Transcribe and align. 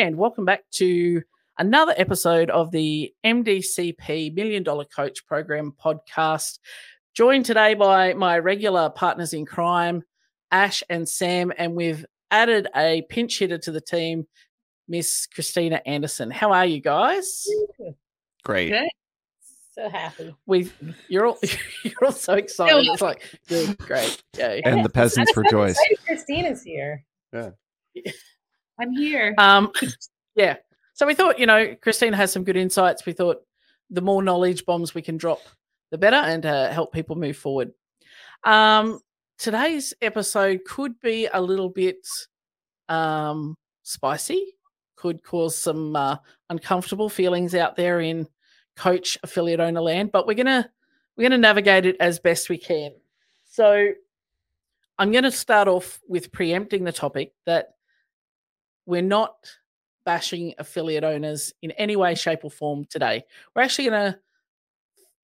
and 0.00 0.16
welcome 0.16 0.44
back 0.44 0.64
to 0.72 1.22
another 1.56 1.94
episode 1.96 2.50
of 2.50 2.72
the 2.72 3.14
MDCP 3.24 4.34
Million 4.34 4.64
Dollar 4.64 4.84
Coach 4.84 5.24
Program 5.24 5.72
podcast. 5.82 6.58
Joined 7.14 7.44
today 7.44 7.74
by 7.74 8.12
my 8.12 8.40
regular 8.40 8.90
partners 8.90 9.32
in 9.32 9.46
crime, 9.46 10.02
Ash 10.50 10.82
and 10.90 11.08
Sam, 11.08 11.52
and 11.56 11.76
we've 11.76 12.04
added 12.32 12.66
a 12.74 13.02
pinch 13.08 13.38
hitter 13.38 13.56
to 13.58 13.70
the 13.70 13.80
team, 13.80 14.26
Miss 14.88 15.28
Cristina 15.32 15.80
Anderson. 15.86 16.32
How 16.32 16.50
are 16.50 16.66
you 16.66 16.80
guys? 16.80 17.46
Great. 18.42 18.70
Good. 18.70 18.88
So 19.76 19.88
happy. 19.88 20.34
We 20.44 20.72
you're 21.06 21.26
all 21.26 21.38
you're 21.84 22.04
all 22.04 22.10
so 22.10 22.34
excited. 22.34 22.84
It's 22.84 23.00
like 23.00 23.22
good, 23.46 23.78
great, 23.78 24.20
yay. 24.36 24.60
And 24.64 24.84
the 24.84 24.88
peasants 24.88 25.30
I'm 25.36 25.42
rejoice. 25.44 25.78
Cristina's 26.04 26.64
here. 26.64 27.04
Yeah. 27.32 27.50
I'm 28.78 28.92
here. 28.92 29.34
Um, 29.38 29.72
yeah. 30.34 30.56
So 30.94 31.06
we 31.06 31.14
thought, 31.14 31.38
you 31.38 31.46
know, 31.46 31.74
Cristina 31.80 32.16
has 32.16 32.32
some 32.32 32.44
good 32.44 32.56
insights. 32.56 33.04
We 33.04 33.12
thought 33.12 33.42
the 33.90 34.00
more 34.00 34.22
knowledge 34.22 34.64
bombs 34.64 34.94
we 34.94 35.02
can 35.02 35.16
drop, 35.16 35.40
the 35.90 35.98
better, 35.98 36.16
and 36.16 36.44
uh, 36.46 36.70
help 36.70 36.92
people 36.92 37.16
move 37.16 37.36
forward. 37.36 37.72
Um, 38.44 39.00
today's 39.38 39.94
episode 40.00 40.64
could 40.64 41.00
be 41.00 41.28
a 41.32 41.40
little 41.40 41.68
bit 41.68 42.06
um, 42.88 43.56
spicy, 43.82 44.54
could 44.96 45.22
cause 45.22 45.56
some 45.56 45.96
uh, 45.96 46.16
uncomfortable 46.50 47.08
feelings 47.08 47.54
out 47.54 47.76
there 47.76 48.00
in 48.00 48.28
coach 48.76 49.18
affiliate 49.22 49.60
owner 49.60 49.80
land, 49.80 50.12
but 50.12 50.26
we're 50.26 50.34
gonna 50.34 50.68
we're 51.16 51.22
gonna 51.28 51.38
navigate 51.38 51.86
it 51.86 51.96
as 52.00 52.18
best 52.18 52.48
we 52.48 52.58
can. 52.58 52.92
So 53.44 53.92
I'm 54.98 55.10
going 55.10 55.24
to 55.24 55.30
start 55.30 55.68
off 55.68 56.00
with 56.08 56.30
preempting 56.32 56.84
the 56.84 56.92
topic 56.92 57.32
that 57.46 57.74
we're 58.86 59.02
not 59.02 59.34
bashing 60.04 60.54
affiliate 60.58 61.04
owners 61.04 61.52
in 61.62 61.70
any 61.72 61.96
way, 61.96 62.14
shape, 62.14 62.40
or 62.42 62.50
form 62.50 62.84
today. 62.84 63.24
We're 63.54 63.62
actually 63.62 63.88
going 63.88 64.12
to 64.12 64.18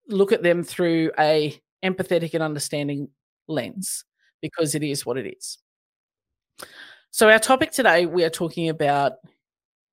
look 0.08 0.33
at 0.33 0.42
them 0.42 0.62
through 0.62 1.12
a 1.19 1.61
empathetic 1.84 2.34
and 2.34 2.42
understanding 2.42 3.08
lens 3.47 4.05
because 4.42 4.75
it 4.75 4.83
is 4.83 5.05
what 5.05 5.19
it 5.19 5.27
is. 5.36 5.58
So 7.11 7.28
our 7.28 7.39
topic 7.39 7.72
today, 7.72 8.06
we 8.06 8.25
are 8.25 8.30
talking 8.30 8.69
about. 8.69 9.14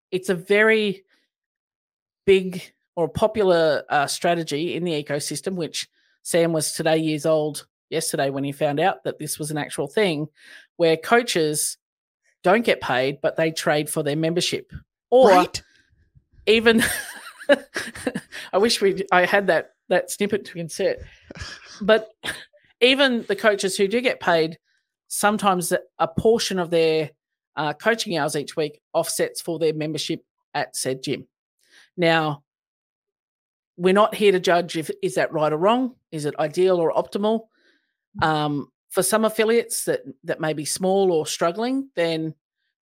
It's 0.09 0.29
a 0.29 0.35
very 0.35 1.03
big 2.25 2.61
or 2.95 3.09
popular 3.09 3.83
uh, 3.89 4.07
strategy 4.07 4.75
in 4.75 4.85
the 4.85 5.03
ecosystem, 5.03 5.55
which 5.55 5.87
Sam 6.23 6.53
was 6.53 6.73
today 6.73 6.97
years 6.97 7.25
old 7.25 7.67
yesterday 7.89 8.29
when 8.29 8.43
he 8.43 8.51
found 8.51 8.79
out 8.79 9.03
that 9.03 9.19
this 9.19 9.37
was 9.37 9.51
an 9.51 9.57
actual 9.57 9.87
thing, 9.87 10.27
where 10.77 10.95
coaches 10.95 11.77
don't 12.43 12.65
get 12.65 12.81
paid, 12.81 13.19
but 13.21 13.35
they 13.35 13.51
trade 13.51 13.89
for 13.89 14.03
their 14.03 14.15
membership. 14.15 14.71
Or 15.09 15.29
Right. 15.29 15.61
even 16.45 16.83
I 18.53 18.57
wish 18.57 18.81
we 18.81 19.05
I 19.11 19.25
had 19.25 19.47
that 19.47 19.71
that 19.89 20.11
snippet 20.11 20.45
to 20.45 20.59
insert. 20.59 20.97
But 21.81 22.09
even 22.81 23.23
the 23.27 23.35
coaches 23.35 23.77
who 23.77 23.87
do 23.87 24.01
get 24.01 24.19
paid, 24.19 24.57
sometimes 25.07 25.73
a 25.99 26.07
portion 26.07 26.59
of 26.59 26.69
their 26.69 27.11
uh, 27.55 27.73
coaching 27.73 28.17
hours 28.17 28.35
each 28.35 28.55
week 28.55 28.81
offsets 28.93 29.41
for 29.41 29.59
their 29.59 29.73
membership 29.73 30.21
at 30.53 30.75
said 30.75 31.03
gym. 31.03 31.27
Now, 31.95 32.43
we're 33.77 33.93
not 33.93 34.15
here 34.15 34.31
to 34.31 34.39
judge 34.39 34.75
if 34.75 34.89
is 35.01 35.15
that 35.15 35.31
right 35.31 35.53
or 35.53 35.57
wrong, 35.57 35.95
is 36.11 36.25
it 36.25 36.35
ideal 36.39 36.77
or 36.77 36.91
optimal. 36.93 37.47
Um, 38.21 38.71
for 38.89 39.03
some 39.03 39.25
affiliates 39.25 39.85
that 39.85 40.01
that 40.23 40.39
may 40.39 40.53
be 40.53 40.65
small 40.65 41.11
or 41.11 41.25
struggling, 41.25 41.89
then 41.95 42.33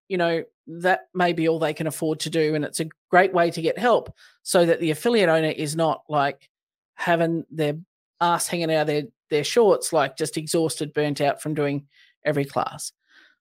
you 0.08 0.18
know 0.18 0.44
that 0.68 1.08
may 1.14 1.34
be 1.34 1.48
all 1.48 1.60
they 1.60 1.74
can 1.74 1.88
afford 1.88 2.20
to 2.22 2.30
do, 2.30 2.56
and 2.56 2.66
it's 2.66 2.80
a 2.80 2.90
great 3.10 3.34
way 3.34 3.52
to 3.52 3.62
get 3.62 3.78
help 3.78 4.14
so 4.44 4.66
that 4.66 4.80
the 4.80 4.92
affiliate 4.92 5.30
owner 5.30 5.50
is 5.50 5.76
not 5.76 6.04
like 6.10 6.50
having 6.96 7.46
their 7.52 7.76
ass 8.22 8.48
hanging 8.48 8.74
out 8.74 8.88
their 8.88 9.04
their 9.30 9.44
shorts, 9.44 9.92
like 9.92 10.18
just 10.18 10.38
exhausted, 10.38 10.94
burnt 10.94 11.22
out 11.22 11.42
from 11.42 11.54
doing 11.54 11.88
every 12.24 12.46
class. 12.46 12.92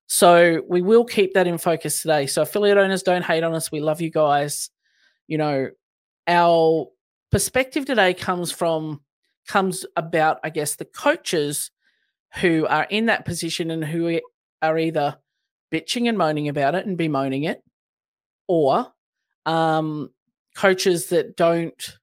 So 0.06 0.62
we 0.68 0.82
will 0.82 1.04
keep 1.04 1.34
that 1.34 1.46
in 1.46 1.58
focus 1.58 2.02
today. 2.02 2.26
So 2.26 2.42
affiliate 2.42 2.78
owners 2.78 3.02
don't 3.02 3.24
hate 3.24 3.42
on 3.42 3.54
us. 3.54 3.72
We 3.72 3.80
love 3.80 4.00
you 4.00 4.10
guys. 4.10 4.70
You 5.26 5.38
know, 5.38 5.70
our 6.26 6.88
perspective 7.30 7.86
today 7.86 8.14
comes 8.14 8.50
from 8.50 9.00
comes 9.46 9.84
about, 9.96 10.40
I 10.42 10.50
guess, 10.50 10.76
the 10.76 10.84
coaches 10.84 11.70
who 12.40 12.66
are 12.66 12.84
in 12.90 13.06
that 13.06 13.24
position 13.24 13.70
and 13.70 13.84
who 13.84 14.20
are 14.62 14.78
either 14.78 15.16
bitching 15.72 16.08
and 16.08 16.18
moaning 16.18 16.48
about 16.48 16.74
it 16.74 16.86
and 16.86 16.98
bemoaning 16.98 17.44
it, 17.44 17.62
or 18.48 18.92
um, 19.46 20.10
coaches 20.56 21.08
that 21.08 21.36
don't 21.36 21.98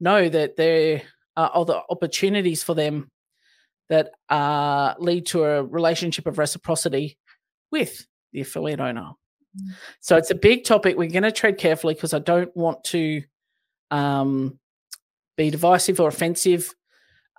know 0.00 0.28
that 0.28 0.56
there 0.56 1.02
are 1.36 1.50
other 1.54 1.80
opportunities 1.90 2.62
for 2.62 2.74
them 2.74 3.10
that 3.88 4.10
uh, 4.28 4.94
lead 4.98 5.26
to 5.26 5.44
a 5.44 5.62
relationship 5.62 6.26
of 6.26 6.38
reciprocity 6.38 7.16
with 7.70 8.06
the 8.32 8.40
affiliate 8.40 8.80
owner. 8.80 9.12
So 10.00 10.16
it's 10.16 10.30
a 10.30 10.34
big 10.34 10.64
topic. 10.64 10.96
We're 10.96 11.10
going 11.10 11.22
to 11.22 11.32
tread 11.32 11.58
carefully 11.58 11.94
because 11.94 12.14
I 12.14 12.18
don't 12.18 12.54
want 12.56 12.84
to 12.84 13.22
um, 13.90 14.58
be 15.36 15.50
divisive 15.50 16.00
or 16.00 16.08
offensive. 16.08 16.74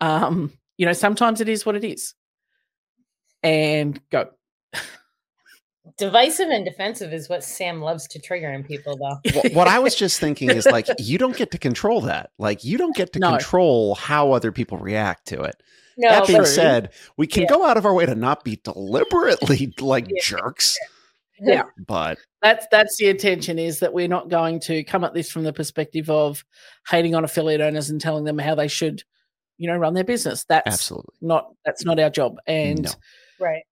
Um, 0.02 0.52
you 0.78 0.86
know, 0.86 0.94
sometimes 0.94 1.40
it 1.40 1.50
is 1.50 1.66
what 1.66 1.76
it 1.76 1.84
is. 1.84 2.16
And 3.44 4.00
go. 4.12 4.30
Divisive 5.98 6.50
and 6.50 6.64
defensive 6.64 7.12
is 7.12 7.28
what 7.28 7.44
Sam 7.44 7.82
loves 7.82 8.08
to 8.10 8.20
trigger 8.20 8.50
in 8.52 8.64
people, 8.64 8.98
though. 8.98 9.32
Wh- 9.32 9.54
what 9.56 9.68
I 9.68 9.80
was 9.80 9.96
just 9.96 10.20
thinking 10.20 10.50
is 10.50 10.66
like 10.66 10.88
you 10.98 11.18
don't 11.18 11.36
get 11.36 11.52
to 11.52 11.58
control 11.58 12.00
that. 12.02 12.30
Like 12.38 12.64
you 12.64 12.78
don't 12.78 12.96
get 12.96 13.12
to 13.14 13.20
No. 13.20 13.32
control 13.32 13.96
how 13.96 14.32
other 14.32 14.52
people 14.52 14.78
react 14.78 15.28
to 15.28 15.42
it. 15.42 15.62
No, 15.98 16.10
that 16.10 16.28
being 16.28 16.40
but- 16.40 16.48
said, 16.48 16.94
we 17.18 17.28
can 17.28 17.44
Yeah. 17.44 17.50
go 17.50 17.66
out 17.66 17.76
of 17.76 17.86
our 17.86 17.94
way 17.94 18.06
to 18.06 18.16
not 18.16 18.44
be 18.46 18.58
deliberately 18.64 19.74
like 19.80 20.06
Yeah. 20.10 20.22
jerks, 20.22 20.78
Yeah. 21.42 21.64
but 21.86 22.18
That's 22.42 22.66
that's 22.72 22.96
the 22.98 23.08
intention 23.10 23.60
is 23.60 23.80
that 23.80 23.92
we're 23.94 24.08
not 24.08 24.30
going 24.30 24.62
to 24.62 24.84
come 24.86 25.04
at 25.04 25.14
this 25.14 25.30
from 25.30 25.44
the 25.44 25.52
perspective 25.54 26.10
of 26.10 26.46
hating 26.90 27.16
on 27.16 27.26
affiliate 27.26 27.60
owners 27.62 27.90
and 27.90 28.00
telling 28.00 28.24
them 28.24 28.38
how 28.38 28.56
they 28.56 28.70
should, 28.70 29.04
you 29.58 29.68
know, 29.68 29.76
run 29.76 29.96
their 29.96 30.06
business. 30.06 30.46
That's 30.48 30.68
absolutely. 30.68 31.16
not 31.20 31.50
that's 31.66 31.84
not 31.84 32.00
our 32.00 32.10
job. 32.10 32.38
And 32.48 32.84
No. 32.84 32.92
Right. 33.40 33.64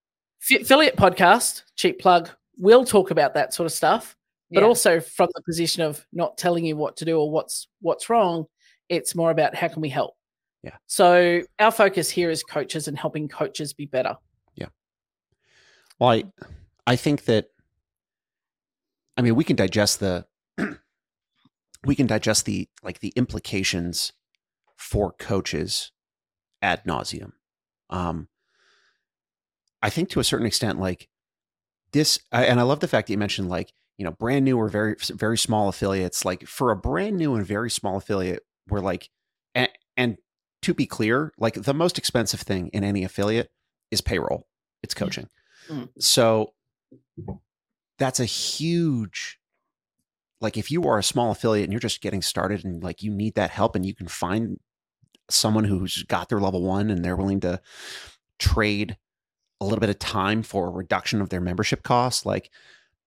F- 0.51 0.61
affiliate 0.61 0.95
podcast, 0.95 1.63
cheap 1.75 1.99
plug, 1.99 2.29
We'll 2.59 2.85
talk 2.85 3.11
about 3.11 3.35
that 3.35 3.53
sort 3.53 3.67
of 3.67 3.71
stuff, 3.71 4.17
but 4.49 4.61
Yeah. 4.61 4.65
also 4.67 4.99
from 4.99 5.29
the 5.35 5.43
position 5.43 5.83
of 5.83 6.03
not 6.11 6.39
telling 6.39 6.65
you 6.65 6.75
what 6.75 6.97
to 6.97 7.05
do 7.05 7.19
or 7.19 7.29
what's 7.29 7.67
what's 7.81 8.09
wrong. 8.09 8.47
It's 8.89 9.13
more 9.13 9.29
about 9.29 9.53
how 9.53 9.67
can 9.67 9.79
we 9.81 9.89
help. 9.89 10.15
Yeah. 10.63 10.75
So 10.87 11.43
our 11.59 11.71
focus 11.71 12.09
here 12.09 12.31
is 12.31 12.41
coaches 12.41 12.87
and 12.87 12.97
helping 12.97 13.27
coaches 13.27 13.73
be 13.73 13.85
better. 13.85 14.15
Yeah. 14.55 14.69
Well, 15.99 16.09
I, 16.09 16.23
I 16.87 16.95
think 16.95 17.25
that, 17.25 17.49
I 19.15 19.21
mean, 19.21 19.35
we 19.35 19.43
can 19.43 19.55
digest 19.55 19.99
the, 19.99 20.25
we 21.85 21.95
can 21.95 22.07
digest 22.07 22.45
the 22.45 22.67
like 22.81 23.01
the 23.01 23.13
implications 23.15 24.13
for 24.77 25.11
coaches 25.11 25.91
ad 26.63 26.83
nauseum. 26.85 27.33
Um, 27.91 28.29
I 29.81 29.89
think 29.89 30.09
to 30.09 30.19
a 30.19 30.23
certain 30.23 30.47
extent, 30.47 30.79
like 30.79 31.07
this, 31.91 32.19
and 32.31 32.59
I 32.59 32.63
love 32.63 32.79
the 32.79 32.87
fact 32.87 33.07
that 33.07 33.13
you 33.13 33.17
mentioned 33.17 33.49
like 33.49 33.73
you 33.97 34.05
know 34.05 34.11
brand 34.11 34.45
new 34.45 34.57
or 34.57 34.69
very 34.69 34.95
very 35.13 35.37
small 35.37 35.69
affiliates. 35.69 36.25
Like 36.25 36.47
for 36.47 36.71
a 36.71 36.75
brand 36.75 37.17
new 37.17 37.35
and 37.35 37.45
very 37.45 37.69
small 37.69 37.97
affiliate, 37.97 38.43
we're 38.67 38.79
like, 38.79 39.09
and, 39.55 39.69
and 39.95 40.17
to 40.63 40.73
be 40.73 40.85
clear, 40.85 41.33
like 41.37 41.55
the 41.55 41.73
most 41.73 41.97
expensive 41.97 42.41
thing 42.41 42.69
in 42.69 42.83
any 42.83 43.03
affiliate 43.03 43.51
is 43.91 44.01
payroll. 44.01 44.47
It's 44.83 44.93
coaching. 44.93 45.29
Mm. 45.69 45.89
So 45.99 46.53
that's 47.97 48.19
a 48.19 48.25
huge 48.25 49.39
like 50.39 50.57
if 50.57 50.71
you 50.71 50.83
are 50.83 50.97
a 50.97 51.03
small 51.03 51.31
affiliate 51.31 51.63
and 51.63 51.73
you're 51.73 51.79
just 51.79 52.01
getting 52.01 52.21
started 52.21 52.63
and 52.63 52.83
like 52.83 53.01
you 53.01 53.11
need 53.11 53.35
that 53.35 53.49
help 53.49 53.75
and 53.75 53.85
you 53.85 53.95
can 53.95 54.07
find 54.07 54.59
someone 55.29 55.63
who's 55.63 56.03
got 56.03 56.29
their 56.29 56.39
level 56.39 56.61
1 56.61 56.89
and 56.89 57.03
they're 57.03 57.15
willing 57.15 57.39
to 57.41 57.59
trade 58.39 58.97
a 59.59 59.65
little 59.65 59.79
bit 59.79 59.89
of 59.89 59.99
time 59.99 60.43
for 60.43 60.67
a 60.67 60.71
reduction 60.71 61.21
of 61.21 61.29
their 61.29 61.41
membership 61.41 61.83
costs 61.83 62.25
like 62.25 62.51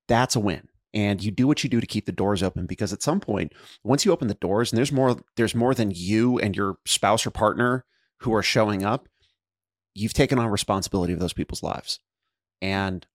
that's 0.08 0.36
a 0.36 0.40
win. 0.40 0.68
And 0.92 1.22
you 1.22 1.30
do 1.30 1.46
what 1.46 1.62
you 1.62 1.70
do 1.70 1.80
to 1.80 1.86
keep 1.86 2.06
the 2.06 2.12
doors 2.12 2.42
open 2.42 2.66
because 2.66 2.92
at 2.92 3.02
some 3.02 3.20
point 3.20 3.52
once 3.84 4.04
you 4.04 4.12
open 4.12 4.26
the 4.26 4.34
doors 4.34 4.72
and 4.72 4.78
there's 4.78 4.90
more 4.90 5.16
there's 5.36 5.54
more 5.54 5.74
than 5.74 5.92
you 5.94 6.38
and 6.38 6.56
your 6.56 6.78
spouse 6.84 7.24
or 7.24 7.30
partner 7.30 7.84
who 8.20 8.34
are 8.34 8.42
showing 8.42 8.84
up 8.84 9.08
you've 9.94 10.12
taken 10.14 10.38
on 10.38 10.48
responsibility 10.48 11.12
of 11.12 11.20
those 11.20 11.32
people's 11.32 11.62
lives. 11.62 12.00
And 12.60 13.06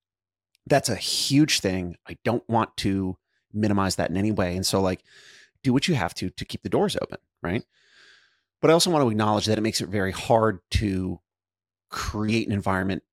that's 0.66 0.90
a 0.90 0.96
huge 0.96 1.60
thing. 1.60 1.96
I 2.08 2.18
don't 2.24 2.48
want 2.50 2.76
to 2.78 3.18
minimize 3.54 3.98
that 3.98 4.10
in 4.10 4.18
any 4.18 4.32
way. 4.32 4.56
And 4.56 4.66
so 4.66 4.82
like 4.82 5.04
do 5.64 5.74
what 5.74 5.88
you 5.88 5.96
have 5.96 6.14
to 6.16 6.30
to 6.30 6.46
keep 6.46 6.64
the 6.64 6.70
doors 6.70 6.96
open 7.02 7.18
right? 7.46 7.64
But 8.62 8.72
i 8.72 8.74
also 8.74 8.90
want 8.90 9.04
to 9.04 9.10
acknowledge 9.10 9.46
that 9.46 9.58
it 9.58 9.62
makes 9.62 9.82
it 9.82 9.90
very 9.90 10.12
hard 10.12 10.60
to 10.72 11.20
create 11.90 12.48
an 12.48 12.54
environment 12.54 13.04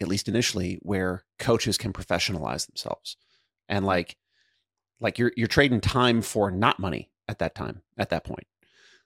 at 0.00 0.08
least 0.08 0.28
initially 0.28 0.78
where 0.82 1.24
coaches 1.38 1.78
can 1.78 1.92
professionalize 1.92 2.66
themselves. 2.66 3.16
And 3.68 3.84
like 3.84 4.16
like 5.00 5.18
you're 5.18 5.32
you're 5.36 5.48
trading 5.48 5.80
time 5.80 6.22
for 6.22 6.50
not 6.50 6.78
money 6.78 7.10
at 7.28 7.38
that 7.38 7.54
time 7.54 7.82
at 7.98 8.10
that 8.10 8.24
point. 8.24 8.46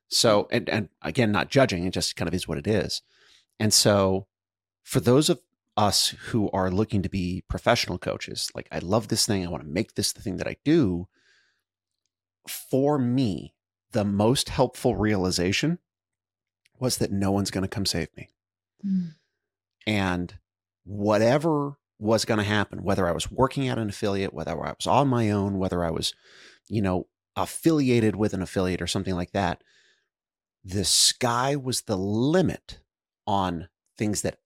So 0.09 0.49
and 0.51 0.69
and 0.69 0.89
again 1.03 1.33
not 1.33 1.51
judging 1.51 1.85
it 1.85 1.93
just 1.93 2.17
kind 2.17 2.29
of 2.29 2.35
is 2.35 2.49
what 2.49 2.59
it 2.59 2.67
is. 2.67 3.03
And 3.59 3.73
so 3.73 4.27
for 4.83 5.01
those 5.01 5.29
of 5.29 5.41
us 5.77 6.11
who 6.29 6.51
are 6.53 6.71
looking 6.71 7.03
to 7.03 7.09
be 7.09 7.43
professional 7.49 7.99
coaches 7.99 8.49
like 8.55 8.69
i 8.71 8.79
love 8.79 9.09
this 9.09 9.27
thing 9.27 9.45
i 9.45 9.51
want 9.51 9.61
to 9.61 9.69
make 9.69 9.97
this 9.97 10.13
the 10.13 10.23
thing 10.23 10.37
that 10.37 10.47
i 10.47 10.55
do 10.65 11.09
for 12.47 12.97
me 12.97 13.55
the 13.91 14.05
most 14.05 14.51
helpful 14.51 14.95
realization 14.95 15.79
was 16.79 16.99
that 16.99 17.13
no 17.13 17.31
one's 17.31 17.51
going 17.51 17.63
to 17.63 17.69
come 17.69 17.87
save 17.87 18.15
me. 18.17 18.29
Mm. 18.85 19.15
and 19.87 20.35
whatever 20.85 21.77
was 21.99 22.25
going 22.25 22.39
to 22.39 22.45
happen, 22.45 22.83
whether 22.83 23.09
I 23.09 23.13
was 23.13 23.31
working 23.31 23.69
at 23.69 23.79
an 23.79 23.89
affiliate, 23.89 24.35
whether 24.35 24.53
I 24.53 24.75
was 24.79 24.87
on 24.87 25.09
my 25.09 25.31
own, 25.31 25.59
whether 25.59 25.85
I 25.85 25.91
was, 25.91 26.13
you 26.69 26.83
know, 26.83 27.07
affiliated 27.37 28.17
with 28.17 28.35
an 28.35 28.43
affiliate 28.43 28.83
or 28.83 28.87
something 28.87 29.15
like 29.15 29.33
that, 29.33 29.63
the 30.65 30.85
sky 30.85 31.57
was 31.57 31.83
the 31.83 31.97
limit 31.97 32.81
on 33.27 33.69
things 33.99 34.23
that 34.23 34.39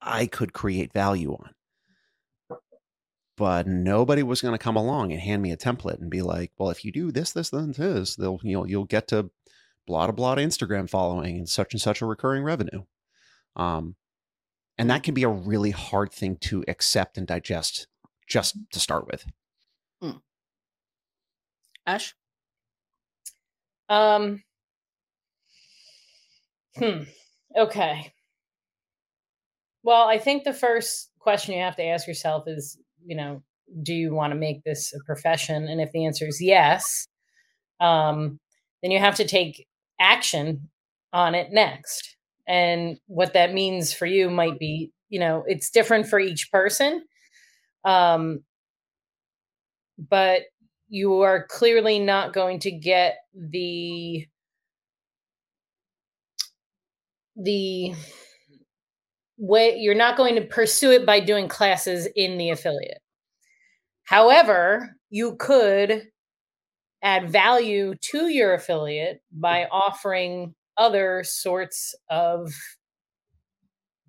I 0.00 0.26
could 0.26 0.52
create 0.52 0.92
value 0.92 1.32
on. 1.32 1.54
But 3.36 3.66
nobody 3.66 4.22
was 4.22 4.40
going 4.40 4.54
to 4.54 4.62
come 4.62 4.76
along 4.76 5.10
and 5.10 5.20
hand 5.20 5.42
me 5.42 5.50
a 5.50 5.56
template 5.56 6.00
and 6.00 6.10
be 6.10 6.22
like, 6.22 6.52
"Well, 6.56 6.70
if 6.70 6.84
you 6.84 6.92
do 6.92 7.10
this, 7.10 7.32
this, 7.32 7.50
then 7.50 7.72
this, 7.72 8.14
they'll 8.14 8.38
you 8.44 8.56
know 8.56 8.64
you'll 8.64 8.84
get 8.84 9.08
to 9.08 9.30
blah 9.88 10.06
blah 10.06 10.34
blah 10.34 10.36
Instagram 10.36 10.88
following 10.88 11.38
and 11.38 11.48
such 11.48 11.74
and 11.74 11.80
such 11.80 12.00
a 12.00 12.06
recurring 12.06 12.44
revenue." 12.44 12.84
Um, 13.56 13.96
and 14.78 14.90
that 14.90 15.02
can 15.02 15.14
be 15.14 15.22
a 15.22 15.28
really 15.28 15.70
hard 15.70 16.12
thing 16.12 16.36
to 16.42 16.64
accept 16.68 17.16
and 17.18 17.26
digest 17.26 17.86
just 18.26 18.56
to 18.72 18.80
start 18.80 19.06
with. 19.06 19.24
Ash? 21.86 22.14
Um. 23.88 24.42
Hmm. 26.76 27.02
Okay. 27.56 28.12
Well, 29.82 30.08
I 30.08 30.18
think 30.18 30.44
the 30.44 30.54
first 30.54 31.10
question 31.18 31.54
you 31.54 31.60
have 31.60 31.76
to 31.76 31.84
ask 31.84 32.08
yourself 32.08 32.44
is, 32.46 32.78
you 33.04 33.14
know, 33.14 33.42
do 33.82 33.94
you 33.94 34.14
want 34.14 34.32
to 34.32 34.38
make 34.38 34.64
this 34.64 34.92
a 34.94 35.04
profession? 35.04 35.68
And 35.68 35.80
if 35.80 35.92
the 35.92 36.06
answer 36.06 36.26
is 36.26 36.40
yes, 36.40 37.06
um, 37.80 38.40
then 38.82 38.90
you 38.90 38.98
have 38.98 39.16
to 39.16 39.26
take 39.26 39.66
action 40.00 40.70
on 41.12 41.34
it 41.34 41.52
next. 41.52 42.13
And 42.46 42.98
what 43.06 43.32
that 43.34 43.54
means 43.54 43.92
for 43.92 44.06
you 44.06 44.30
might 44.30 44.58
be, 44.58 44.92
you 45.08 45.18
know, 45.18 45.44
it's 45.46 45.70
different 45.70 46.06
for 46.06 46.18
each 46.18 46.50
person. 46.50 47.04
Um, 47.84 48.40
but 49.98 50.42
you 50.88 51.20
are 51.22 51.46
clearly 51.46 51.98
not 51.98 52.32
going 52.32 52.58
to 52.60 52.70
get 52.70 53.18
the 53.34 54.26
the 57.36 57.94
way 59.38 59.76
you're 59.76 59.94
not 59.94 60.16
going 60.16 60.36
to 60.36 60.42
pursue 60.42 60.92
it 60.92 61.04
by 61.04 61.20
doing 61.20 61.48
classes 61.48 62.06
in 62.14 62.38
the 62.38 62.50
affiliate. 62.50 63.00
However, 64.04 64.96
you 65.10 65.36
could 65.36 66.08
add 67.02 67.30
value 67.30 67.94
to 68.00 68.28
your 68.28 68.54
affiliate 68.54 69.20
by 69.32 69.66
offering 69.70 70.54
other 70.76 71.22
sorts 71.24 71.94
of 72.10 72.52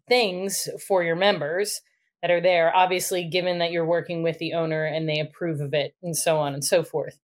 things 0.07 0.67
for 0.87 1.03
your 1.03 1.15
members 1.15 1.81
that 2.21 2.31
are 2.31 2.41
there 2.41 2.75
obviously 2.75 3.23
given 3.27 3.59
that 3.59 3.71
you're 3.71 3.85
working 3.85 4.23
with 4.23 4.37
the 4.39 4.53
owner 4.53 4.85
and 4.85 5.07
they 5.07 5.19
approve 5.19 5.61
of 5.61 5.73
it 5.73 5.95
and 6.01 6.15
so 6.15 6.37
on 6.37 6.53
and 6.53 6.63
so 6.63 6.83
forth. 6.83 7.17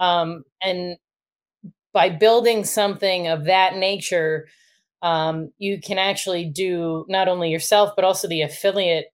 Um, 0.00 0.44
and 0.62 0.96
by 1.92 2.10
building 2.10 2.64
something 2.64 3.28
of 3.28 3.44
that 3.44 3.76
nature 3.76 4.46
um, 5.00 5.52
you 5.58 5.80
can 5.80 5.98
actually 5.98 6.44
do 6.44 7.04
not 7.08 7.28
only 7.28 7.50
yourself 7.50 7.92
but 7.94 8.04
also 8.04 8.26
the 8.26 8.42
affiliate 8.42 9.06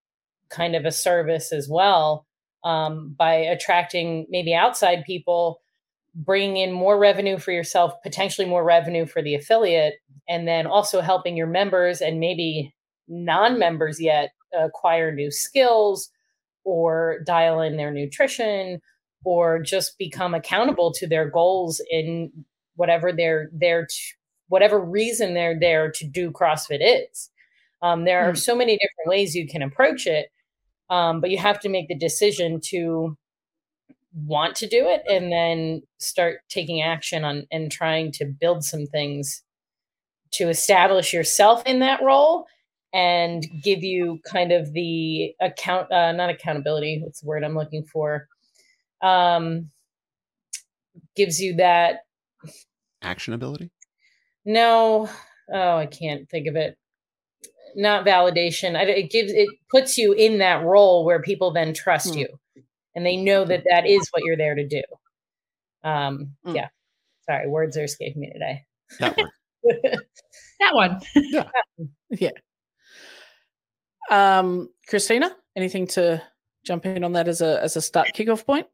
kind 0.51 0.75
of 0.75 0.85
a 0.85 0.93
service 0.93 1.53
as 1.53 1.69
well 1.69 2.27
um, 2.65 3.15
by 3.19 3.35
attracting 3.35 4.27
maybe 4.31 4.55
outside 4.55 5.05
people 5.05 5.61
bringing 6.15 6.57
in 6.59 6.73
more 6.73 6.99
revenue 6.99 7.39
for 7.39 7.53
yourself 7.53 7.93
potentially 8.03 8.47
more 8.47 8.65
revenue 8.65 9.05
for 9.07 9.21
the 9.23 9.35
affiliate 9.35 9.95
and 10.29 10.47
then 10.47 10.67
also 10.67 11.01
helping 11.01 11.37
your 11.37 11.47
members 11.47 12.01
and 12.01 12.21
maybe 12.21 12.73
non-members 13.09 14.01
yet 14.01 14.31
acquire 14.59 15.13
new 15.13 15.31
skills 15.31 16.11
or 16.65 17.19
dial 17.27 17.61
in 17.61 17.77
their 17.77 17.91
nutrition 17.91 18.81
or 19.25 19.61
just 19.61 19.99
become 19.99 20.35
accountable 20.35 20.93
to 20.93 21.07
their 21.07 21.29
goals 21.29 21.81
in 21.91 22.31
whatever 22.77 23.13
they're 23.13 23.49
there 23.53 23.87
to 23.87 23.97
whatever 24.49 24.79
reason 24.79 25.35
they're 25.35 25.59
there 25.59 25.91
to 25.91 26.07
do 26.07 26.31
CrossFit 26.31 26.81
is. 26.81 27.31
Um, 27.83 28.05
there 28.05 28.21
are 28.25 28.31
Hmm. 28.31 28.37
so 28.37 28.55
many 28.55 28.75
different 28.75 29.09
ways 29.09 29.35
you 29.35 29.49
can 29.49 29.63
approach 29.63 30.07
it, 30.07 30.29
um, 30.91 31.21
but 31.21 31.31
you 31.31 31.39
have 31.39 31.59
to 31.61 31.69
make 31.69 31.89
the 31.89 31.95
decision 31.99 32.61
to 32.67 33.17
want 34.15 34.55
to 34.57 34.67
do 34.69 34.87
it 34.89 35.03
and 35.09 35.33
then 35.33 35.83
start 35.99 36.39
taking 36.49 36.81
action 36.83 37.25
on 37.25 37.47
and 37.51 37.71
trying 37.73 38.13
to 38.13 38.25
build 38.25 38.65
some 38.65 38.87
things 38.87 39.43
to 40.33 40.49
establish 40.49 41.13
yourself 41.13 41.63
in 41.67 41.81
that 41.81 42.01
role 42.03 42.47
and 42.93 43.45
give 43.63 43.83
you 43.83 44.21
kind 44.31 44.53
of 44.53 44.73
the 44.73 45.35
account 45.41 45.91
uh, 45.91 46.13
not 46.13 46.31
accountability 46.31 47.01
what's 47.03 47.21
the 47.21 47.27
word 47.27 47.43
i'm 47.43 47.57
looking 47.57 47.85
for? 47.85 48.29
Um 49.03 49.71
gives 51.17 51.41
you 51.41 51.57
that 51.57 52.01
Actionability. 53.03 53.71
no. 54.45 55.09
Oh 55.53 55.77
i 55.77 55.87
can't 55.87 56.29
think 56.31 56.47
of 56.47 56.57
it. 56.57 56.79
Not 57.77 58.07
validation. 58.07 58.77
I, 58.77 58.83
it 58.85 59.11
gives 59.11 59.33
it 59.33 59.49
puts 59.71 59.99
you 59.99 60.13
in 60.13 60.39
that 60.39 60.63
role 60.65 61.05
where 61.05 61.21
people 61.21 61.53
then 61.53 61.75
trust 61.75 62.13
Hmm. 62.15 62.21
you 62.21 62.29
and 62.95 63.05
they 63.05 63.17
know 63.17 63.45
that 63.45 63.65
that 63.71 63.87
is 63.87 64.09
what 64.13 64.23
you're 64.25 64.37
there 64.37 64.55
to 64.55 64.67
do 64.67 64.83
um 65.83 66.31
Hmm. 66.45 66.57
yeah 66.57 66.69
sorry 67.29 67.49
words 67.49 67.77
are 67.77 67.85
escaping 67.85 68.21
me 68.21 68.33
today 68.33 68.65
That 69.01 69.17
worked. 69.17 69.33
That 70.61 70.75
one. 70.75 71.01
Yeah. 72.11 72.31
Um, 74.11 74.69
Cristina, 74.89 75.35
anything 75.57 75.87
to 75.89 76.23
jump 76.65 76.87
in 76.87 77.03
on 77.03 77.13
that 77.13 77.29
as 77.29 77.41
a 77.41 77.63
as 77.63 77.77
a 77.77 77.83
start 77.83 78.09
kickoff 78.15 78.47
point? 78.47 78.67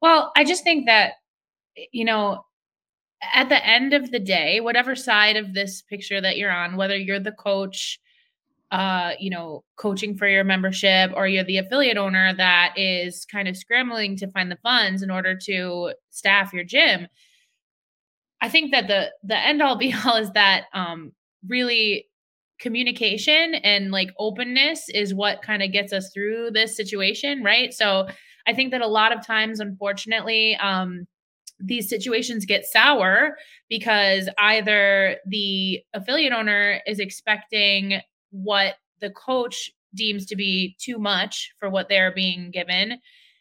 Well, 0.00 0.32
I 0.36 0.44
just 0.44 0.64
think 0.64 0.86
that, 0.86 1.12
you 1.92 2.04
know, 2.04 2.44
at 3.32 3.48
the 3.48 3.64
end 3.64 3.94
of 3.94 4.10
the 4.10 4.18
day, 4.18 4.60
whatever 4.60 4.94
side 4.96 5.36
of 5.36 5.54
this 5.54 5.82
picture 5.82 6.20
that 6.20 6.36
you're 6.36 6.50
on, 6.52 6.76
whether 6.76 6.96
you're 6.96 7.20
the 7.20 7.32
coach, 7.32 8.00
uh, 8.72 9.12
you 9.20 9.28
know, 9.28 9.62
coaching 9.76 10.16
for 10.16 10.26
your 10.26 10.44
membership, 10.44 11.12
or 11.14 11.28
you're 11.28 11.44
the 11.44 11.58
affiliate 11.58 11.98
owner 11.98 12.34
that 12.34 12.72
is 12.76 13.26
kind 13.26 13.46
of 13.46 13.56
scrambling 13.56 14.16
to 14.16 14.30
find 14.30 14.50
the 14.50 14.56
funds 14.56 15.02
in 15.02 15.10
order 15.10 15.36
to 15.36 15.92
staff 16.08 16.54
your 16.54 16.64
gym. 16.64 17.06
I 18.40 18.48
think 18.48 18.72
that 18.72 18.88
the 18.88 19.10
the 19.22 19.38
end 19.38 19.60
all 19.60 19.76
be 19.76 19.94
all 20.06 20.16
is 20.16 20.32
that 20.32 20.64
um 20.72 21.12
really 21.46 22.08
communication 22.60 23.56
and 23.56 23.90
like 23.90 24.10
openness 24.18 24.88
is 24.88 25.12
what 25.12 25.42
kind 25.42 25.62
of 25.62 25.72
gets 25.72 25.92
us 25.92 26.10
through 26.14 26.50
this 26.52 26.74
situation, 26.74 27.42
right? 27.42 27.74
So 27.74 28.06
I 28.46 28.54
think 28.54 28.70
that 28.70 28.80
a 28.80 28.86
lot 28.86 29.14
of 29.14 29.26
times, 29.26 29.60
unfortunately, 29.60 30.56
um, 30.56 31.06
these 31.58 31.88
situations 31.88 32.46
get 32.46 32.64
sour 32.64 33.36
because 33.68 34.28
either 34.38 35.16
the 35.26 35.80
affiliate 35.92 36.32
owner 36.32 36.80
is 36.86 36.98
expecting 37.00 38.00
what 38.32 38.74
the 39.00 39.10
coach 39.10 39.70
deems 39.94 40.26
to 40.26 40.36
be 40.36 40.74
too 40.80 40.98
much 40.98 41.52
for 41.60 41.70
what 41.70 41.88
they're 41.88 42.12
being 42.12 42.50
given, 42.50 42.98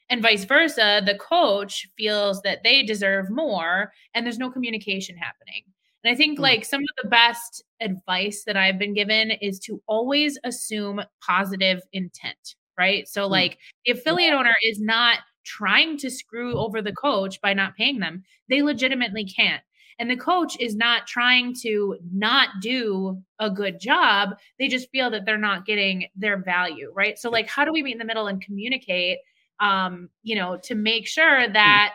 and 0.09 0.21
vice 0.21 0.43
versa. 0.43 1.01
The 1.05 1.15
coach 1.15 1.87
feels 1.97 2.41
that 2.43 2.63
they 2.63 2.83
deserve 2.83 3.29
more, 3.29 3.91
and 4.13 4.25
there's 4.25 4.37
no 4.37 4.51
communication 4.51 5.17
happening. 5.17 5.63
And 6.03 6.13
I 6.13 6.15
think 6.15 6.37
Mm. 6.37 6.41
like 6.41 6.65
some 6.65 6.81
of 6.81 7.03
the 7.03 7.09
best 7.09 7.63
advice 7.79 8.43
that 8.45 8.57
I've 8.57 8.77
been 8.79 8.93
given 8.93 9.31
is 9.31 9.59
to 9.61 9.81
always 9.87 10.37
assume 10.43 11.01
positive 11.25 11.81
intent, 11.93 12.55
right? 12.77 13.07
So 13.07 13.27
Mm. 13.27 13.31
like 13.31 13.59
the 13.85 13.93
affiliate 13.93 14.33
owner 14.33 14.55
is 14.63 14.79
not 14.79 15.19
trying 15.43 15.97
to 15.97 16.09
screw 16.09 16.57
over 16.57 16.81
the 16.81 16.91
coach 16.93 17.39
by 17.41 17.53
not 17.53 17.75
paying 17.75 17.99
them. 17.99 18.23
They 18.49 18.61
legitimately 18.61 19.25
can't. 19.25 19.63
And 20.01 20.09
the 20.09 20.17
coach 20.17 20.59
is 20.59 20.75
not 20.75 21.05
trying 21.05 21.53
to 21.61 21.95
not 22.11 22.49
do 22.59 23.21
a 23.37 23.51
good 23.51 23.79
job. 23.79 24.31
They 24.57 24.67
just 24.67 24.89
feel 24.89 25.11
that 25.11 25.25
they're 25.27 25.37
not 25.37 25.67
getting 25.67 26.07
their 26.15 26.37
value, 26.37 26.91
right? 26.95 27.19
So 27.19 27.29
like 27.29 27.47
how 27.47 27.65
do 27.65 27.71
we 27.71 27.83
meet 27.83 27.91
in 27.91 27.99
the 27.99 28.05
middle 28.05 28.25
and 28.25 28.41
communicate 28.41 29.19
um, 29.59 30.09
you 30.23 30.35
know, 30.35 30.57
to 30.63 30.73
make 30.73 31.07
sure 31.07 31.47
that 31.47 31.93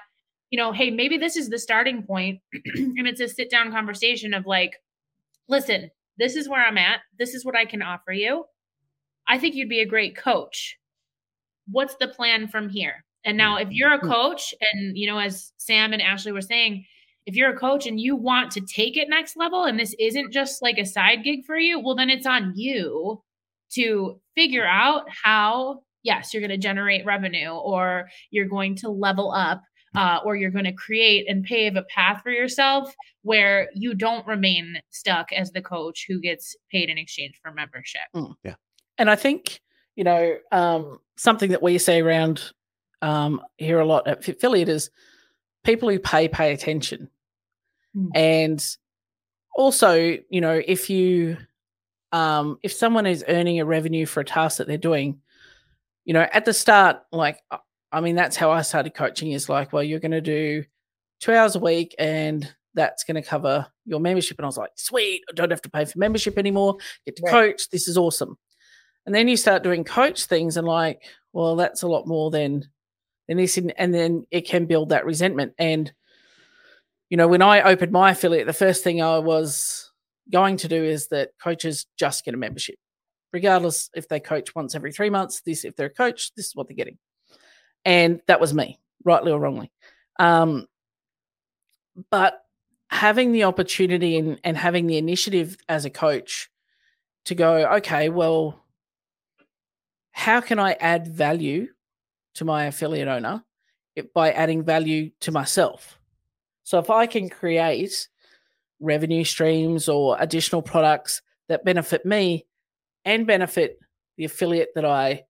you 0.50 0.56
know, 0.56 0.70
hey, 0.70 0.90
maybe 0.90 1.18
this 1.18 1.34
is 1.34 1.48
the 1.48 1.58
starting 1.58 2.04
point 2.04 2.40
and 2.76 3.08
it's 3.08 3.20
a 3.20 3.26
sit 3.26 3.50
down 3.50 3.72
conversation 3.72 4.32
of 4.32 4.46
like, 4.46 4.80
listen, 5.48 5.90
this 6.18 6.36
is 6.36 6.48
where 6.48 6.64
I'm 6.64 6.78
at. 6.78 7.00
This 7.18 7.34
is 7.34 7.44
what 7.44 7.56
I 7.56 7.64
can 7.64 7.82
offer 7.82 8.12
you. 8.12 8.44
I 9.26 9.38
think 9.38 9.56
you'd 9.56 9.68
be 9.68 9.80
a 9.80 9.86
great 9.86 10.16
coach. 10.16 10.78
What's 11.68 11.96
the 11.96 12.06
plan 12.06 12.46
from 12.46 12.68
here? 12.68 13.04
And 13.24 13.36
now, 13.36 13.56
if 13.56 13.68
you're 13.72 13.92
a 13.92 13.98
coach, 13.98 14.54
and 14.72 14.96
you 14.96 15.08
know, 15.08 15.18
as 15.18 15.52
Sam 15.56 15.92
and 15.92 16.00
Ashley 16.00 16.30
were 16.30 16.40
saying, 16.40 16.86
if 17.26 17.34
you're 17.34 17.50
a 17.50 17.58
coach 17.58 17.86
and 17.86 18.00
you 18.00 18.16
want 18.16 18.52
to 18.52 18.60
take 18.60 18.96
it 18.96 19.08
next 19.08 19.36
level, 19.36 19.64
and 19.64 19.78
this 19.78 19.94
isn't 19.98 20.32
just 20.32 20.62
like 20.62 20.78
a 20.78 20.86
side 20.86 21.24
gig 21.24 21.44
for 21.44 21.58
you, 21.58 21.80
well, 21.80 21.96
then 21.96 22.08
it's 22.08 22.26
on 22.26 22.52
you 22.54 23.20
to 23.72 24.20
figure 24.34 24.66
out 24.66 25.02
how, 25.24 25.80
yes, 26.02 26.32
you're 26.32 26.40
going 26.40 26.50
to 26.50 26.56
generate 26.56 27.04
revenue 27.04 27.50
or 27.50 28.08
you're 28.30 28.48
going 28.48 28.76
to 28.76 28.88
level 28.88 29.32
up 29.32 29.60
uh, 29.96 30.20
or 30.24 30.36
you're 30.36 30.50
going 30.50 30.64
to 30.64 30.72
create 30.72 31.28
and 31.28 31.44
pave 31.44 31.74
a 31.74 31.82
path 31.82 32.20
for 32.22 32.30
yourself 32.30 32.94
where 33.22 33.68
you 33.74 33.94
don't 33.94 34.26
remain 34.26 34.76
stuck 34.90 35.32
as 35.32 35.50
the 35.50 35.62
coach 35.62 36.04
who 36.08 36.20
gets 36.20 36.54
paid 36.70 36.88
in 36.88 36.98
exchange 36.98 37.34
for 37.42 37.50
membership. 37.52 38.02
Mm, 38.14 38.34
yeah. 38.44 38.54
And 38.98 39.10
I 39.10 39.16
think, 39.16 39.60
you 39.96 40.04
know, 40.04 40.36
um, 40.52 41.00
something 41.16 41.50
that 41.50 41.62
we 41.62 41.78
say 41.78 42.00
around 42.00 42.52
um, 43.02 43.40
here 43.56 43.80
a 43.80 43.84
lot 43.84 44.06
at 44.06 44.28
affiliate 44.28 44.68
is 44.68 44.90
people 45.64 45.88
who 45.88 45.98
pay 45.98 46.28
pay 46.28 46.52
attention. 46.52 47.10
Mm. 47.96 48.10
And 48.14 48.76
also, 49.54 50.18
you 50.28 50.40
know, 50.40 50.60
if 50.66 50.90
you 50.90 51.36
um, 52.12 52.58
if 52.62 52.72
someone 52.72 53.06
is 53.06 53.24
earning 53.28 53.60
a 53.60 53.64
revenue 53.64 54.06
for 54.06 54.20
a 54.20 54.24
task 54.24 54.58
that 54.58 54.66
they're 54.66 54.78
doing, 54.78 55.20
you 56.04 56.14
know, 56.14 56.26
at 56.32 56.44
the 56.44 56.52
start, 56.52 56.98
like 57.12 57.40
I 57.92 58.00
mean, 58.00 58.16
that's 58.16 58.36
how 58.36 58.50
I 58.50 58.62
started 58.62 58.94
coaching 58.94 59.32
is 59.32 59.48
like, 59.48 59.72
well, 59.72 59.82
you're 59.82 60.00
gonna 60.00 60.20
do 60.20 60.64
two 61.20 61.32
hours 61.32 61.56
a 61.56 61.60
week 61.60 61.94
and 61.98 62.52
that's 62.76 63.04
going 63.04 63.20
to 63.20 63.22
cover 63.22 63.66
your 63.86 63.98
membership. 63.98 64.38
And 64.38 64.44
I 64.44 64.48
was 64.48 64.58
like, 64.58 64.70
sweet, 64.76 65.22
I 65.28 65.32
don't 65.32 65.50
have 65.50 65.62
to 65.62 65.70
pay 65.70 65.84
for 65.84 65.98
membership 65.98 66.38
anymore. 66.38 66.76
Get 67.06 67.16
to 67.16 67.22
right. 67.22 67.32
coach. 67.32 67.70
This 67.70 67.88
is 67.88 67.96
awesome. 67.96 68.38
And 69.06 69.14
then 69.14 69.28
you 69.28 69.36
start 69.36 69.62
doing 69.62 69.82
coach 69.82 70.26
things 70.26 70.56
and 70.56 70.66
like, 70.66 71.02
well, 71.32 71.56
that's 71.56 71.82
a 71.82 71.88
lot 71.88 72.06
more 72.06 72.30
than 72.30 72.68
than 73.28 73.38
this, 73.38 73.56
and 73.56 73.94
then 73.94 74.24
it 74.30 74.42
can 74.42 74.66
build 74.66 74.90
that 74.90 75.04
resentment. 75.04 75.52
And 75.58 75.92
you 77.10 77.16
know, 77.16 77.28
when 77.28 77.42
I 77.42 77.62
opened 77.62 77.92
my 77.92 78.10
affiliate, 78.10 78.46
the 78.46 78.52
first 78.52 78.82
thing 78.82 79.00
I 79.00 79.18
was 79.18 79.90
going 80.30 80.56
to 80.58 80.68
do 80.68 80.82
is 80.82 81.08
that 81.08 81.30
coaches 81.40 81.86
just 81.96 82.24
get 82.24 82.34
a 82.34 82.36
membership, 82.36 82.76
regardless 83.32 83.90
if 83.94 84.08
they 84.08 84.20
coach 84.20 84.54
once 84.54 84.74
every 84.74 84.92
three 84.92 85.10
months. 85.10 85.40
This, 85.42 85.64
if 85.64 85.76
they're 85.76 85.86
a 85.86 85.90
coach, 85.90 86.32
this 86.34 86.46
is 86.46 86.56
what 86.56 86.68
they're 86.68 86.76
getting. 86.76 86.98
And 87.84 88.20
that 88.26 88.40
was 88.40 88.52
me, 88.52 88.80
rightly 89.04 89.30
or 89.30 89.38
wrongly. 89.38 89.70
Um, 90.18 90.66
but 92.10 92.42
having 92.88 93.32
the 93.32 93.44
opportunity 93.44 94.18
and, 94.18 94.40
and 94.42 94.56
having 94.56 94.86
the 94.86 94.98
initiative 94.98 95.56
as 95.68 95.84
a 95.84 95.90
coach 95.90 96.50
to 97.26 97.34
go, 97.34 97.74
okay, 97.76 98.08
well, 98.08 98.64
how 100.12 100.40
can 100.40 100.58
I 100.58 100.72
add 100.72 101.06
value 101.06 101.68
to 102.34 102.44
my 102.44 102.64
affiliate 102.64 103.08
owner 103.08 103.44
by 104.14 104.32
adding 104.32 104.62
value 104.62 105.10
to 105.20 105.30
myself? 105.30 105.98
So 106.66 106.80
if 106.80 106.90
I 106.90 107.06
can 107.06 107.28
create 107.28 108.08
revenue 108.80 109.22
streams 109.22 109.88
or 109.88 110.16
additional 110.18 110.62
products 110.62 111.22
that 111.48 111.64
benefit 111.64 112.04
me 112.04 112.44
and 113.04 113.24
benefit 113.24 113.78
the 114.16 114.24
affiliate 114.24 114.70
that 114.74 114.84
I 114.84 115.22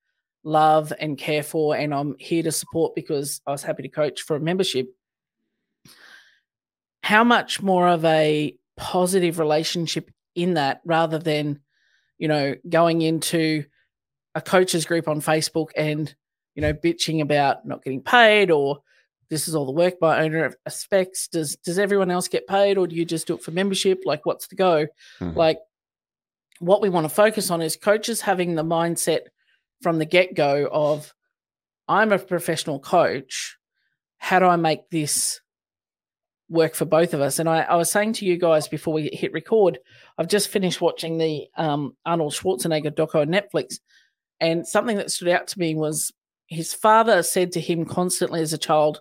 love 0.45 0.95
and 0.99 1.19
care 1.19 1.43
for 1.43 1.76
and 1.76 1.93
I'm 1.93 2.16
here 2.19 2.43
to 2.43 2.50
support 2.50 2.95
because 2.95 3.43
I 3.47 3.50
was 3.50 3.62
happy 3.62 3.83
to 3.83 3.90
coach 3.90 4.23
for 4.23 4.35
a 4.35 4.40
membership, 4.40 4.88
how 7.02 7.23
much 7.23 7.61
more 7.61 7.87
of 7.87 8.02
a 8.07 8.57
positive 8.78 9.38
relationship 9.38 10.11
in 10.35 10.55
that 10.55 10.81
rather 10.87 11.19
than, 11.19 11.61
you 12.16 12.28
know, 12.28 12.55
going 12.66 13.02
into 13.02 13.66
a 14.35 14.40
coaches 14.40 14.87
group 14.87 15.07
on 15.07 15.21
Facebook 15.21 15.69
and, 15.76 16.14
you 16.55 16.62
know, 16.62 16.73
bitching 16.73 17.21
about 17.21 17.66
not 17.66 17.85
getting 17.85 18.00
paid 18.00 18.50
or 18.50 18.78
this 19.28 19.49
is 19.49 19.54
all 19.54 19.66
the 19.66 19.73
work 19.73 19.99
by 19.99 20.23
owner 20.23 20.45
of 20.45 20.56
specs. 20.68 21.28
Does 21.28 21.56
does 21.56 21.78
everyone 21.78 22.11
else 22.11 22.28
get 22.28 22.47
paid 22.47 22.78
or 22.78 22.87
do 22.87 22.97
you 22.97 23.04
just 23.04 23.26
do 23.26 23.35
it 23.35 23.42
for 23.42 23.50
membership? 23.50 24.02
Like 24.04 24.26
what's 24.26 24.47
the 24.47 24.56
go? 24.56 24.87
Mm-hmm. 25.21 25.37
Like 25.37 25.59
what 26.59 26.80
we 26.80 26.88
want 26.88 27.04
to 27.04 27.14
focus 27.14 27.50
on 27.50 27.61
is 27.62 27.76
coaches 27.76 28.21
having 28.21 28.54
the 28.54 28.64
mindset 28.64 29.21
from 29.83 29.99
the 29.99 30.06
get-go 30.06 30.68
of 30.73 31.12
I'm 31.88 32.12
a 32.12 32.18
professional 32.18 32.80
coach. 32.80 33.56
How 34.18 34.38
do 34.38 34.47
I 34.47 34.56
make 34.56 34.88
this 34.90 35.40
work 36.49 36.75
for 36.75 36.85
both 36.85 37.14
of 37.14 37.21
us? 37.21 37.38
And 37.38 37.49
I, 37.49 37.61
I 37.62 37.76
was 37.76 37.90
saying 37.90 38.14
to 38.14 38.25
you 38.25 38.38
guys 38.38 38.68
before 38.68 38.95
we 38.95 39.11
hit 39.12 39.33
record, 39.33 39.78
I've 40.16 40.28
just 40.28 40.49
finished 40.49 40.80
watching 40.80 41.18
the 41.18 41.47
um, 41.56 41.97
Arnold 42.04 42.33
Schwarzenegger 42.33 42.90
doco 42.90 43.21
on 43.21 43.28
Netflix. 43.28 43.78
And 44.40 44.66
something 44.66 44.97
that 44.97 45.11
stood 45.11 45.28
out 45.28 45.49
to 45.49 45.59
me 45.59 45.75
was 45.75 46.12
his 46.47 46.73
father 46.73 47.23
said 47.23 47.52
to 47.52 47.61
him 47.61 47.85
constantly 47.85 48.40
as 48.40 48.52
a 48.52 48.59
child, 48.59 49.00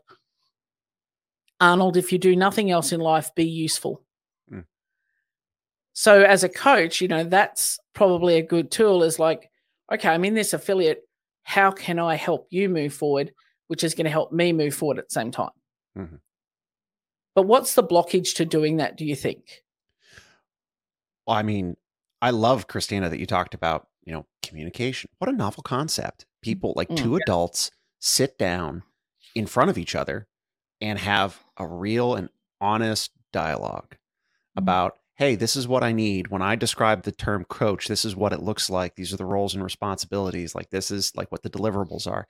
Arnold, 1.60 1.98
if 1.98 2.12
you 2.12 2.18
do 2.18 2.36
nothing 2.36 2.72
else 2.72 2.92
in 2.92 3.00
life, 3.00 3.34
be 3.36 3.46
useful. 3.46 4.02
Mm. 4.52 4.66
So, 5.94 6.22
as 6.22 6.44
a 6.44 6.50
coach, 6.50 7.02
you 7.02 7.08
know, 7.08 7.24
that's 7.24 7.80
probably 7.94 8.38
a 8.38 8.44
good 8.44 8.72
tool 8.72 9.04
is 9.04 9.20
like, 9.20 9.50
okay, 9.92 10.10
I'm 10.10 10.26
in 10.26 10.34
this 10.34 10.54
affiliate. 10.54 11.08
How 11.44 11.72
can 11.72 12.00
I 12.00 12.16
help 12.16 12.48
you 12.50 12.70
move 12.70 12.94
forward, 12.94 13.32
which 13.68 13.84
is 13.84 13.94
going 13.94 14.06
to 14.06 14.12
help 14.12 14.32
me 14.32 14.52
move 14.52 14.74
forward 14.74 15.00
at 15.00 15.10
the 15.10 15.14
same 15.14 15.32
time? 15.32 15.52
Mm-hmm. 15.98 16.16
But 17.36 17.44
what's 17.44 17.76
the 17.76 17.84
blockage 17.84 18.36
to 18.36 18.46
doing 18.46 18.78
that, 18.78 18.98
do 18.98 19.06
you 19.06 19.16
think? 19.16 19.64
Well, 21.28 21.36
I 21.36 21.44
mean, 21.44 21.76
I 22.22 22.32
love, 22.32 22.68
Cristina, 22.68 23.10
that 23.10 23.20
you 23.20 23.26
talked 23.26 23.54
about, 23.54 23.88
you 24.06 24.14
know, 24.14 24.26
communication. 24.42 25.10
What 25.20 25.30
a 25.30 25.34
novel 25.34 25.64
concept. 25.64 26.26
People 26.42 26.74
like 26.76 26.90
mm, 26.90 26.98
two 26.98 27.12
yeah. 27.12 27.20
adults 27.24 27.72
sit 28.00 28.38
down 28.38 28.84
in 29.36 29.46
front 29.46 29.70
of 29.70 29.78
each 29.78 29.96
other 29.96 30.28
and 30.82 31.00
have 31.00 31.40
a 31.58 31.68
real 31.68 32.16
and 32.16 32.30
honest 32.62 33.12
dialogue 33.32 33.92
mm-hmm. 33.92 34.60
about 34.60 34.98
hey 35.16 35.36
this 35.36 35.56
is 35.56 35.68
what 35.68 35.84
i 35.84 35.92
need. 35.92 36.30
When 36.30 36.42
i 36.42 36.56
describe 36.56 37.04
the 37.04 37.12
term 37.12 37.46
coach 37.46 37.88
this 37.88 38.06
is 38.06 38.16
what 38.16 38.34
it 38.34 38.42
looks 38.42 38.70
like. 38.70 38.96
These 38.96 39.14
are 39.14 39.18
the 39.18 39.26
roles 39.26 39.54
and 39.54 39.64
responsibilities. 39.64 40.56
Like 40.56 40.70
this 40.70 40.92
is 40.92 41.16
like 41.16 41.32
what 41.32 41.44
the 41.44 41.50
deliverables 41.50 42.08
are. 42.08 42.28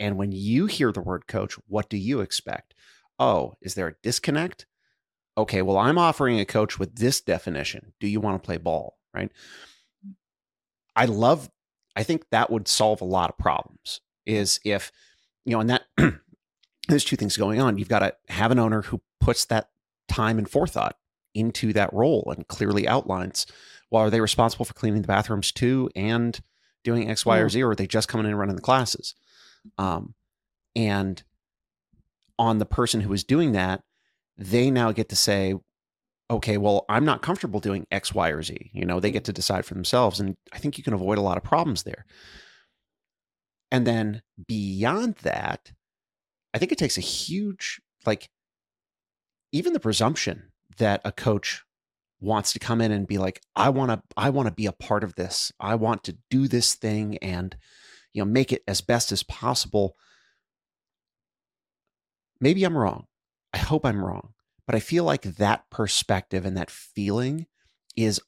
And 0.00 0.16
when 0.16 0.32
you 0.32 0.66
hear 0.66 0.92
the 0.92 1.00
word 1.00 1.26
coach 1.26 1.54
what 1.68 1.88
do 1.88 1.96
you 1.96 2.20
expect? 2.20 2.74
Oh 3.18 3.54
is 3.60 3.74
there 3.74 3.88
a 3.88 3.94
disconnect? 4.02 4.66
Okay 5.36 5.62
well 5.62 5.78
i'm 5.78 5.98
offering 5.98 6.40
a 6.40 6.44
coach 6.44 6.78
with 6.78 6.96
this 6.96 7.20
definition. 7.20 7.92
Do 8.00 8.06
you 8.06 8.20
want 8.20 8.42
to 8.42 8.46
play 8.46 8.58
ball? 8.58 8.98
Right? 9.14 9.30
I 10.94 11.06
love 11.06 11.50
i 11.96 12.02
think 12.02 12.24
that 12.30 12.50
would 12.50 12.68
solve 12.68 13.00
a 13.00 13.06
lot 13.06 13.30
of 13.30 13.38
problems 13.38 14.00
is 14.26 14.60
if 14.64 14.92
you 15.44 15.52
know 15.52 15.60
and 15.60 15.70
that 15.70 15.82
there's 16.92 17.04
two 17.04 17.16
things 17.16 17.36
going 17.36 17.60
on. 17.60 17.78
You've 17.78 17.88
got 17.88 18.00
to 18.00 18.14
have 18.28 18.50
an 18.50 18.58
owner 18.58 18.82
who 18.82 19.00
puts 19.20 19.44
that 19.46 19.70
time 20.08 20.38
and 20.38 20.48
forethought 20.48 20.96
into 21.34 21.72
that 21.72 21.92
role 21.92 22.32
and 22.34 22.46
clearly 22.46 22.86
outlines 22.86 23.46
well, 23.92 24.02
are 24.02 24.10
they 24.10 24.22
responsible 24.22 24.64
for 24.64 24.72
cleaning 24.72 25.02
the 25.02 25.06
bathrooms 25.06 25.52
too 25.52 25.90
and 25.94 26.40
doing 26.82 27.10
X, 27.10 27.26
Y, 27.26 27.38
or 27.38 27.50
Z, 27.50 27.62
or 27.62 27.70
are 27.70 27.74
they 27.74 27.86
just 27.86 28.08
coming 28.08 28.24
in 28.24 28.30
and 28.30 28.38
running 28.38 28.56
the 28.56 28.62
classes? 28.62 29.14
Um, 29.76 30.14
and 30.74 31.22
on 32.38 32.58
the 32.58 32.64
person 32.64 33.02
who 33.02 33.12
is 33.12 33.22
doing 33.22 33.52
that, 33.52 33.82
they 34.38 34.70
now 34.70 34.92
get 34.92 35.10
to 35.10 35.16
say, 35.16 35.56
okay, 36.30 36.56
well, 36.56 36.86
I'm 36.88 37.04
not 37.04 37.20
comfortable 37.20 37.60
doing 37.60 37.86
X, 37.90 38.14
Y, 38.14 38.30
or 38.30 38.42
Z. 38.42 38.70
You 38.72 38.86
know, 38.86 38.98
they 38.98 39.10
get 39.10 39.24
to 39.24 39.32
decide 39.32 39.66
for 39.66 39.74
themselves. 39.74 40.18
And 40.18 40.38
I 40.54 40.58
think 40.58 40.78
you 40.78 40.84
can 40.84 40.94
avoid 40.94 41.18
a 41.18 41.22
lot 41.22 41.36
of 41.36 41.44
problems 41.44 41.82
there. 41.82 42.06
And 43.70 43.86
then 43.86 44.22
beyond 44.48 45.16
that, 45.16 45.72
I 46.54 46.58
think 46.58 46.72
it 46.72 46.78
takes 46.78 46.98
a 46.98 47.02
huge, 47.02 47.80
like, 48.06 48.28
even 49.52 49.72
the 49.72 49.80
presumption 49.80 50.52
that 50.78 51.00
a 51.04 51.12
coach 51.12 51.62
wants 52.20 52.52
to 52.52 52.58
come 52.58 52.80
in 52.80 52.92
and 52.92 53.06
be 53.06 53.18
like, 53.18 53.42
I 53.56 53.68
want 53.68 53.90
to, 53.90 54.02
I 54.16 54.30
want 54.30 54.48
to 54.48 54.54
be 54.54 54.66
a 54.66 54.72
part 54.72 55.04
of 55.04 55.14
this. 55.14 55.52
I 55.58 55.74
want 55.74 56.04
to 56.04 56.16
do 56.30 56.48
this 56.48 56.74
thing 56.74 57.18
and, 57.18 57.56
you 58.12 58.24
know, 58.24 58.30
make 58.30 58.52
it 58.52 58.62
as 58.68 58.80
best 58.80 59.12
as 59.12 59.22
possible. 59.22 59.96
Maybe 62.40 62.64
I'm 62.64 62.76
wrong. 62.76 63.06
I 63.52 63.58
hope 63.58 63.84
I'm 63.84 64.04
wrong. 64.04 64.34
But 64.66 64.76
I 64.76 64.80
feel 64.80 65.04
like 65.04 65.22
that 65.22 65.68
perspective 65.70 66.44
and 66.44 66.56
that 66.56 66.70
feeling 66.70 67.46
is 67.96 68.20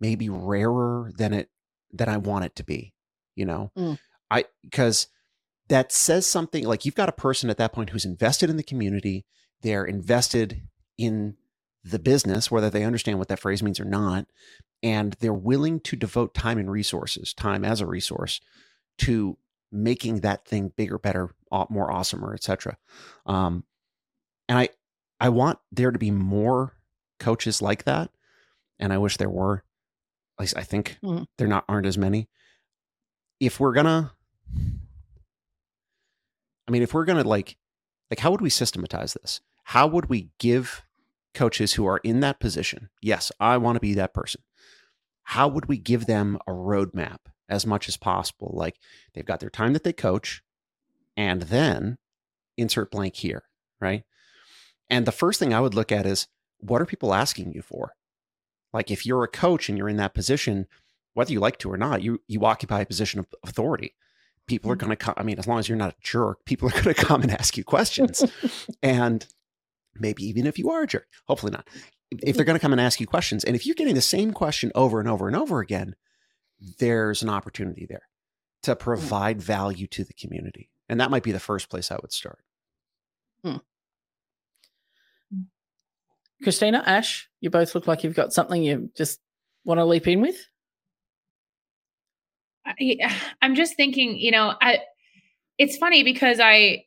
maybe 0.00 0.28
rarer 0.28 1.10
than 1.16 1.32
it 1.32 1.48
than 1.92 2.08
I 2.08 2.18
want 2.18 2.44
it 2.44 2.54
to 2.56 2.64
be. 2.64 2.92
You 3.34 3.46
know, 3.46 3.72
mm. 3.76 3.98
I 4.30 4.44
because 4.62 5.08
that 5.70 5.92
says 5.92 6.26
something 6.26 6.64
like 6.64 6.84
you've 6.84 6.96
got 6.96 7.08
a 7.08 7.12
person 7.12 7.48
at 7.48 7.56
that 7.56 7.72
point 7.72 7.90
who's 7.90 8.04
invested 8.04 8.50
in 8.50 8.56
the 8.56 8.62
community, 8.62 9.24
they're 9.62 9.84
invested 9.84 10.62
in 10.98 11.36
the 11.84 12.00
business, 12.00 12.50
whether 12.50 12.68
they 12.68 12.82
understand 12.82 13.18
what 13.18 13.28
that 13.28 13.38
phrase 13.38 13.62
means 13.62 13.78
or 13.78 13.84
not, 13.84 14.26
and 14.82 15.16
they're 15.20 15.32
willing 15.32 15.78
to 15.78 15.94
devote 15.94 16.34
time 16.34 16.58
and 16.58 16.72
resources, 16.72 17.32
time 17.32 17.64
as 17.64 17.80
a 17.80 17.86
resource, 17.86 18.40
to 18.98 19.38
making 19.70 20.20
that 20.20 20.44
thing 20.44 20.72
bigger, 20.76 20.98
better, 20.98 21.30
more 21.70 21.88
awesomer, 21.88 22.34
etc. 22.34 22.76
Um, 23.24 23.62
and 24.48 24.58
I, 24.58 24.70
I 25.20 25.28
want 25.28 25.60
there 25.70 25.92
to 25.92 25.98
be 26.00 26.10
more 26.10 26.74
coaches 27.20 27.62
like 27.62 27.84
that, 27.84 28.10
and 28.80 28.92
I 28.92 28.98
wish 28.98 29.16
there 29.16 29.30
were. 29.30 29.62
At 30.36 30.42
least 30.42 30.56
I 30.56 30.62
think 30.62 30.98
mm. 31.00 31.26
there 31.38 31.46
not 31.46 31.64
aren't 31.68 31.86
as 31.86 31.96
many. 31.96 32.28
If 33.38 33.60
we're 33.60 33.74
gonna 33.74 34.12
I 36.70 36.72
mean, 36.72 36.82
if 36.82 36.94
we're 36.94 37.04
going 37.04 37.20
to 37.20 37.28
like, 37.28 37.56
like, 38.10 38.20
how 38.20 38.30
would 38.30 38.40
we 38.40 38.48
systematize 38.48 39.14
this? 39.14 39.40
How 39.64 39.88
would 39.88 40.08
we 40.08 40.30
give 40.38 40.84
coaches 41.34 41.72
who 41.72 41.84
are 41.84 41.98
in 41.98 42.20
that 42.20 42.38
position, 42.38 42.90
yes, 43.02 43.32
I 43.40 43.56
want 43.56 43.76
to 43.76 43.80
be 43.80 43.94
that 43.94 44.14
person. 44.14 44.42
How 45.24 45.48
would 45.48 45.66
we 45.66 45.78
give 45.78 46.06
them 46.06 46.38
a 46.46 46.52
roadmap 46.52 47.18
as 47.48 47.66
much 47.66 47.88
as 47.88 47.96
possible? 47.96 48.52
Like 48.54 48.76
they've 49.14 49.24
got 49.24 49.40
their 49.40 49.50
time 49.50 49.72
that 49.72 49.82
they 49.82 49.92
coach, 49.92 50.42
and 51.16 51.42
then 51.42 51.98
insert 52.56 52.92
blank 52.92 53.16
here, 53.16 53.42
right? 53.80 54.04
And 54.88 55.06
the 55.06 55.12
first 55.12 55.40
thing 55.40 55.52
I 55.52 55.60
would 55.60 55.74
look 55.74 55.90
at 55.90 56.06
is 56.06 56.28
what 56.58 56.80
are 56.80 56.86
people 56.86 57.12
asking 57.12 57.52
you 57.52 57.62
for? 57.62 57.92
Like 58.72 58.92
if 58.92 59.04
you're 59.04 59.24
a 59.24 59.28
coach 59.28 59.68
and 59.68 59.76
you're 59.76 59.88
in 59.88 59.96
that 59.96 60.14
position, 60.14 60.66
whether 61.14 61.32
you 61.32 61.40
like 61.40 61.58
to 61.58 61.72
or 61.72 61.76
not, 61.76 62.02
you 62.02 62.20
you 62.28 62.44
occupy 62.44 62.80
a 62.80 62.86
position 62.86 63.18
of 63.18 63.26
authority. 63.44 63.94
People 64.50 64.72
are 64.72 64.74
mm-hmm. 64.74 64.86
going 64.86 64.96
to 64.96 65.04
come. 65.04 65.14
I 65.16 65.22
mean, 65.22 65.38
as 65.38 65.46
long 65.46 65.60
as 65.60 65.68
you're 65.68 65.78
not 65.78 65.92
a 65.92 65.96
jerk, 66.02 66.44
people 66.44 66.68
are 66.68 66.72
going 66.82 66.92
to 66.92 67.04
come 67.04 67.22
and 67.22 67.30
ask 67.30 67.56
you 67.56 67.62
questions. 67.62 68.24
and 68.82 69.24
maybe 69.94 70.24
even 70.24 70.44
if 70.44 70.58
you 70.58 70.72
are 70.72 70.82
a 70.82 70.86
jerk, 70.88 71.06
hopefully 71.28 71.52
not. 71.52 71.68
If 72.10 72.34
they're 72.34 72.44
going 72.44 72.58
to 72.58 72.60
come 72.60 72.72
and 72.72 72.80
ask 72.80 72.98
you 72.98 73.06
questions, 73.06 73.44
and 73.44 73.54
if 73.54 73.64
you're 73.64 73.76
getting 73.76 73.94
the 73.94 74.00
same 74.00 74.32
question 74.32 74.72
over 74.74 74.98
and 74.98 75.08
over 75.08 75.28
and 75.28 75.36
over 75.36 75.60
again, 75.60 75.94
there's 76.80 77.22
an 77.22 77.28
opportunity 77.28 77.86
there 77.88 78.08
to 78.64 78.74
mm. 78.74 78.78
provide 78.80 79.40
value 79.40 79.86
to 79.86 80.02
the 80.02 80.14
community. 80.14 80.68
And 80.88 81.00
that 81.00 81.12
might 81.12 81.22
be 81.22 81.30
the 81.30 81.38
first 81.38 81.70
place 81.70 81.92
I 81.92 81.98
would 82.02 82.12
start. 82.12 82.40
Hmm. 83.44 83.58
Cristina, 86.42 86.82
Ash, 86.84 87.30
you 87.40 87.50
both 87.50 87.76
look 87.76 87.86
like 87.86 88.02
you've 88.02 88.16
got 88.16 88.32
something 88.32 88.64
you 88.64 88.90
just 88.96 89.20
want 89.64 89.78
to 89.78 89.84
leap 89.84 90.08
in 90.08 90.20
with. 90.20 90.44
I, 92.66 92.96
I'm 93.42 93.54
just 93.54 93.76
thinking, 93.76 94.16
you 94.18 94.30
know, 94.30 94.54
I 94.60 94.80
it's 95.58 95.76
funny 95.76 96.02
because 96.02 96.40
I 96.40 96.84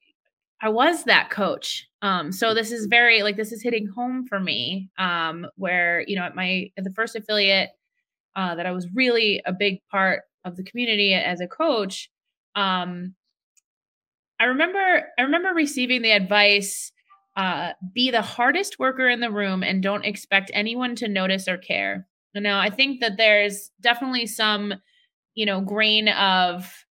I 0.61 0.69
was 0.69 1.03
that 1.05 1.29
coach. 1.29 1.87
Um, 2.01 2.31
so 2.31 2.53
this 2.53 2.71
is 2.71 2.87
very 2.87 3.23
like 3.23 3.37
this 3.37 3.51
is 3.51 3.61
hitting 3.61 3.87
home 3.87 4.25
for 4.25 4.39
me. 4.39 4.89
Um, 4.97 5.47
where 5.55 6.03
you 6.07 6.15
know 6.15 6.23
at 6.23 6.35
my 6.35 6.69
at 6.77 6.83
the 6.83 6.93
first 6.93 7.15
affiliate 7.15 7.69
uh, 8.35 8.55
that 8.55 8.65
I 8.65 8.71
was 8.71 8.87
really 8.93 9.41
a 9.45 9.53
big 9.53 9.79
part 9.91 10.21
of 10.45 10.55
the 10.57 10.63
community 10.63 11.13
as 11.13 11.39
a 11.39 11.47
coach. 11.47 12.09
Um, 12.55 13.15
I 14.39 14.45
remember 14.45 15.07
I 15.17 15.21
remember 15.21 15.49
receiving 15.53 16.01
the 16.01 16.11
advice 16.11 16.91
uh, 17.35 17.71
be 17.93 18.11
the 18.11 18.21
hardest 18.21 18.77
worker 18.77 19.09
in 19.09 19.19
the 19.19 19.31
room 19.31 19.63
and 19.63 19.81
don't 19.81 20.05
expect 20.05 20.51
anyone 20.53 20.95
to 20.95 21.07
notice 21.07 21.47
or 21.47 21.57
care. 21.57 22.07
Now, 22.35 22.59
I 22.59 22.69
think 22.69 22.99
that 23.01 23.17
there's 23.17 23.71
definitely 23.81 24.27
some, 24.27 24.73
you 25.35 25.45
know, 25.45 25.61
grain 25.61 26.09
of 26.09 26.85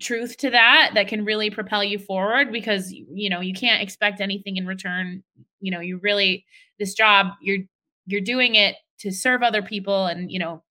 truth 0.00 0.36
to 0.36 0.50
that 0.50 0.92
that 0.94 1.08
can 1.08 1.24
really 1.24 1.50
propel 1.50 1.82
you 1.82 1.98
forward 1.98 2.52
because 2.52 2.92
you 2.92 3.30
know 3.30 3.40
you 3.40 3.54
can't 3.54 3.82
expect 3.82 4.20
anything 4.20 4.58
in 4.58 4.66
return 4.66 5.22
you 5.58 5.70
know 5.70 5.80
you 5.80 5.98
really 6.02 6.44
this 6.78 6.92
job 6.92 7.28
you're 7.40 7.60
you're 8.06 8.20
doing 8.20 8.54
it 8.54 8.76
to 8.98 9.10
serve 9.10 9.42
other 9.42 9.62
people 9.62 10.04
and 10.04 10.30
you 10.30 10.38
know 10.38 10.62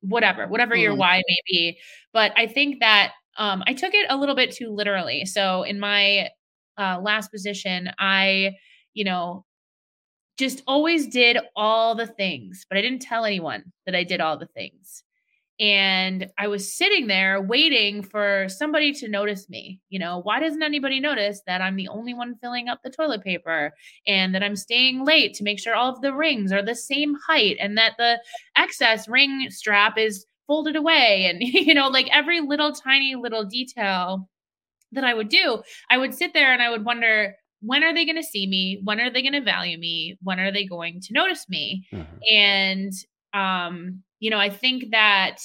whatever 0.00 0.46
whatever 0.46 0.76
mm. 0.76 0.80
your 0.80 0.94
why 0.94 1.20
may 1.28 1.38
be 1.50 1.78
but 2.12 2.32
i 2.36 2.46
think 2.46 2.78
that 2.78 3.12
um 3.36 3.64
i 3.66 3.74
took 3.74 3.92
it 3.92 4.06
a 4.08 4.16
little 4.16 4.36
bit 4.36 4.52
too 4.52 4.70
literally 4.70 5.26
so 5.26 5.64
in 5.64 5.80
my 5.80 6.28
uh, 6.78 6.98
last 7.00 7.30
position, 7.30 7.90
I, 7.98 8.52
you 8.94 9.04
know, 9.04 9.44
just 10.38 10.62
always 10.66 11.06
did 11.06 11.38
all 11.54 11.94
the 11.94 12.06
things, 12.06 12.66
but 12.68 12.78
I 12.78 12.80
didn't 12.80 13.02
tell 13.02 13.24
anyone 13.24 13.64
that 13.86 13.94
I 13.94 14.04
did 14.04 14.20
all 14.20 14.38
the 14.38 14.46
things. 14.46 15.04
And 15.62 16.26
I 16.38 16.48
was 16.48 16.74
sitting 16.74 17.06
there 17.06 17.40
waiting 17.40 18.02
for 18.02 18.48
somebody 18.48 18.92
to 18.94 19.06
notice 19.06 19.48
me. 19.48 19.78
You 19.90 20.00
know, 20.00 20.20
why 20.24 20.40
doesn't 20.40 20.62
anybody 20.62 20.98
notice 20.98 21.40
that 21.46 21.60
I'm 21.60 21.76
the 21.76 21.86
only 21.86 22.14
one 22.14 22.34
filling 22.42 22.68
up 22.68 22.80
the 22.82 22.90
toilet 22.90 23.22
paper 23.22 23.72
and 24.04 24.34
that 24.34 24.42
I'm 24.42 24.56
staying 24.56 25.04
late 25.04 25.34
to 25.34 25.44
make 25.44 25.60
sure 25.60 25.76
all 25.76 25.92
of 25.92 26.00
the 26.00 26.14
rings 26.14 26.50
are 26.50 26.64
the 26.64 26.74
same 26.74 27.14
height 27.28 27.58
and 27.60 27.78
that 27.78 27.92
the 27.96 28.20
excess 28.56 29.06
ring 29.06 29.46
strap 29.50 29.96
is 29.96 30.26
folded 30.48 30.74
away? 30.74 31.26
And, 31.26 31.40
you 31.40 31.74
know, 31.74 31.86
like 31.86 32.08
every 32.10 32.40
little 32.40 32.72
tiny 32.72 33.14
little 33.14 33.44
detail 33.44 34.28
that 34.90 35.04
I 35.04 35.14
would 35.14 35.28
do, 35.28 35.62
I 35.88 35.96
would 35.96 36.12
sit 36.12 36.34
there 36.34 36.52
and 36.52 36.60
I 36.60 36.70
would 36.70 36.84
wonder, 36.84 37.36
when 37.60 37.84
are 37.84 37.94
they 37.94 38.04
going 38.04 38.16
to 38.16 38.24
see 38.24 38.48
me? 38.48 38.80
When 38.82 39.00
are 39.00 39.12
they 39.12 39.22
going 39.22 39.34
to 39.34 39.40
value 39.40 39.78
me? 39.78 40.18
When 40.24 40.40
are 40.40 40.50
they 40.50 40.64
going 40.64 41.00
to 41.02 41.12
notice 41.12 41.48
me? 41.48 41.86
Mm-hmm. 41.92 42.16
And 42.34 42.92
um, 43.34 44.02
you 44.20 44.30
know, 44.30 44.38
I 44.38 44.50
think 44.50 44.90
that 44.92 45.38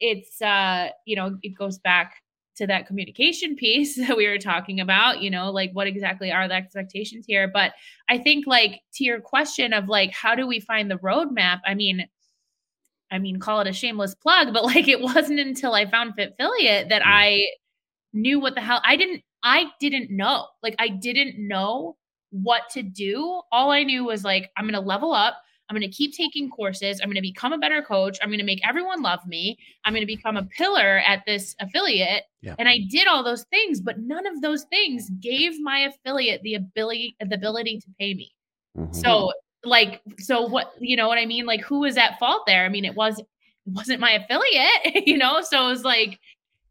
it's 0.00 0.40
uh, 0.42 0.88
you 1.06 1.16
know, 1.16 1.38
it 1.42 1.56
goes 1.56 1.78
back 1.78 2.16
to 2.56 2.66
that 2.66 2.86
communication 2.86 3.56
piece 3.56 3.96
that 4.06 4.16
we 4.16 4.28
were 4.28 4.38
talking 4.38 4.80
about, 4.80 5.20
you 5.20 5.30
know, 5.30 5.50
like 5.50 5.70
what 5.72 5.86
exactly 5.86 6.30
are 6.30 6.48
the 6.48 6.54
expectations 6.54 7.24
here? 7.26 7.48
But 7.52 7.72
I 8.08 8.18
think 8.18 8.46
like 8.46 8.80
to 8.94 9.04
your 9.04 9.20
question 9.20 9.72
of 9.72 9.88
like 9.88 10.12
how 10.12 10.34
do 10.34 10.46
we 10.46 10.60
find 10.60 10.90
the 10.90 10.98
roadmap? 10.98 11.60
I 11.66 11.74
mean, 11.74 12.06
I 13.10 13.18
mean, 13.18 13.38
call 13.40 13.60
it 13.60 13.66
a 13.66 13.72
shameless 13.72 14.14
plug, 14.14 14.52
but 14.52 14.64
like 14.64 14.88
it 14.88 15.00
wasn't 15.00 15.40
until 15.40 15.74
I 15.74 15.86
found 15.86 16.14
Fitfilliate 16.16 16.90
that. 16.90 17.02
I 17.04 17.46
knew 18.12 18.40
what 18.40 18.54
the 18.54 18.60
hell 18.60 18.80
I 18.84 18.96
didn't 18.96 19.22
I 19.42 19.66
didn't 19.80 20.10
know. 20.10 20.46
Like 20.62 20.74
I 20.78 20.88
didn't 20.88 21.36
know 21.38 21.96
what 22.30 22.62
to 22.70 22.82
do. 22.82 23.40
All 23.52 23.70
I 23.70 23.84
knew 23.84 24.04
was 24.04 24.24
like 24.24 24.50
I'm 24.56 24.64
going 24.64 24.74
to 24.74 24.80
level 24.80 25.12
up. 25.12 25.36
I'm 25.68 25.74
going 25.76 25.88
to 25.88 25.94
keep 25.94 26.14
taking 26.14 26.50
courses. 26.50 27.00
I'm 27.00 27.08
going 27.08 27.16
to 27.16 27.22
become 27.22 27.52
a 27.52 27.58
better 27.58 27.82
coach. 27.82 28.18
I'm 28.22 28.28
going 28.28 28.38
to 28.38 28.44
make 28.44 28.66
everyone 28.66 29.02
love 29.02 29.26
me. 29.26 29.58
I'm 29.84 29.92
going 29.92 30.02
to 30.02 30.06
become 30.06 30.36
a 30.36 30.44
pillar 30.44 31.02
at 31.06 31.24
this 31.26 31.54
affiliate. 31.60 32.24
Yeah. 32.40 32.54
And 32.58 32.68
I 32.68 32.78
did 32.88 33.06
all 33.06 33.22
those 33.22 33.44
things, 33.44 33.80
but 33.80 33.98
none 33.98 34.26
of 34.26 34.40
those 34.40 34.64
things 34.64 35.10
gave 35.20 35.60
my 35.60 35.80
affiliate 35.80 36.42
the 36.42 36.54
ability 36.54 37.16
the 37.20 37.34
ability 37.34 37.80
to 37.80 37.86
pay 37.98 38.14
me. 38.14 38.32
Mm-hmm. 38.76 38.94
So 38.94 39.32
like 39.64 40.00
so 40.18 40.46
what 40.46 40.72
you 40.80 40.96
know 40.96 41.08
what 41.08 41.18
I 41.18 41.26
mean? 41.26 41.44
Like 41.44 41.60
who 41.60 41.80
was 41.80 41.96
at 41.96 42.18
fault 42.18 42.44
there? 42.46 42.64
I 42.64 42.68
mean, 42.68 42.84
it 42.84 42.94
was 42.94 43.18
it 43.18 43.26
wasn't 43.66 44.00
my 44.00 44.12
affiliate, 44.12 45.06
you 45.06 45.18
know? 45.18 45.42
So 45.42 45.66
it 45.66 45.70
was 45.70 45.84
like 45.84 46.18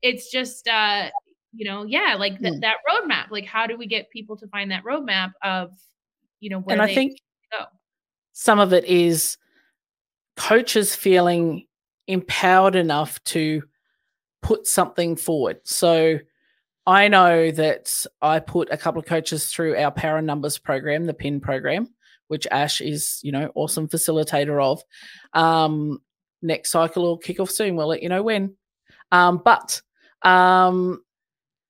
it's 0.01 0.31
just 0.31 0.67
uh 0.67 1.09
you 1.53 1.65
know, 1.65 1.83
yeah, 1.83 2.15
like 2.17 2.39
th- 2.39 2.53
mm. 2.53 2.61
that 2.61 2.77
roadmap. 2.87 3.31
Like, 3.31 3.45
how 3.45 3.65
do 3.65 3.77
we 3.77 3.87
get 3.87 4.11
people 4.11 4.37
to 4.37 4.47
find 4.47 4.69
that 4.71 4.83
roadmap 4.83 5.31
of, 5.41 5.71
you 6.39 6.49
know, 6.49 6.59
where 6.59 6.75
and 6.75 6.81
I 6.81 6.93
think 6.93 7.17
go? 7.51 7.65
Some 8.39 8.59
of 8.59 8.71
it 8.71 8.85
is 8.85 9.35
coaches 10.35 10.95
feeling 10.95 11.65
empowered 12.05 12.75
enough 12.75 13.21
to 13.23 13.63
put 14.43 14.67
something 14.67 15.15
forward. 15.15 15.57
So 15.63 16.19
I 16.85 17.07
know 17.07 17.49
that 17.49 18.05
I 18.21 18.39
put 18.39 18.71
a 18.71 18.77
couple 18.77 18.99
of 18.99 19.07
coaches 19.07 19.47
through 19.47 19.75
our 19.75 19.89
Power 19.89 20.21
Numbers 20.21 20.59
program, 20.59 21.05
the 21.05 21.15
PIN 21.15 21.39
program, 21.39 21.87
which 22.27 22.45
Ash 22.51 22.79
is, 22.79 23.19
you 23.23 23.31
know, 23.31 23.51
awesome 23.55 23.87
facilitator 23.87 24.63
of. 24.63 24.83
Um, 25.33 25.97
next 26.43 26.69
cycle 26.69 27.01
will 27.01 27.17
kick 27.17 27.39
off 27.39 27.49
soon. 27.49 27.75
We'll 27.75 27.87
let 27.87 28.03
you 28.03 28.09
know 28.09 28.21
when. 28.21 28.55
Um, 29.11 29.41
but 29.43 29.81
um, 30.21 31.01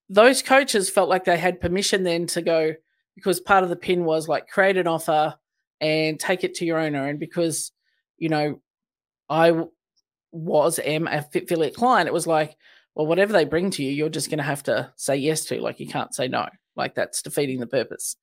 those 0.09 0.41
coaches 0.41 0.89
felt 0.89 1.07
like 1.07 1.23
they 1.23 1.37
had 1.37 1.61
permission 1.61 2.03
then 2.03 2.27
to 2.27 2.41
go 2.41 2.73
because 3.15 3.39
part 3.39 3.63
of 3.63 3.69
the 3.69 3.77
pin 3.77 4.03
was 4.03 4.27
like 4.27 4.49
create 4.49 4.75
an 4.75 4.87
offer 4.87 5.33
and 5.79 6.19
take 6.19 6.43
it 6.43 6.55
to 6.55 6.65
your 6.65 6.79
owner. 6.79 7.07
And 7.07 7.19
because, 7.19 7.71
you 8.17 8.29
know, 8.29 8.61
I 9.29 9.63
was 10.31 10.79
am 10.79 11.07
a 11.07 11.25
affiliate 11.33 11.75
client, 11.75 12.07
it 12.07 12.13
was 12.13 12.27
like, 12.27 12.55
well, 12.95 13.07
whatever 13.07 13.33
they 13.33 13.45
bring 13.45 13.69
to 13.71 13.83
you, 13.83 13.91
you're 13.91 14.09
just 14.09 14.29
going 14.29 14.39
to 14.39 14.43
have 14.43 14.63
to 14.63 14.91
say 14.95 15.15
yes 15.15 15.45
to. 15.45 15.61
Like 15.61 15.79
you 15.79 15.87
can't 15.87 16.13
say 16.15 16.27
no. 16.27 16.47
Like 16.75 16.95
that's 16.95 17.21
defeating 17.21 17.59
the 17.59 17.67
purpose. 17.67 18.15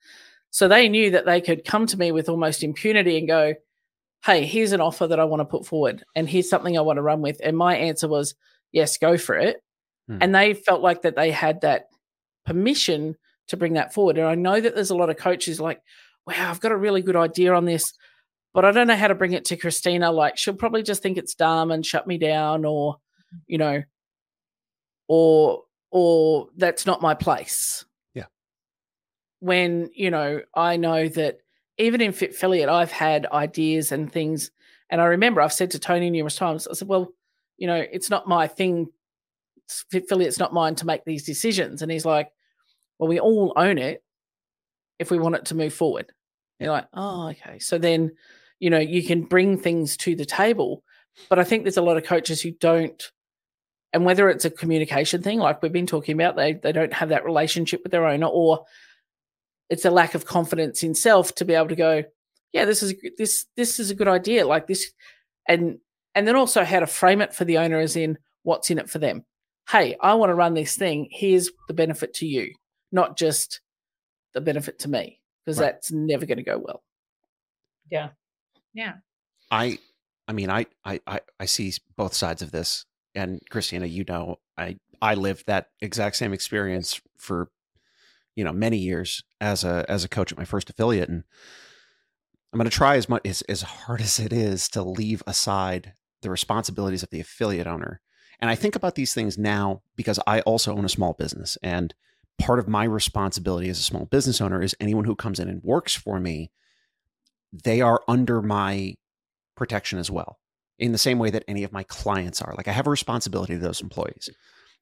So 0.50 0.68
they 0.68 0.88
knew 0.88 1.10
that 1.12 1.26
they 1.26 1.40
could 1.40 1.64
come 1.64 1.86
to 1.86 1.98
me 1.98 2.12
with 2.12 2.28
almost 2.28 2.62
impunity 2.62 3.18
and 3.18 3.26
go, 3.26 3.54
hey, 4.24 4.46
here's 4.46 4.72
an 4.72 4.80
offer 4.80 5.06
that 5.06 5.20
I 5.20 5.24
want 5.24 5.40
to 5.40 5.44
put 5.44 5.66
forward, 5.66 6.02
and 6.14 6.28
here's 6.28 6.48
something 6.48 6.78
I 6.78 6.82
want 6.82 6.96
to 6.96 7.02
run 7.02 7.20
with. 7.20 7.40
And 7.42 7.56
my 7.56 7.76
answer 7.76 8.08
was, 8.08 8.34
yes, 8.72 8.96
go 8.96 9.18
for 9.18 9.36
it. 9.36 9.62
Hmm. 10.08 10.18
And 10.20 10.34
they 10.34 10.54
felt 10.54 10.80
like 10.80 11.02
that 11.02 11.16
they 11.16 11.30
had 11.30 11.60
that 11.60 11.88
permission 12.46 13.16
to 13.48 13.56
bring 13.56 13.74
that 13.74 13.92
forward. 13.92 14.16
And 14.16 14.26
I 14.26 14.34
know 14.34 14.60
that 14.60 14.74
there's 14.74 14.90
a 14.90 14.96
lot 14.96 15.10
of 15.10 15.16
coaches 15.16 15.60
like, 15.60 15.80
wow, 16.26 16.50
I've 16.50 16.60
got 16.60 16.72
a 16.72 16.76
really 16.76 17.02
good 17.02 17.16
idea 17.16 17.54
on 17.54 17.64
this, 17.64 17.92
but 18.52 18.64
I 18.64 18.70
don't 18.70 18.86
know 18.86 18.96
how 18.96 19.08
to 19.08 19.14
bring 19.14 19.32
it 19.32 19.44
to 19.46 19.56
Cristina. 19.56 20.10
Like, 20.10 20.36
she'll 20.36 20.54
probably 20.54 20.82
just 20.82 21.02
think 21.02 21.18
it's 21.18 21.34
dumb 21.34 21.70
and 21.70 21.84
shut 21.84 22.06
me 22.06 22.18
down, 22.18 22.64
or, 22.64 22.96
you 23.46 23.58
know, 23.58 23.82
or, 25.08 25.62
or 25.90 26.48
that's 26.56 26.86
not 26.86 27.02
my 27.02 27.14
place. 27.14 27.84
Yeah. 28.14 28.26
When, 29.40 29.90
you 29.94 30.10
know, 30.10 30.40
I 30.54 30.76
know 30.76 31.08
that 31.08 31.38
even 31.78 32.00
in 32.00 32.12
Fit 32.12 32.32
Fitfilliate, 32.32 32.68
I've 32.68 32.92
had 32.92 33.26
ideas 33.26 33.92
and 33.92 34.10
things. 34.10 34.50
And 34.90 35.00
I 35.00 35.06
remember 35.06 35.40
I've 35.40 35.52
said 35.52 35.72
to 35.72 35.78
Tony 35.78 36.10
numerous 36.10 36.36
times, 36.36 36.68
I 36.68 36.74
said, 36.74 36.88
well, 36.88 37.08
you 37.56 37.66
know, 37.66 37.84
it's 37.92 38.10
not 38.10 38.28
my 38.28 38.46
thing 38.46 38.88
Philly, 39.68 40.26
it's 40.26 40.38
not 40.38 40.52
mine 40.52 40.74
to 40.76 40.86
make 40.86 41.04
these 41.04 41.24
decisions. 41.24 41.82
And 41.82 41.90
he's 41.90 42.04
like, 42.04 42.30
well, 42.98 43.08
we 43.08 43.18
all 43.18 43.52
own 43.56 43.78
it 43.78 44.03
if 44.98 45.10
we 45.10 45.18
want 45.18 45.36
it 45.36 45.46
to 45.46 45.54
move 45.54 45.74
forward. 45.74 46.12
You're 46.58 46.72
like, 46.72 46.88
oh, 46.94 47.28
okay. 47.28 47.58
So 47.58 47.78
then, 47.78 48.12
you 48.60 48.70
know, 48.70 48.78
you 48.78 49.02
can 49.02 49.22
bring 49.22 49.58
things 49.58 49.96
to 49.98 50.14
the 50.14 50.24
table. 50.24 50.82
But 51.28 51.38
I 51.38 51.44
think 51.44 51.64
there's 51.64 51.76
a 51.76 51.82
lot 51.82 51.96
of 51.96 52.04
coaches 52.04 52.40
who 52.40 52.52
don't 52.52 53.02
and 53.94 54.04
whether 54.04 54.28
it's 54.28 54.44
a 54.44 54.50
communication 54.50 55.22
thing, 55.22 55.38
like 55.38 55.62
we've 55.62 55.72
been 55.72 55.86
talking 55.86 56.14
about, 56.20 56.34
they 56.34 56.54
they 56.54 56.72
don't 56.72 56.92
have 56.92 57.10
that 57.10 57.24
relationship 57.24 57.80
with 57.84 57.92
their 57.92 58.06
owner, 58.06 58.26
or 58.26 58.64
it's 59.70 59.84
a 59.84 59.90
lack 59.90 60.16
of 60.16 60.26
confidence 60.26 60.82
in 60.82 60.96
self 60.96 61.32
to 61.36 61.44
be 61.44 61.54
able 61.54 61.68
to 61.68 61.76
go, 61.76 62.02
yeah, 62.52 62.64
this 62.64 62.82
is 62.82 62.94
this 63.16 63.46
this 63.56 63.78
is 63.78 63.92
a 63.92 63.94
good 63.94 64.08
idea, 64.08 64.46
like 64.46 64.66
this, 64.66 64.92
and 65.48 65.78
and 66.16 66.26
then 66.26 66.34
also 66.34 66.64
how 66.64 66.80
to 66.80 66.88
frame 66.88 67.22
it 67.22 67.32
for 67.32 67.44
the 67.44 67.58
owner, 67.58 67.78
as 67.78 67.94
in 67.94 68.18
what's 68.42 68.68
in 68.68 68.78
it 68.78 68.90
for 68.90 68.98
them. 68.98 69.24
Hey, 69.70 69.96
I 70.00 70.14
want 70.14 70.30
to 70.30 70.34
run 70.34 70.54
this 70.54 70.76
thing. 70.76 71.06
Here's 71.12 71.50
the 71.68 71.74
benefit 71.74 72.14
to 72.14 72.26
you, 72.26 72.52
not 72.90 73.16
just 73.16 73.60
the 74.34 74.40
benefit 74.40 74.78
to 74.80 74.88
me, 74.88 75.20
because 75.44 75.58
Right. 75.58 75.72
that's 75.72 75.90
never 75.90 76.26
going 76.26 76.38
to 76.38 76.44
go 76.44 76.58
well. 76.58 76.82
Yeah. 77.90 78.10
Yeah. 78.72 78.94
I 79.50 79.78
I 80.26 80.32
mean 80.32 80.50
I, 80.50 80.66
I 80.84 81.00
I 81.06 81.20
I 81.38 81.44
see 81.44 81.72
both 81.96 82.14
sides 82.14 82.42
of 82.42 82.50
this 82.50 82.86
and 83.14 83.40
Cristina 83.50 83.86
you 83.86 84.04
know 84.08 84.40
I 84.56 84.78
I 85.00 85.14
lived 85.14 85.46
that 85.46 85.68
exact 85.80 86.16
same 86.16 86.32
experience 86.32 87.00
for 87.16 87.50
you 88.34 88.42
know 88.42 88.52
many 88.52 88.78
years 88.78 89.22
as 89.40 89.62
a 89.64 89.84
as 89.88 90.02
a 90.02 90.08
coach 90.08 90.32
at 90.32 90.38
my 90.38 90.44
first 90.46 90.70
affiliate 90.70 91.08
and 91.08 91.24
I'm 92.52 92.58
going 92.58 92.70
to 92.70 92.76
try 92.76 92.96
as 92.96 93.08
much 93.08 93.22
as 93.26 93.42
as 93.42 93.62
hard 93.62 94.00
as 94.08 94.18
it 94.18 94.32
is 94.32 94.68
to 94.70 94.82
leave 94.82 95.22
aside 95.26 95.92
the 96.22 96.30
responsibilities 96.30 97.02
of 97.02 97.10
the 97.10 97.20
affiliate 97.20 97.66
owner 97.66 98.00
and 98.40 98.50
I 98.50 98.54
think 98.56 98.74
about 98.74 98.94
these 98.94 99.14
things 99.14 99.36
now 99.38 99.82
because 99.94 100.18
I 100.26 100.40
also 100.40 100.74
own 100.76 100.84
a 100.86 100.88
small 100.88 101.12
business 101.12 101.58
and 101.62 101.94
part 102.38 102.58
of 102.58 102.68
my 102.68 102.84
responsibility 102.84 103.68
as 103.68 103.78
a 103.78 103.82
small 103.82 104.06
business 104.06 104.40
owner 104.40 104.60
is 104.62 104.74
anyone 104.80 105.04
who 105.04 105.14
comes 105.14 105.38
in 105.38 105.48
and 105.48 105.62
works 105.62 105.94
for 105.94 106.18
me 106.20 106.50
they 107.62 107.80
are 107.80 108.02
under 108.08 108.42
my 108.42 108.94
protection 109.54 109.98
as 109.98 110.10
well 110.10 110.38
in 110.78 110.92
the 110.92 110.98
same 110.98 111.18
way 111.18 111.30
that 111.30 111.44
any 111.46 111.62
of 111.62 111.72
my 111.72 111.84
clients 111.84 112.42
are. 112.42 112.54
Like 112.56 112.68
i 112.68 112.72
have 112.72 112.86
a 112.86 112.90
responsibility 112.90 113.54
to 113.54 113.60
those 113.60 113.80
employees. 113.80 114.28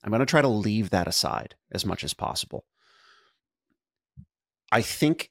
I'm 0.03 0.11
going 0.11 0.21
to 0.21 0.27
try 0.27 0.43
to 0.43 0.49
leave 0.49 0.91
that 0.91 1.07
aside 1.07 1.55
as 1.71 1.87
much 1.87 2.03
as 2.03 2.15
possible. 2.15 2.65
I 4.71 4.83
think 4.83 5.31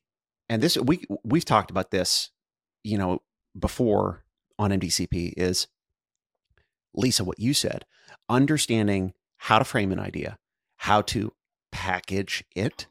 and 0.50 0.62
this 0.62 0.78
we 0.78 1.04
we've 1.24 1.46
talked 1.46 1.72
about 1.72 1.92
this 1.92 2.30
you 2.84 2.98
know 2.98 3.22
before 3.58 4.24
on 4.60 4.70
mdcp 4.72 5.34
is 5.36 5.68
lisa 6.94 7.24
what 7.24 7.40
you 7.40 7.54
said 7.54 7.86
understanding 8.30 9.14
how 9.38 9.58
to 9.58 9.66
frame 9.66 9.92
an 9.92 10.00
idea 10.00 10.38
how 10.78 11.02
to 11.02 11.34
package 11.72 12.44
it 12.56 12.88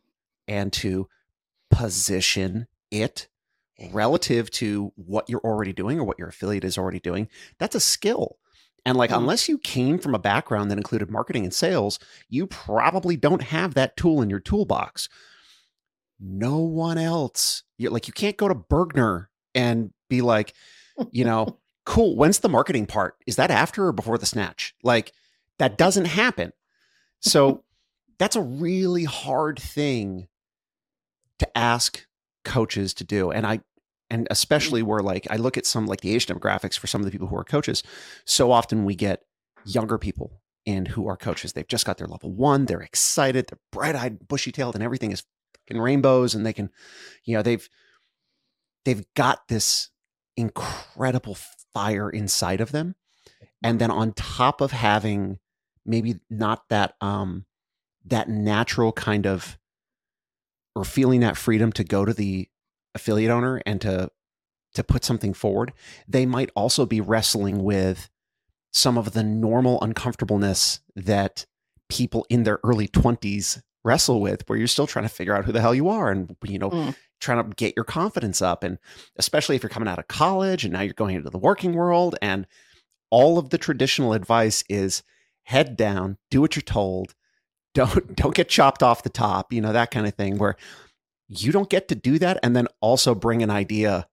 and 0.49 0.73
to 0.75 1.09
position 1.71 2.67
it 2.91 3.29
relative 3.93 4.51
to 4.51 4.93
what 4.97 5.29
you're 5.29 5.41
already 5.41 5.73
doing 5.73 5.99
or 5.99 6.05
what 6.05 6.19
your 6.19 6.29
affiliate 6.29 6.65
is 6.65 6.77
already 6.77 7.01
doing, 7.01 7.29
that's 7.59 7.75
a 7.75 7.81
skill. 7.81 8.37
And 8.85 8.97
like, 8.97 9.11
Mhm. 9.11 9.19
unless 9.19 9.49
you 9.49 9.59
came 9.59 9.99
from 9.99 10.15
a 10.15 10.19
background 10.19 10.71
that 10.71 10.79
included 10.79 11.11
marketing 11.11 11.45
and 11.45 11.55
sales, 11.55 11.99
you 12.29 12.47
probably 12.47 13.17
don't 13.17 13.43
have 13.43 13.75
that 13.75 13.97
tool 13.97 14.23
in 14.23 14.31
your 14.31 14.41
toolbox. 14.41 15.09
No 16.19 16.59
one 16.59 16.99
else. 16.99 17.63
You're 17.79 17.91
like, 17.93 18.07
you 18.07 18.13
can't 18.13 18.37
go 18.37 18.49
to 18.49 18.55
Bergner 18.55 19.27
and 19.55 19.93
be 20.09 20.21
like, 20.21 20.55
you 21.13 21.25
know, 21.25 21.59
cool. 21.87 22.17
When's 22.17 22.41
the 22.41 22.49
marketing 22.49 22.87
part? 22.87 23.17
Is 23.27 23.37
that 23.37 23.51
after 23.51 23.87
or 23.87 23.93
before 23.93 24.19
the 24.19 24.27
snatch? 24.27 24.75
Like, 24.83 25.13
that 25.59 25.79
doesn't 25.79 26.05
happen. 26.07 26.53
So, 27.21 27.65
that's 28.21 28.37
a 28.37 28.43
really 28.43 29.05
hard 29.05 29.59
thing 29.59 30.29
to 31.39 31.59
ask 31.59 32.07
coaches 32.45 32.93
to 32.95 33.05
do. 33.05 33.31
And 33.31 33.47
I, 33.47 33.61
and 34.11 34.29
especially 34.31 34.83
where 34.83 35.01
like 35.01 35.27
I 35.31 35.37
look 35.37 35.57
at 35.57 35.65
some 35.65 35.87
like 35.87 36.03
the 36.03 36.15
age 36.15 36.27
demographics 36.27 36.79
for 36.79 36.87
some 36.87 37.01
of 37.01 37.07
the 37.07 37.11
people 37.11 37.29
who 37.29 37.37
are 37.37 37.45
coaches, 37.45 37.83
so 38.27 38.53
often 38.53 38.85
we 38.85 38.95
get 38.95 39.23
younger 39.65 39.97
people 39.97 40.43
in 40.67 40.85
who 40.85 41.09
are 41.09 41.17
coaches. 41.17 41.55
They've 41.55 41.67
just 41.67 41.87
got 41.87 41.97
their 41.97 42.07
level 42.07 42.31
one, 42.31 42.67
they're 42.67 42.83
excited, 42.83 43.47
they're 43.49 43.59
bright 43.73 43.97
eyed, 43.97 44.29
bushy 44.29 44.53
tailed, 44.53 44.75
and 44.75 44.85
everything 44.85 45.13
is 45.13 45.25
fucking 45.67 45.81
rainbows. 45.81 46.35
And 46.35 46.45
they 46.45 46.53
can, 46.53 46.69
you 47.25 47.35
know, 47.35 47.43
they've 47.43 47.67
they've 48.85 49.05
got 49.17 49.49
this 49.49 49.89
incredible 50.37 51.39
fire 51.73 52.11
inside 52.11 52.61
of 52.61 52.71
them. 52.71 52.97
And 53.63 53.79
then 53.79 53.91
on 53.91 54.13
top 54.13 54.61
of 54.61 54.73
having 54.73 55.39
maybe 55.87 56.17
not 56.29 56.69
that 56.69 56.97
um 57.01 57.47
that 58.05 58.29
natural 58.29 58.93
kind 58.93 59.27
of 59.27 59.59
or 60.75 60.85
feeling 60.85 61.21
that 61.21 61.37
freedom 61.37 61.73
to 61.73 61.85
go 61.85 62.05
to 62.05 62.13
the 62.15 62.49
affiliate 62.95 63.31
owner 63.31 63.61
and 63.67 63.81
to 63.81 64.11
to 64.75 64.85
put 64.85 65.05
something 65.05 65.35
forward 65.35 65.73
they 66.09 66.25
might 66.27 66.51
also 66.55 66.87
be 66.87 67.01
wrestling 67.01 67.63
with 67.65 68.09
some 68.73 68.97
of 68.97 69.13
the 69.13 69.23
normal 69.25 69.81
uncomfortableness 69.83 70.81
that 70.95 71.45
people 71.89 72.25
in 72.31 72.45
their 72.45 72.61
early 72.63 72.87
20s 72.89 73.63
wrestle 73.85 74.21
with 74.21 74.49
where 74.49 74.59
you're 74.59 74.69
still 74.69 74.87
trying 74.87 75.05
to 75.05 75.09
figure 75.09 75.35
out 75.35 75.45
who 75.45 75.53
the 75.53 75.61
hell 75.61 75.75
you 75.75 75.89
are 75.89 76.11
and 76.11 76.37
you 76.45 76.59
know 76.59 76.71
Mm. 76.71 76.95
trying 77.21 77.43
to 77.45 77.55
get 77.57 77.75
your 77.77 77.85
confidence 77.85 78.41
up 78.41 78.63
and 78.63 78.79
especially 79.17 79.57
if 79.57 79.63
you're 79.63 79.71
coming 79.71 79.89
out 79.89 79.99
of 79.99 80.09
college 80.09 80.65
and 80.65 80.73
now 80.73 80.81
you're 80.83 80.93
going 80.95 81.17
into 81.17 81.31
the 81.31 81.39
working 81.39 81.75
world 81.75 82.17
and 82.23 82.47
all 83.11 83.39
of 83.39 83.51
the 83.51 83.59
traditional 83.59 84.13
advice 84.13 84.63
is 84.69 85.03
head 85.45 85.77
down 85.77 86.17
do 86.31 86.41
what 86.41 86.55
you're 86.57 86.63
told 86.63 87.15
don't 87.75 88.17
don't 88.17 88.35
get 88.35 88.49
chopped 88.49 88.83
off 88.83 89.03
the 89.03 89.09
top 89.09 89.53
you 89.53 89.61
know 89.61 89.73
that 89.73 89.91
kind 89.91 90.07
of 90.07 90.15
thing 90.15 90.39
where 90.39 90.57
you 91.29 91.53
don't 91.53 91.71
get 91.71 91.89
to 91.89 91.95
do 91.95 92.19
that 92.19 92.39
and 92.43 92.57
then 92.57 92.67
also 92.81 93.15
bring 93.15 93.43
an 93.43 93.51
idea 93.51 94.07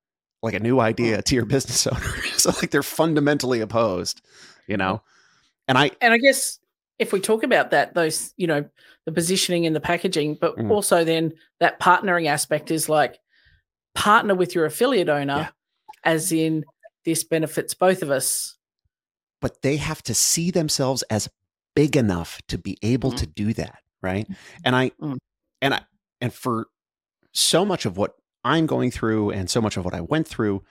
like 0.43 0.54
a 0.54 0.60
new 0.60 0.80
idea 0.80 1.22
to 1.22 1.34
your 1.36 1.46
business 1.46 1.88
owner 1.91 2.22
so 2.38 2.52
like 2.62 2.70
they're 2.72 2.84
fundamentally 2.84 3.60
opposed 3.62 4.22
you 4.67 4.78
know 4.78 5.02
and 5.67 5.78
i 5.78 5.89
and 6.02 6.13
I 6.13 6.17
guess 6.17 6.60
if 7.00 7.13
we 7.13 7.20
talk 7.20 7.43
about 7.43 7.70
that, 7.70 7.93
those, 7.93 8.34
you 8.38 8.48
know, 8.48 8.67
the 9.06 9.12
positioning 9.12 9.67
and 9.67 9.76
the 9.76 9.80
packaging, 9.80 10.34
but 10.41 10.58
Mhm. 10.58 10.72
also 10.72 11.04
then 11.04 11.32
that 11.60 11.80
partnering 11.80 12.26
aspect 12.28 12.72
is 12.72 12.89
like 12.89 13.20
partner 13.93 14.34
with 14.34 14.56
your 14.56 14.65
affiliate 14.65 15.08
owner, 15.08 15.36
Yeah. 15.38 15.50
as 16.04 16.32
in 16.32 16.63
this 17.06 17.24
benefits 17.24 17.76
both 17.76 18.02
of 18.02 18.10
us. 18.10 18.58
but 19.41 19.62
they 19.62 19.78
have 19.78 20.02
to 20.02 20.15
see 20.15 20.50
themselves 20.50 21.04
as 21.04 21.30
big 21.78 21.96
enough 21.96 22.42
to 22.48 22.58
be 22.58 22.78
able 22.82 23.12
Mhm. 23.12 23.18
to 23.18 23.26
do 23.28 23.54
that 23.54 23.80
right? 24.02 24.28
And 24.66 24.76
i 24.76 24.90
Mm. 25.02 25.18
and 25.62 25.74
i 25.76 25.82
and 26.22 26.34
for 26.34 26.68
so 27.34 27.63
much 27.66 27.86
of 27.86 27.98
what 27.98 28.16
i'm 28.44 28.66
going 28.66 28.90
through 28.92 29.32
and 29.32 29.50
so 29.50 29.62
much 29.62 29.78
of 29.78 29.86
what 29.86 29.94
i 29.94 30.02
went 30.02 30.28
through 30.28 30.63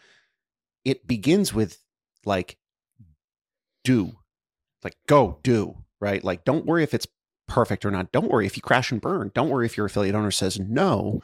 it 0.84 1.06
begins 1.06 1.52
with 1.54 1.78
like 2.24 2.56
do 3.84 4.12
like 4.84 4.96
go 5.06 5.38
do 5.42 5.84
right? 6.00 6.22
Like 6.22 6.44
don't 6.44 6.66
worry 6.66 6.82
if 6.82 6.92
it's 6.92 7.06
perfect 7.48 7.84
or 7.86 7.90
not. 7.90 8.12
Don't 8.12 8.28
worry 8.30 8.44
if 8.44 8.56
you 8.56 8.62
crash 8.62 8.92
and 8.92 9.00
burn. 9.00 9.30
Don't 9.34 9.48
worry 9.48 9.64
if 9.66 9.76
your 9.76 9.86
affiliate 9.86 10.14
owner 10.14 10.30
says 10.30 10.58
no. 10.60 11.22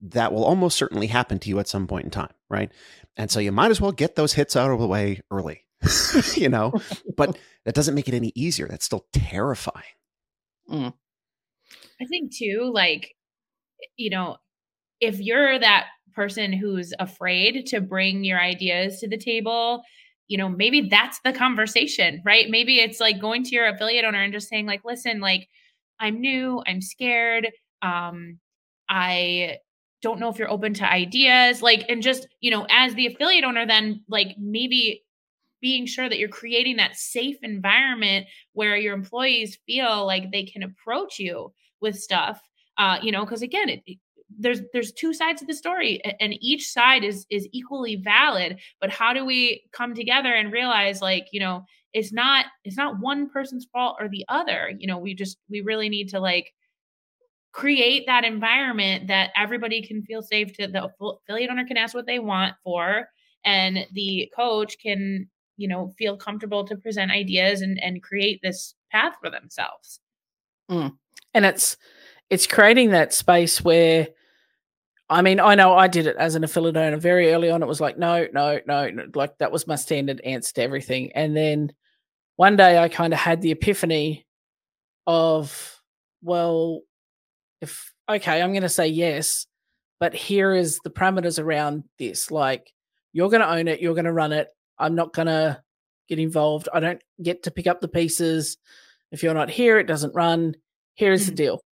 That 0.00 0.32
will 0.32 0.44
almost 0.44 0.76
certainly 0.78 1.08
happen 1.08 1.38
to 1.40 1.48
you 1.48 1.58
at 1.58 1.68
some 1.68 1.86
point 1.86 2.04
in 2.04 2.10
time 2.10 2.32
right? 2.48 2.70
And 3.16 3.30
so 3.30 3.38
you 3.40 3.52
might 3.52 3.70
as 3.70 3.80
well 3.80 3.92
get 3.92 4.14
those 4.16 4.32
hits 4.34 4.56
out 4.56 4.70
of 4.70 4.80
the 4.80 4.86
way 4.86 5.20
early 5.30 5.64
you 6.34 6.48
know? 6.48 6.72
But 7.16 7.38
that 7.64 7.74
doesn't 7.74 7.94
make 7.94 8.08
it 8.08 8.14
any 8.14 8.32
easier. 8.34 8.68
That's 8.68 8.84
still 8.84 9.06
terrifying. 9.12 9.84
I 10.70 12.04
think 12.08 12.34
too, 12.34 12.70
like, 12.72 13.14
you 13.96 14.10
know, 14.10 14.36
if 15.00 15.20
you're 15.20 15.58
that 15.58 15.86
person 16.14 16.52
who's 16.52 16.92
afraid 16.98 17.66
to 17.66 17.80
bring 17.80 18.24
your 18.24 18.40
ideas 18.40 19.00
to 19.00 19.08
the 19.08 19.18
table, 19.18 19.82
you 20.28 20.38
know, 20.38 20.48
maybe 20.48 20.88
that's 20.88 21.20
the 21.24 21.32
conversation, 21.32 22.22
right? 22.24 22.48
Maybe 22.48 22.78
it's 22.78 23.00
like 23.00 23.20
going 23.20 23.44
to 23.44 23.54
your 23.54 23.66
affiliate 23.66 24.04
owner 24.04 24.22
and 24.22 24.32
just 24.32 24.48
saying, 24.48 24.66
like, 24.66 24.82
listen, 24.84 25.20
like, 25.20 25.48
I'm 26.00 26.20
new, 26.20 26.62
I'm 26.66 26.80
scared, 26.80 27.48
um, 27.82 28.38
I 28.88 29.58
don't 30.02 30.18
know 30.18 30.28
if 30.28 30.38
you're 30.38 30.50
open 30.50 30.74
to 30.74 30.90
ideas, 30.90 31.62
like, 31.62 31.84
and 31.88 32.02
just, 32.02 32.26
you 32.40 32.50
know, 32.50 32.66
as 32.70 32.94
the 32.94 33.06
affiliate 33.06 33.44
owner, 33.44 33.66
then 33.66 34.04
like 34.08 34.28
maybe 34.38 35.04
being 35.62 35.86
sure 35.86 36.08
that 36.10 36.18
you're 36.18 36.28
creating 36.28 36.76
that 36.76 36.96
safe 36.96 37.38
environment 37.42 38.26
where 38.52 38.76
your 38.76 38.94
employees 38.94 39.58
feel 39.66 40.06
like 40.06 40.30
they 40.30 40.44
can 40.44 40.62
approach 40.62 41.18
you 41.18 41.52
with 41.80 41.98
stuff 41.98 42.42
uh 42.78 42.98
you 43.02 43.12
know 43.12 43.24
because 43.24 43.42
again 43.42 43.68
it, 43.68 43.80
there's 44.38 44.60
there's 44.72 44.92
two 44.92 45.12
sides 45.14 45.42
of 45.42 45.48
the 45.48 45.54
story 45.54 46.00
and 46.20 46.34
each 46.40 46.68
side 46.68 47.04
is 47.04 47.26
is 47.30 47.48
equally 47.52 47.96
valid 47.96 48.58
but 48.80 48.90
how 48.90 49.12
do 49.12 49.24
we 49.24 49.62
come 49.72 49.94
together 49.94 50.32
and 50.34 50.52
realize 50.52 51.00
like 51.02 51.26
you 51.32 51.40
know 51.40 51.64
it's 51.92 52.12
not 52.12 52.46
it's 52.64 52.76
not 52.76 53.00
one 53.00 53.28
person's 53.28 53.66
fault 53.72 53.96
or 54.00 54.08
the 54.08 54.24
other 54.28 54.72
you 54.78 54.86
know 54.86 54.98
we 54.98 55.14
just 55.14 55.38
we 55.50 55.60
really 55.60 55.88
need 55.88 56.08
to 56.08 56.20
like 56.20 56.52
create 57.52 58.04
that 58.06 58.24
environment 58.24 59.08
that 59.08 59.30
everybody 59.36 59.82
can 59.82 60.02
feel 60.02 60.22
safe 60.22 60.56
to 60.56 60.66
the 60.66 60.88
affiliate 61.00 61.50
owner 61.50 61.66
can 61.66 61.76
ask 61.76 61.94
what 61.94 62.06
they 62.06 62.18
want 62.18 62.54
for 62.64 63.06
and 63.44 63.86
the 63.92 64.30
coach 64.34 64.76
can 64.82 65.28
you 65.56 65.68
know 65.68 65.92
feel 65.98 66.16
comfortable 66.16 66.64
to 66.66 66.76
present 66.76 67.10
ideas 67.10 67.60
and 67.60 67.82
and 67.82 68.02
create 68.02 68.40
this 68.42 68.74
path 68.90 69.14
for 69.20 69.30
themselves 69.30 70.00
mm. 70.70 70.92
and 71.34 71.44
it's 71.44 71.76
it's 72.30 72.46
creating 72.46 72.90
that 72.90 73.12
space 73.12 73.62
where 73.62 74.08
I 75.12 75.20
mean, 75.20 75.40
I 75.40 75.54
know 75.54 75.74
I 75.74 75.88
did 75.88 76.06
it 76.06 76.16
as 76.16 76.36
an 76.36 76.44
affiliate 76.44 76.78
owner 76.78 76.96
very 76.96 77.34
early 77.34 77.50
on. 77.50 77.62
It 77.62 77.68
was 77.68 77.82
like, 77.82 77.98
no, 77.98 78.26
no, 78.32 78.60
no, 78.66 78.88
no, 78.88 79.06
like 79.14 79.36
that 79.38 79.52
was 79.52 79.66
my 79.66 79.74
standard 79.74 80.22
answer 80.22 80.54
to 80.54 80.62
everything. 80.62 81.12
And 81.12 81.36
then 81.36 81.74
one 82.36 82.56
day 82.56 82.78
I 82.78 82.88
kind 82.88 83.12
of 83.12 83.18
had 83.18 83.42
the 83.42 83.50
epiphany 83.50 84.26
of, 85.06 85.82
well, 86.22 86.80
if 87.60 87.92
okay, 88.08 88.40
I'm 88.40 88.52
going 88.52 88.62
to 88.62 88.70
say 88.70 88.86
yes, 88.86 89.46
but 90.00 90.14
here 90.14 90.54
is 90.54 90.80
the 90.82 90.90
parameters 90.90 91.38
around 91.38 91.84
this. 91.98 92.30
Like, 92.30 92.72
you're 93.12 93.28
going 93.28 93.42
to 93.42 93.52
own 93.52 93.68
it, 93.68 93.80
you're 93.80 93.94
going 93.94 94.06
to 94.06 94.12
run 94.12 94.32
it. 94.32 94.48
I'm 94.82 94.94
not 94.94 95.12
going 95.12 95.26
to 95.26 95.62
get 96.08 96.18
involved. 96.18 96.68
I 96.74 96.80
don't 96.80 97.02
get 97.22 97.44
to 97.44 97.50
pick 97.50 97.66
up 97.66 97.80
the 97.80 97.88
pieces. 97.88 98.56
If 99.10 99.22
you're 99.22 99.34
not 99.34 99.50
here, 99.50 99.78
it 99.78 99.86
doesn't 99.86 100.14
run. 100.14 100.56
Here's 100.94 101.26
the 101.26 101.32
Mhm. 101.32 101.36
deal. 101.36 101.64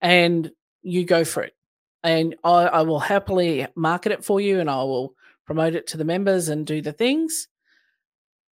And 0.00 0.50
you 0.82 1.04
go 1.04 1.24
for 1.24 1.42
it. 1.42 1.54
And 2.02 2.36
I, 2.44 2.66
I 2.66 2.82
will 2.82 3.00
happily 3.00 3.66
market 3.74 4.12
it 4.12 4.24
for 4.24 4.40
you 4.40 4.60
and 4.60 4.70
I 4.70 4.82
will 4.84 5.14
promote 5.46 5.74
it 5.74 5.88
to 5.88 5.96
the 5.96 6.04
members 6.04 6.48
and 6.48 6.66
do 6.66 6.80
the 6.80 6.92
things, 6.92 7.48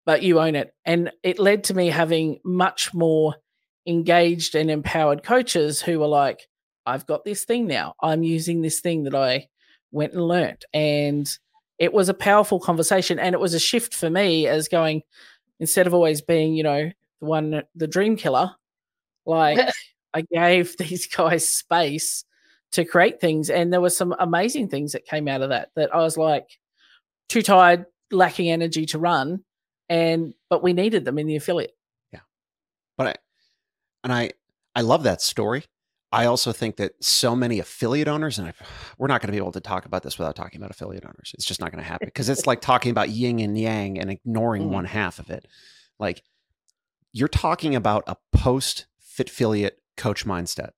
but 0.06 0.22
you 0.22 0.40
own 0.40 0.54
it. 0.56 0.74
And 0.84 1.12
it 1.22 1.38
led 1.38 1.64
to 1.64 1.74
me 1.74 1.88
having 1.88 2.40
much 2.44 2.92
more 2.94 3.36
engaged 3.86 4.54
and 4.54 4.70
empowered 4.70 5.22
coaches 5.22 5.82
who 5.82 6.00
were 6.00 6.08
like, 6.08 6.48
I've 6.86 7.06
got 7.06 7.24
this 7.24 7.44
thing 7.44 7.66
now. 7.66 7.94
I'm 8.00 8.22
using 8.22 8.62
this 8.62 8.80
thing 8.80 9.04
that 9.04 9.14
I 9.14 9.48
went 9.92 10.12
and 10.14 10.26
learnt. 10.26 10.64
And 10.72 11.28
it 11.78 11.92
was 11.92 12.08
a 12.08 12.14
powerful 12.14 12.60
conversation. 12.60 13.18
And 13.18 13.34
it 13.34 13.40
was 13.40 13.54
a 13.54 13.60
shift 13.60 13.94
for 13.94 14.10
me 14.10 14.46
as 14.46 14.68
going, 14.68 15.02
instead 15.60 15.86
of 15.86 15.94
always 15.94 16.20
being, 16.20 16.54
you 16.54 16.62
know, 16.62 16.90
the 17.20 17.26
one, 17.26 17.62
the 17.74 17.86
dream 17.86 18.16
killer, 18.16 18.54
like 19.26 19.58
I 20.14 20.22
gave 20.22 20.76
these 20.78 21.06
guys 21.06 21.48
space 21.48 22.24
to 22.72 22.84
create 22.84 23.20
things. 23.20 23.50
And 23.50 23.72
there 23.72 23.80
were 23.80 23.90
some 23.90 24.14
amazing 24.18 24.68
things 24.68 24.92
that 24.92 25.06
came 25.06 25.28
out 25.28 25.42
of 25.42 25.50
that 25.50 25.70
that 25.76 25.94
I 25.94 25.98
was 25.98 26.16
like, 26.16 26.58
too 27.28 27.42
tired, 27.42 27.86
lacking 28.10 28.50
energy 28.50 28.86
to 28.86 28.98
run. 28.98 29.44
And, 29.88 30.34
but 30.50 30.62
we 30.62 30.72
needed 30.72 31.04
them 31.04 31.18
in 31.18 31.26
the 31.26 31.36
affiliate. 31.36 31.76
Yeah. 32.12 32.20
But 32.96 33.06
I, 33.06 33.14
and 34.02 34.12
I, 34.12 34.30
I 34.74 34.80
love 34.80 35.04
that 35.04 35.22
story. 35.22 35.64
I 36.14 36.26
also 36.26 36.52
think 36.52 36.76
that 36.76 36.92
so 37.02 37.34
many 37.34 37.58
affiliate 37.58 38.08
owners, 38.08 38.38
and 38.38 38.48
I, 38.48 38.52
we're 38.98 39.08
not 39.08 39.20
going 39.20 39.28
to 39.28 39.32
be 39.32 39.38
able 39.38 39.52
to 39.52 39.60
talk 39.60 39.84
about 39.84 40.02
this 40.02 40.18
without 40.18 40.36
talking 40.36 40.60
about 40.60 40.70
affiliate 40.70 41.04
owners. 41.04 41.32
It's 41.34 41.44
just 41.44 41.60
not 41.60 41.70
going 41.72 41.82
to 41.82 41.88
happen 41.88 42.06
because 42.06 42.28
it's 42.28 42.46
like 42.46 42.60
talking 42.60 42.90
about 42.90 43.10
yin 43.10 43.40
and 43.40 43.58
yang 43.58 43.98
and 43.98 44.10
ignoring 44.10 44.64
Mm. 44.64 44.68
one 44.70 44.84
half 44.84 45.18
of 45.18 45.30
it. 45.30 45.46
Like 45.98 46.22
you're 47.12 47.28
talking 47.28 47.74
about 47.74 48.04
a 48.06 48.16
post 48.32 48.86
Fitfilliate 49.16 49.72
coach 49.96 50.24
mindset, 50.26 50.70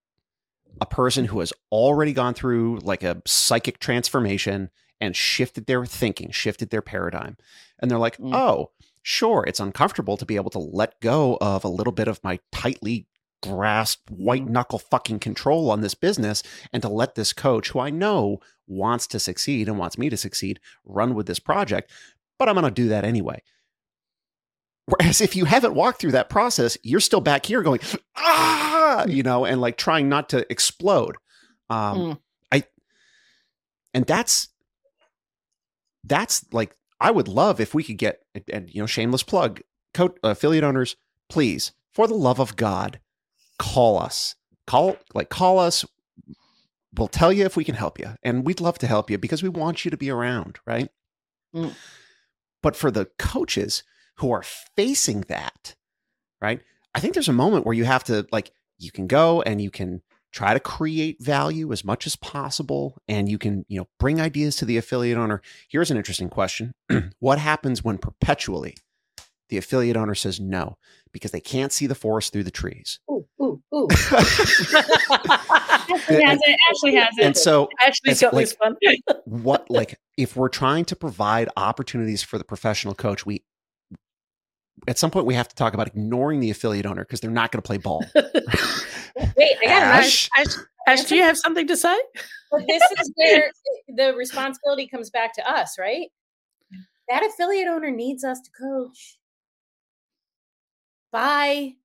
a 0.81 0.87
person 0.87 1.27
who 1.27 1.41
has 1.41 1.53
already 1.73 2.13
gone 2.13 2.35
through 2.35 2.81
like 2.83 3.03
a 3.03 3.23
psychic 3.27 3.79
transformation 3.79 4.71
and 5.01 5.15
shifted 5.17 5.67
their 5.67 5.85
thinking, 5.87 6.31
shifted 6.31 6.71
their 6.71 6.83
paradigm. 6.83 7.37
And 7.79 7.91
they're 7.91 7.99
like, 7.99 8.17
Mm. 8.19 8.35
oh, 8.35 8.71
sure, 9.03 9.45
it's 9.47 9.61
uncomfortable 9.61 10.17
to 10.17 10.25
be 10.27 10.37
able 10.37 10.51
to 10.51 10.59
let 10.59 11.01
go 11.01 11.37
of 11.41 11.65
a 11.65 11.69
little 11.69 11.93
bit 11.93 12.09
of 12.09 12.23
my 12.25 12.39
tightly 12.53 13.07
grasped 13.43 14.11
white 14.11 14.47
knuckle 14.47 14.79
fucking 14.79 15.19
control 15.19 15.71
on 15.71 15.81
this 15.81 15.95
business 15.95 16.43
and 16.73 16.83
to 16.83 16.89
let 16.89 17.15
this 17.15 17.33
coach 17.33 17.71
who 17.71 17.81
I 17.81 17.91
know 17.91 18.41
wants 18.67 19.07
to 19.09 19.19
succeed 19.19 19.69
and 19.69 19.79
wants 19.79 19.99
me 19.99 20.09
to 20.11 20.17
succeed 20.17 20.61
run 20.85 21.15
with 21.15 21.27
this 21.27 21.39
project, 21.39 21.91
but 22.39 22.49
I'm 22.49 22.55
going 22.55 22.65
to 22.65 22.71
do 22.71 22.89
that 22.89 23.05
anyway. 23.05 23.43
Whereas 24.87 25.21
if 25.21 25.35
you 25.35 25.45
haven't 25.47 25.75
walked 25.75 26.01
through 26.01 26.13
that 26.13 26.29
process, 26.29 26.79
you're 26.83 27.01
still 27.01 27.21
back 27.21 27.47
here 27.47 27.63
going, 27.63 27.81
ah, 28.17 29.05
you 29.07 29.23
know, 29.23 29.45
and 29.45 29.61
like 29.61 29.77
trying 29.77 30.09
not 30.09 30.29
to 30.31 30.51
explode. 30.51 31.17
Um, 31.69 31.99
Mm. 31.99 32.19
I, 32.53 32.65
and 33.95 34.07
that's, 34.07 34.49
that's 36.05 36.45
like, 36.53 36.77
I 37.01 37.11
would 37.11 37.29
love 37.29 37.61
if 37.61 37.75
we 37.75 37.83
could 37.83 37.99
get, 37.99 38.21
and, 38.35 38.45
and 38.53 38.75
you 38.75 38.81
know, 38.81 38.87
shameless 38.87 39.25
plug, 39.25 39.61
co- 39.93 40.15
affiliate 40.23 40.65
owners, 40.65 40.97
please, 41.29 41.73
for 41.93 42.07
the 42.07 42.15
love 42.15 42.39
of 42.39 42.57
God, 42.57 43.01
call 43.59 43.99
us. 43.99 44.35
Call, 44.67 44.97
like, 45.15 45.29
call 45.29 45.59
us. 45.59 45.85
We'll 46.97 47.09
tell 47.09 47.33
you 47.33 47.45
if 47.45 47.57
we 47.57 47.65
can 47.65 47.75
help 47.75 47.99
you. 47.99 48.11
And 48.23 48.45
we'd 48.45 48.61
love 48.61 48.79
to 48.79 48.87
help 48.87 49.11
you 49.11 49.19
because 49.19 49.43
we 49.43 49.49
want 49.49 49.85
you 49.85 49.91
to 49.91 49.97
be 49.97 50.11
around, 50.11 50.59
right? 50.67 50.89
Mm. 51.55 51.75
But 52.63 52.75
for 52.75 52.91
the 52.91 53.07
coaches 53.19 53.85
who 54.17 54.33
are 54.33 54.43
facing 54.43 55.23
that, 55.23 55.75
right? 56.41 56.61
I 56.95 57.01
think 57.01 57.15
there's 57.15 57.29
a 57.29 57.35
moment 57.35 57.67
where 57.67 57.75
you 57.75 57.85
have 57.85 58.05
to, 58.05 58.27
like, 58.33 58.51
you 58.79 58.91
can 58.91 59.07
go 59.07 59.43
and 59.43 59.61
you 59.61 59.71
can 59.71 60.03
try 60.33 60.53
to 60.53 60.61
create 60.61 61.23
value 61.23 61.73
as 61.73 61.85
much 61.85 62.07
as 62.07 62.17
possible 62.17 62.99
and 63.09 63.29
you 63.29 63.39
can, 63.39 63.65
you 63.69 63.79
know, 63.79 63.89
bring 63.99 64.21
ideas 64.21 64.57
to 64.57 64.65
the 64.65 64.77
affiliate 64.77 65.17
owner. 65.17 65.41
Here's 65.69 65.91
an 65.91 65.97
interesting 65.97 66.29
question. 66.29 66.75
what 67.21 67.39
happens 67.39 67.85
when 67.85 67.99
perpetually 67.99 68.77
the 69.49 69.57
affiliate 69.59 69.97
owner 69.97 70.15
says 70.15 70.41
no 70.41 70.77
because 71.13 71.31
they 71.31 71.41
can't 71.41 71.73
see 71.73 71.87
the 71.87 71.95
forest 71.95 72.33
through 72.33 72.45
the 72.45 72.51
trees? 72.51 72.99
Ooh, 73.11 73.27
ooh, 73.41 73.63
ooh. 73.75 73.89
Ashley 75.09 76.23
has 76.25 76.39
it. 76.43 76.59
Ashley 76.71 76.95
has 76.95 77.15
it. 77.19 77.25
and 77.25 77.37
so 77.37 77.69
Ashley's 77.81 78.13
It's 78.13 78.21
got 78.21 78.35
like- 78.35 78.47
this 78.47 78.57
one. 78.59 78.77
what 79.25 79.71
like 79.71 79.99
if 80.17 80.37
we're 80.37 80.49
trying 80.49 80.85
to 80.87 80.97
provide 80.97 81.49
opportunities 81.57 82.23
for 82.23 82.39
the 82.39 82.45
professional 82.45 82.95
coach 82.95 83.25
we 83.27 83.43
at 84.89 84.99
some 84.99 85.11
point 85.11 85.27
we 85.27 85.35
have 85.35 85.49
to 85.49 85.55
talk 85.55 85.75
about 85.75 85.87
ignoring 85.87 86.41
the 86.41 86.51
affiliate 86.51 86.87
owner 86.87 87.03
because 87.05 87.21
they're 87.21 87.31
not 87.31 87.51
going 87.53 87.63
to 87.63 87.67
play 87.67 87.79
ball 87.79 88.05
Wait, 88.15 89.57
I 89.63 89.65
got 89.65 89.83
an 89.83 89.83
Ash? 89.83 90.29
Ash, 90.37 90.47
Ash, 90.87 91.05
do 91.05 91.17
you 91.17 91.23
have 91.23 91.39
something 91.39 91.67
to 91.67 91.77
say? 91.77 91.97
But 92.51 92.67
this 92.69 92.83
is 93.01 93.13
where 93.17 93.51
the 93.89 94.15
responsibility 94.15 94.87
comes 94.87 95.09
back 95.11 95.33
to 95.35 95.51
us, 95.51 95.77
right? 95.79 96.09
That 97.09 97.25
affiliate 97.25 97.67
owner 97.67 97.91
needs 97.91 98.25
us 98.25 98.41
to 98.41 98.51
coach. 98.51 99.17
Bye. 101.17 101.77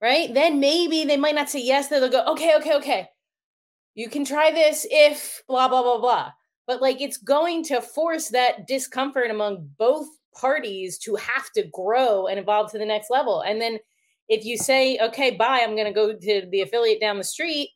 Right? 0.00 0.32
Then 0.32 0.58
maybe 0.58 1.04
they 1.04 1.18
might 1.18 1.34
not 1.34 1.50
say 1.50 1.60
yes. 1.60 1.88
They'll 1.88 2.08
go, 2.08 2.24
okay, 2.28 2.56
okay, 2.56 2.74
okay. 2.76 3.08
You 3.94 4.08
can 4.08 4.24
try 4.24 4.50
this 4.52 4.86
if 4.90 5.42
blah, 5.46 5.68
blah, 5.68 5.82
blah, 5.82 6.00
blah. 6.00 6.30
But 6.66 6.80
like 6.80 7.02
it's 7.02 7.18
going 7.18 7.64
to 7.64 7.82
force 7.82 8.30
that 8.30 8.66
discomfort 8.66 9.30
among 9.30 9.68
both 9.78 10.08
parties 10.34 10.96
to 11.00 11.14
have 11.16 11.50
to 11.56 11.64
grow 11.74 12.26
and 12.26 12.38
evolve 12.38 12.72
to 12.72 12.78
the 12.78 12.86
next 12.86 13.10
level. 13.10 13.42
And 13.42 13.60
then 13.60 13.80
if 14.30 14.46
you 14.46 14.56
say, 14.56 14.98
okay, 14.98 15.32
bye, 15.32 15.60
I'm 15.62 15.76
going 15.76 15.84
to 15.84 15.92
go 15.92 16.14
to 16.14 16.46
the 16.50 16.62
affiliate 16.62 17.00
down 17.00 17.18
the 17.18 17.24
street 17.24 17.68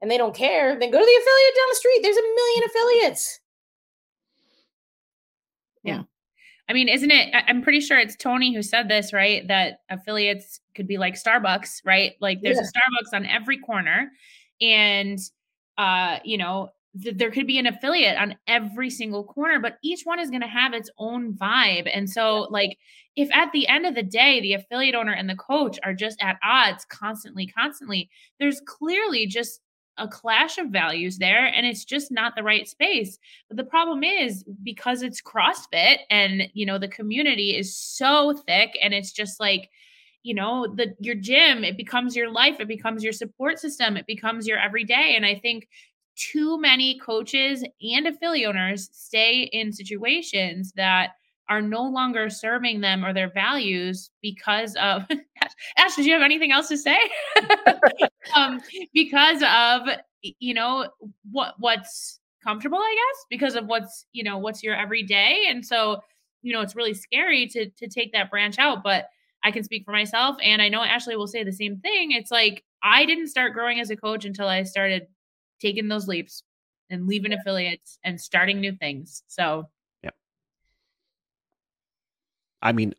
and 0.00 0.08
they 0.08 0.18
don't 0.18 0.36
care, 0.36 0.78
then 0.78 0.92
go 0.92 1.00
to 1.00 1.04
the 1.04 1.20
affiliate 1.20 1.56
down 1.56 1.66
the 1.68 1.74
street. 1.74 2.00
There's 2.02 2.16
a 2.16 2.22
million 2.22 2.62
affiliates. 2.64 3.40
I 6.68 6.74
mean, 6.74 6.88
isn't 6.88 7.10
it? 7.10 7.34
I'm 7.34 7.62
pretty 7.62 7.80
sure 7.80 7.98
it's 7.98 8.16
Tony 8.16 8.54
who 8.54 8.62
said 8.62 8.88
this, 8.88 9.12
right? 9.12 9.46
That 9.48 9.80
affiliates 9.88 10.60
could 10.74 10.86
be 10.86 10.98
like 10.98 11.14
Starbucks, 11.14 11.80
right? 11.84 12.12
Like 12.20 12.40
there's 12.42 12.58
a 12.58 12.62
Starbucks 12.62 13.14
on 13.14 13.24
every 13.26 13.58
corner, 13.58 14.10
and 14.60 15.18
uh, 15.78 16.18
you 16.24 16.36
know, 16.36 16.70
th- 17.02 17.16
there 17.16 17.30
could 17.30 17.46
be 17.46 17.58
an 17.58 17.66
affiliate 17.66 18.18
on 18.18 18.36
every 18.46 18.90
single 18.90 19.24
corner, 19.24 19.60
but 19.60 19.78
each 19.82 20.02
one 20.04 20.18
is 20.20 20.28
going 20.28 20.42
to 20.42 20.48
have 20.48 20.74
its 20.74 20.90
own 20.98 21.34
vibe. 21.34 21.88
And 21.92 22.08
so, 22.10 22.48
like, 22.50 22.76
if 23.16 23.32
at 23.32 23.50
the 23.52 23.66
end 23.68 23.86
of 23.86 23.94
the 23.94 24.02
day, 24.02 24.40
the 24.40 24.54
affiliate 24.54 24.94
owner 24.94 25.12
and 25.12 25.28
the 25.28 25.36
coach 25.36 25.78
are 25.84 25.94
just 25.94 26.22
at 26.22 26.36
odds 26.42 26.84
constantly, 26.84 27.46
constantly, 27.46 28.10
there's 28.38 28.60
clearly 28.66 29.26
just 29.26 29.60
a 29.98 30.08
clash 30.08 30.58
of 30.58 30.68
values 30.68 31.18
there, 31.18 31.46
and 31.46 31.66
it's 31.66 31.84
just 31.84 32.10
not 32.10 32.34
the 32.36 32.42
right 32.42 32.68
space. 32.68 33.18
But 33.48 33.56
the 33.56 33.64
problem 33.64 34.02
is 34.04 34.44
because 34.62 35.02
it's 35.02 35.22
CrossFit 35.22 35.98
and 36.10 36.42
you 36.54 36.66
know 36.66 36.78
the 36.78 36.88
community 36.88 37.56
is 37.56 37.76
so 37.76 38.34
thick 38.46 38.78
and 38.82 38.94
it's 38.94 39.12
just 39.12 39.40
like 39.40 39.70
you 40.22 40.34
know 40.34 40.66
the 40.74 40.94
your 41.00 41.14
gym 41.14 41.64
it 41.64 41.76
becomes 41.76 42.16
your 42.16 42.30
life 42.30 42.58
it 42.58 42.68
becomes 42.68 43.04
your 43.04 43.12
support 43.12 43.58
system 43.58 43.96
it 43.96 44.06
becomes 44.06 44.46
your 44.46 44.58
everyday 44.58 45.14
and 45.16 45.24
I 45.24 45.36
think 45.36 45.68
too 46.16 46.60
many 46.60 46.98
coaches 46.98 47.64
and 47.80 48.06
affiliate 48.06 48.48
owners 48.48 48.90
stay 48.92 49.42
in 49.52 49.72
situations 49.72 50.72
that 50.72 51.10
are 51.48 51.62
no 51.62 51.84
longer 51.84 52.28
serving 52.28 52.80
them 52.80 53.04
or 53.04 53.14
their 53.14 53.30
values 53.30 54.10
because 54.20 54.74
of 54.76 55.06
Ash, 55.76 55.96
did 55.96 56.06
you 56.06 56.12
have 56.12 56.22
anything 56.22 56.52
else 56.52 56.68
to 56.68 56.76
say? 56.76 56.98
um, 58.34 58.60
because 58.94 59.42
of 59.42 59.82
you 60.22 60.54
know 60.54 60.88
what 61.30 61.54
what's 61.58 62.20
comfortable, 62.42 62.78
I 62.78 62.94
guess, 62.94 63.26
because 63.30 63.54
of 63.54 63.66
what's 63.66 64.06
you 64.12 64.24
know 64.24 64.38
what's 64.38 64.62
your 64.62 64.74
everyday, 64.74 65.46
and 65.48 65.64
so 65.64 66.02
you 66.42 66.52
know 66.52 66.60
it's 66.60 66.76
really 66.76 66.94
scary 66.94 67.46
to 67.48 67.70
to 67.70 67.88
take 67.88 68.12
that 68.12 68.30
branch 68.30 68.58
out. 68.58 68.82
But 68.82 69.08
I 69.44 69.50
can 69.50 69.64
speak 69.64 69.84
for 69.84 69.92
myself, 69.92 70.36
and 70.42 70.60
I 70.60 70.68
know 70.68 70.82
Ashley 70.82 71.16
will 71.16 71.26
say 71.26 71.44
the 71.44 71.52
same 71.52 71.78
thing. 71.78 72.12
It's 72.12 72.30
like 72.30 72.64
I 72.82 73.04
didn't 73.04 73.28
start 73.28 73.52
growing 73.52 73.80
as 73.80 73.90
a 73.90 73.96
coach 73.96 74.24
until 74.24 74.48
I 74.48 74.62
started 74.64 75.06
taking 75.60 75.88
those 75.88 76.08
leaps 76.08 76.42
and 76.90 77.06
leaving 77.06 77.32
affiliates 77.32 77.98
and 78.04 78.20
starting 78.20 78.60
new 78.60 78.72
things. 78.72 79.22
So 79.28 79.68
yeah. 80.02 80.10
I 82.62 82.72
mean, 82.72 82.94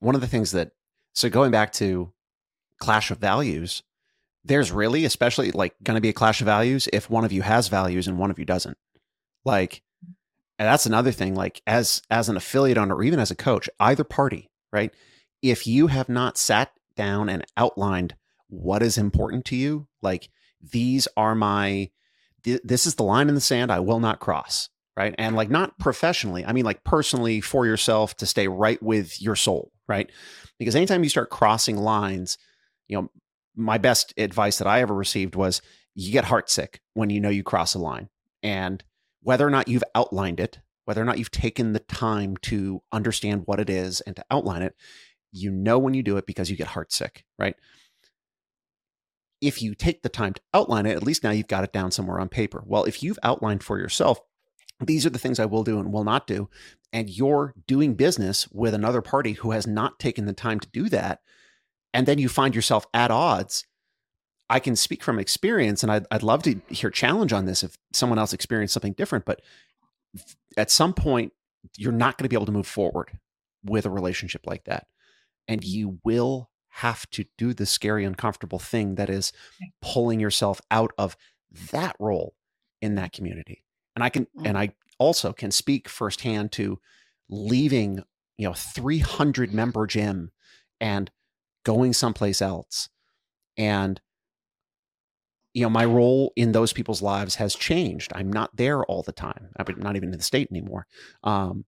one 0.00 0.14
of 0.14 0.20
the 0.20 0.26
things 0.26 0.52
that, 0.52 0.72
so 1.18 1.28
going 1.28 1.50
back 1.50 1.72
to 1.74 2.12
clash 2.78 3.10
of 3.10 3.18
values, 3.18 3.82
there's 4.44 4.70
really, 4.70 5.04
especially 5.04 5.50
like 5.50 5.74
going 5.82 5.96
to 5.96 6.00
be 6.00 6.08
a 6.08 6.12
clash 6.12 6.40
of 6.40 6.46
values 6.46 6.88
if 6.92 7.10
one 7.10 7.24
of 7.24 7.32
you 7.32 7.42
has 7.42 7.68
values 7.68 8.06
and 8.06 8.18
one 8.18 8.30
of 8.30 8.38
you 8.38 8.44
doesn't. 8.44 8.78
Like, 9.44 9.82
that's 10.58 10.86
another 10.86 11.12
thing. 11.12 11.34
Like, 11.34 11.62
as 11.66 12.02
as 12.10 12.28
an 12.28 12.36
affiliate 12.36 12.78
owner 12.78 12.96
or 12.96 13.02
even 13.02 13.18
as 13.20 13.30
a 13.30 13.36
coach, 13.36 13.68
either 13.80 14.04
party, 14.04 14.50
right? 14.72 14.92
if 15.42 15.66
you 15.66 15.86
have 15.86 16.08
not 16.08 16.36
sat 16.36 16.72
down 16.96 17.28
and 17.28 17.44
outlined 17.56 18.14
what 18.48 18.82
is 18.82 18.98
important 18.98 19.44
to 19.46 19.56
you, 19.56 19.86
like 20.02 20.28
these 20.60 21.06
are 21.16 21.34
my 21.34 21.90
th- 22.42 22.60
this 22.64 22.86
is 22.86 22.96
the 22.96 23.04
line 23.04 23.28
in 23.28 23.34
the 23.34 23.40
sand 23.40 23.70
I 23.70 23.80
will 23.80 24.00
not 24.00 24.20
cross, 24.20 24.68
right? 24.96 25.14
And 25.18 25.36
like 25.36 25.50
not 25.50 25.78
professionally, 25.78 26.44
I 26.44 26.52
mean 26.52 26.64
like 26.64 26.82
personally 26.84 27.40
for 27.40 27.66
yourself 27.66 28.16
to 28.16 28.26
stay 28.26 28.48
right 28.48 28.82
with 28.82 29.20
your 29.20 29.36
soul, 29.36 29.70
right? 29.86 30.10
Because 30.58 30.74
anytime 30.76 31.04
you 31.04 31.10
start 31.10 31.30
crossing 31.30 31.76
lines, 31.76 32.38
you 32.88 32.96
know, 32.96 33.10
my 33.54 33.78
best 33.78 34.14
advice 34.16 34.58
that 34.58 34.66
I 34.66 34.80
ever 34.80 34.94
received 34.94 35.34
was 35.34 35.62
you 35.94 36.12
get 36.12 36.24
heartsick 36.24 36.78
when 36.94 37.10
you 37.10 37.20
know 37.20 37.28
you 37.28 37.42
cross 37.42 37.74
a 37.74 37.78
line. 37.78 38.08
And 38.42 38.82
whether 39.22 39.46
or 39.46 39.50
not 39.50 39.68
you've 39.68 39.84
outlined 39.94 40.40
it, 40.40 40.60
whether 40.84 41.02
or 41.02 41.04
not 41.04 41.18
you've 41.18 41.30
taken 41.30 41.72
the 41.72 41.80
time 41.80 42.36
to 42.38 42.82
understand 42.92 43.42
what 43.46 43.60
it 43.60 43.68
is 43.68 44.00
and 44.02 44.16
to 44.16 44.24
outline 44.30 44.62
it, 44.62 44.74
you 45.32 45.50
know 45.50 45.78
when 45.78 45.94
you 45.94 46.02
do 46.02 46.16
it 46.16 46.26
because 46.26 46.50
you 46.50 46.56
get 46.56 46.68
heartsick, 46.68 47.22
right? 47.38 47.56
If 49.40 49.60
you 49.60 49.74
take 49.74 50.02
the 50.02 50.08
time 50.08 50.34
to 50.34 50.40
outline 50.54 50.86
it, 50.86 50.96
at 50.96 51.02
least 51.02 51.22
now 51.22 51.30
you've 51.30 51.48
got 51.48 51.64
it 51.64 51.72
down 51.72 51.90
somewhere 51.90 52.18
on 52.18 52.28
paper. 52.28 52.62
Well, 52.64 52.84
if 52.84 53.02
you've 53.02 53.18
outlined 53.22 53.62
for 53.62 53.78
yourself, 53.78 54.20
these 54.80 55.04
are 55.04 55.10
the 55.10 55.18
things 55.18 55.38
I 55.38 55.46
will 55.46 55.64
do 55.64 55.78
and 55.78 55.92
will 55.92 56.04
not 56.04 56.26
do, 56.26 56.48
and 56.92 57.10
you're 57.10 57.54
doing 57.66 57.94
business 57.94 58.48
with 58.50 58.74
another 58.74 59.02
party 59.02 59.32
who 59.32 59.50
has 59.50 59.66
not 59.66 59.98
taken 59.98 60.26
the 60.26 60.32
time 60.32 60.60
to 60.60 60.68
do 60.68 60.88
that, 60.88 61.20
and 61.92 62.06
then 62.06 62.18
you 62.18 62.28
find 62.28 62.54
yourself 62.54 62.86
at 62.94 63.10
odds, 63.10 63.66
I 64.50 64.60
can 64.60 64.76
speak 64.76 65.02
from 65.02 65.18
experience, 65.18 65.82
and 65.82 65.92
I'd, 65.92 66.06
I'd 66.10 66.22
love 66.22 66.42
to 66.44 66.60
hear 66.68 66.90
challenge 66.90 67.32
on 67.32 67.44
this 67.44 67.62
if 67.62 67.76
someone 67.92 68.18
else 68.18 68.32
experienced 68.32 68.74
something 68.74 68.94
different. 68.94 69.24
But 69.24 69.42
at 70.56 70.70
some 70.70 70.94
point, 70.94 71.32
you're 71.76 71.92
not 71.92 72.16
going 72.16 72.24
to 72.24 72.28
be 72.28 72.36
able 72.36 72.46
to 72.46 72.52
move 72.52 72.66
forward 72.66 73.18
with 73.64 73.84
a 73.84 73.90
relationship 73.90 74.46
like 74.46 74.64
that. 74.64 74.86
And 75.46 75.64
you 75.64 75.98
will 76.04 76.50
have 76.68 77.08
to 77.10 77.24
do 77.36 77.52
the 77.52 77.66
scary, 77.66 78.04
uncomfortable 78.04 78.58
thing 78.58 78.94
that 78.94 79.10
is 79.10 79.32
pulling 79.82 80.20
yourself 80.20 80.60
out 80.70 80.92
of 80.96 81.16
that 81.72 81.96
role 81.98 82.34
in 82.80 82.94
that 82.94 83.12
community. 83.12 83.64
And 83.96 84.04
I 84.04 84.08
can, 84.10 84.26
and 84.44 84.56
mm. 84.56 84.60
I 84.60 84.72
also 84.98 85.32
can 85.32 85.50
speak 85.50 85.88
firsthand 85.88 86.52
to 86.52 86.78
leaving, 87.28 88.02
you 88.36 88.48
know, 88.48 88.54
300 88.54 89.52
member 89.52 89.86
gym 89.86 90.30
and 90.80 91.10
going 91.64 91.92
someplace 91.92 92.40
else. 92.42 92.88
And 93.56 94.00
you 95.54 95.62
know, 95.62 95.70
my 95.70 95.84
role 95.84 96.32
in 96.36 96.52
those 96.52 96.72
people's 96.72 97.02
lives 97.02 97.34
has 97.36 97.54
changed. 97.54 98.12
I'm 98.14 98.32
not 98.32 98.56
there 98.56 98.84
all 98.84 99.02
the 99.02 99.12
time. 99.12 99.48
I'm 99.56 99.66
not 99.78 99.96
even 99.96 100.12
in 100.12 100.18
the 100.18 100.22
state 100.22 100.48
anymore. 100.52 100.86
Um, 101.24 101.64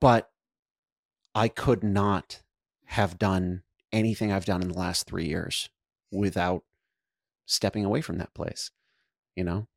but 0.00 0.30
I 1.34 1.48
could 1.48 1.82
not 1.82 2.42
have 2.86 3.18
done 3.18 3.62
anything 3.92 4.30
I've 4.30 4.44
done 4.44 4.62
in 4.62 4.68
the 4.68 4.78
last 4.78 5.06
three 5.06 5.26
years 5.26 5.70
without 6.12 6.62
stepping 7.46 7.84
away 7.84 8.00
from 8.00 8.18
that 8.18 8.34
place. 8.34 8.70
You 9.34 9.44
know, 9.44 9.68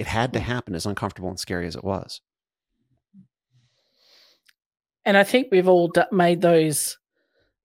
it 0.00 0.06
had 0.06 0.32
to 0.32 0.40
happen 0.40 0.74
as 0.74 0.86
uncomfortable 0.86 1.28
and 1.28 1.38
scary 1.38 1.66
as 1.66 1.76
it 1.76 1.84
was. 1.84 2.22
And 5.04 5.14
I 5.14 5.24
think 5.24 5.48
we've 5.50 5.68
all 5.68 5.92
made 6.10 6.40
those 6.40 6.96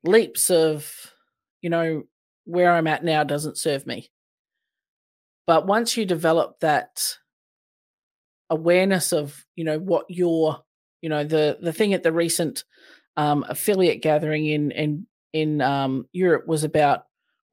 leaps 0.04 0.50
of, 0.50 1.14
you 1.62 1.70
know, 1.70 2.04
where 2.44 2.74
I'm 2.74 2.88
at 2.88 3.06
now 3.06 3.24
doesn't 3.24 3.58
serve 3.58 3.88
me. 3.88 4.10
But 5.48 5.66
once 5.66 5.96
you 5.96 6.06
develop 6.06 6.60
that 6.60 7.16
awareness 8.50 9.14
of, 9.14 9.46
you 9.56 9.64
know, 9.64 9.80
what 9.80 10.06
your, 10.10 10.60
you 11.02 11.08
know, 11.08 11.24
the 11.24 11.58
the 11.62 11.72
thing 11.72 11.94
at 11.94 12.04
the 12.04 12.12
recent 12.12 12.66
um, 13.16 13.46
affiliate 13.48 14.02
gathering 14.02 14.46
in 14.46 14.72
in 14.72 15.08
in 15.32 15.62
um, 15.62 16.10
Europe 16.12 16.48
was 16.48 16.66
about 16.66 17.06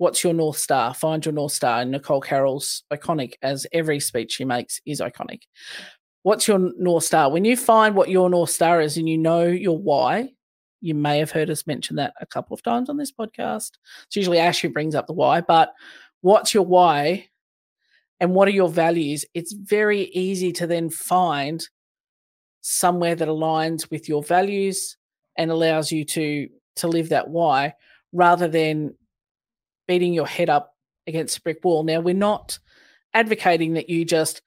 what's 0.02 0.24
your 0.24 0.34
north 0.34 0.58
star, 0.58 0.92
find 0.92 1.24
your 1.24 1.32
north 1.32 1.52
star. 1.52 1.80
And 1.80 1.92
Nicole 1.92 2.20
Carroll's 2.20 2.82
iconic, 2.92 3.34
as 3.40 3.68
every 3.72 4.00
speech 4.00 4.32
she 4.32 4.44
makes 4.44 4.80
is 4.84 5.00
iconic. 5.00 5.42
What's 6.24 6.48
your 6.48 6.58
north 6.76 7.04
star? 7.04 7.30
When 7.30 7.44
you 7.44 7.56
find 7.56 7.94
what 7.94 8.08
your 8.08 8.28
north 8.28 8.50
star 8.50 8.80
is 8.80 8.96
and 8.96 9.08
you 9.08 9.16
know 9.16 9.44
your 9.44 9.78
why, 9.78 10.30
you 10.80 10.96
may 10.96 11.20
have 11.20 11.30
heard 11.30 11.50
us 11.50 11.68
mention 11.68 11.94
that 11.96 12.14
a 12.20 12.26
couple 12.26 12.52
of 12.52 12.64
times 12.64 12.90
on 12.90 12.96
this 12.96 13.12
podcast. 13.12 13.70
It's 14.06 14.16
usually 14.16 14.40
Ash 14.40 14.60
who 14.60 14.70
brings 14.70 14.96
up 14.96 15.06
the 15.06 15.12
why, 15.12 15.40
but 15.40 15.72
what's 16.20 16.52
your 16.52 16.66
why 16.66 17.28
and 18.18 18.34
what 18.34 18.48
are 18.48 18.52
your 18.52 18.68
values? 18.68 19.24
It's 19.34 19.52
very 19.52 20.06
easy 20.06 20.50
to 20.54 20.66
then 20.66 20.90
find 20.90 21.64
somewhere 22.60 23.14
that 23.14 23.28
aligns 23.28 23.88
with 23.88 24.08
your 24.08 24.24
values 24.24 24.96
and 25.38 25.52
allows 25.52 25.92
you 25.92 26.04
to 26.06 26.48
to 26.74 26.88
live 26.88 27.10
that 27.10 27.28
why 27.28 27.74
rather 28.12 28.48
than 28.48 28.94
beating 29.86 30.14
your 30.14 30.26
head 30.26 30.50
up 30.50 30.74
against 31.06 31.38
a 31.38 31.42
brick 31.42 31.64
wall. 31.64 31.82
Now 31.82 32.00
we're 32.00 32.14
not 32.14 32.58
advocating 33.14 33.74
that 33.74 33.90
you 33.90 34.04
just 34.04 34.42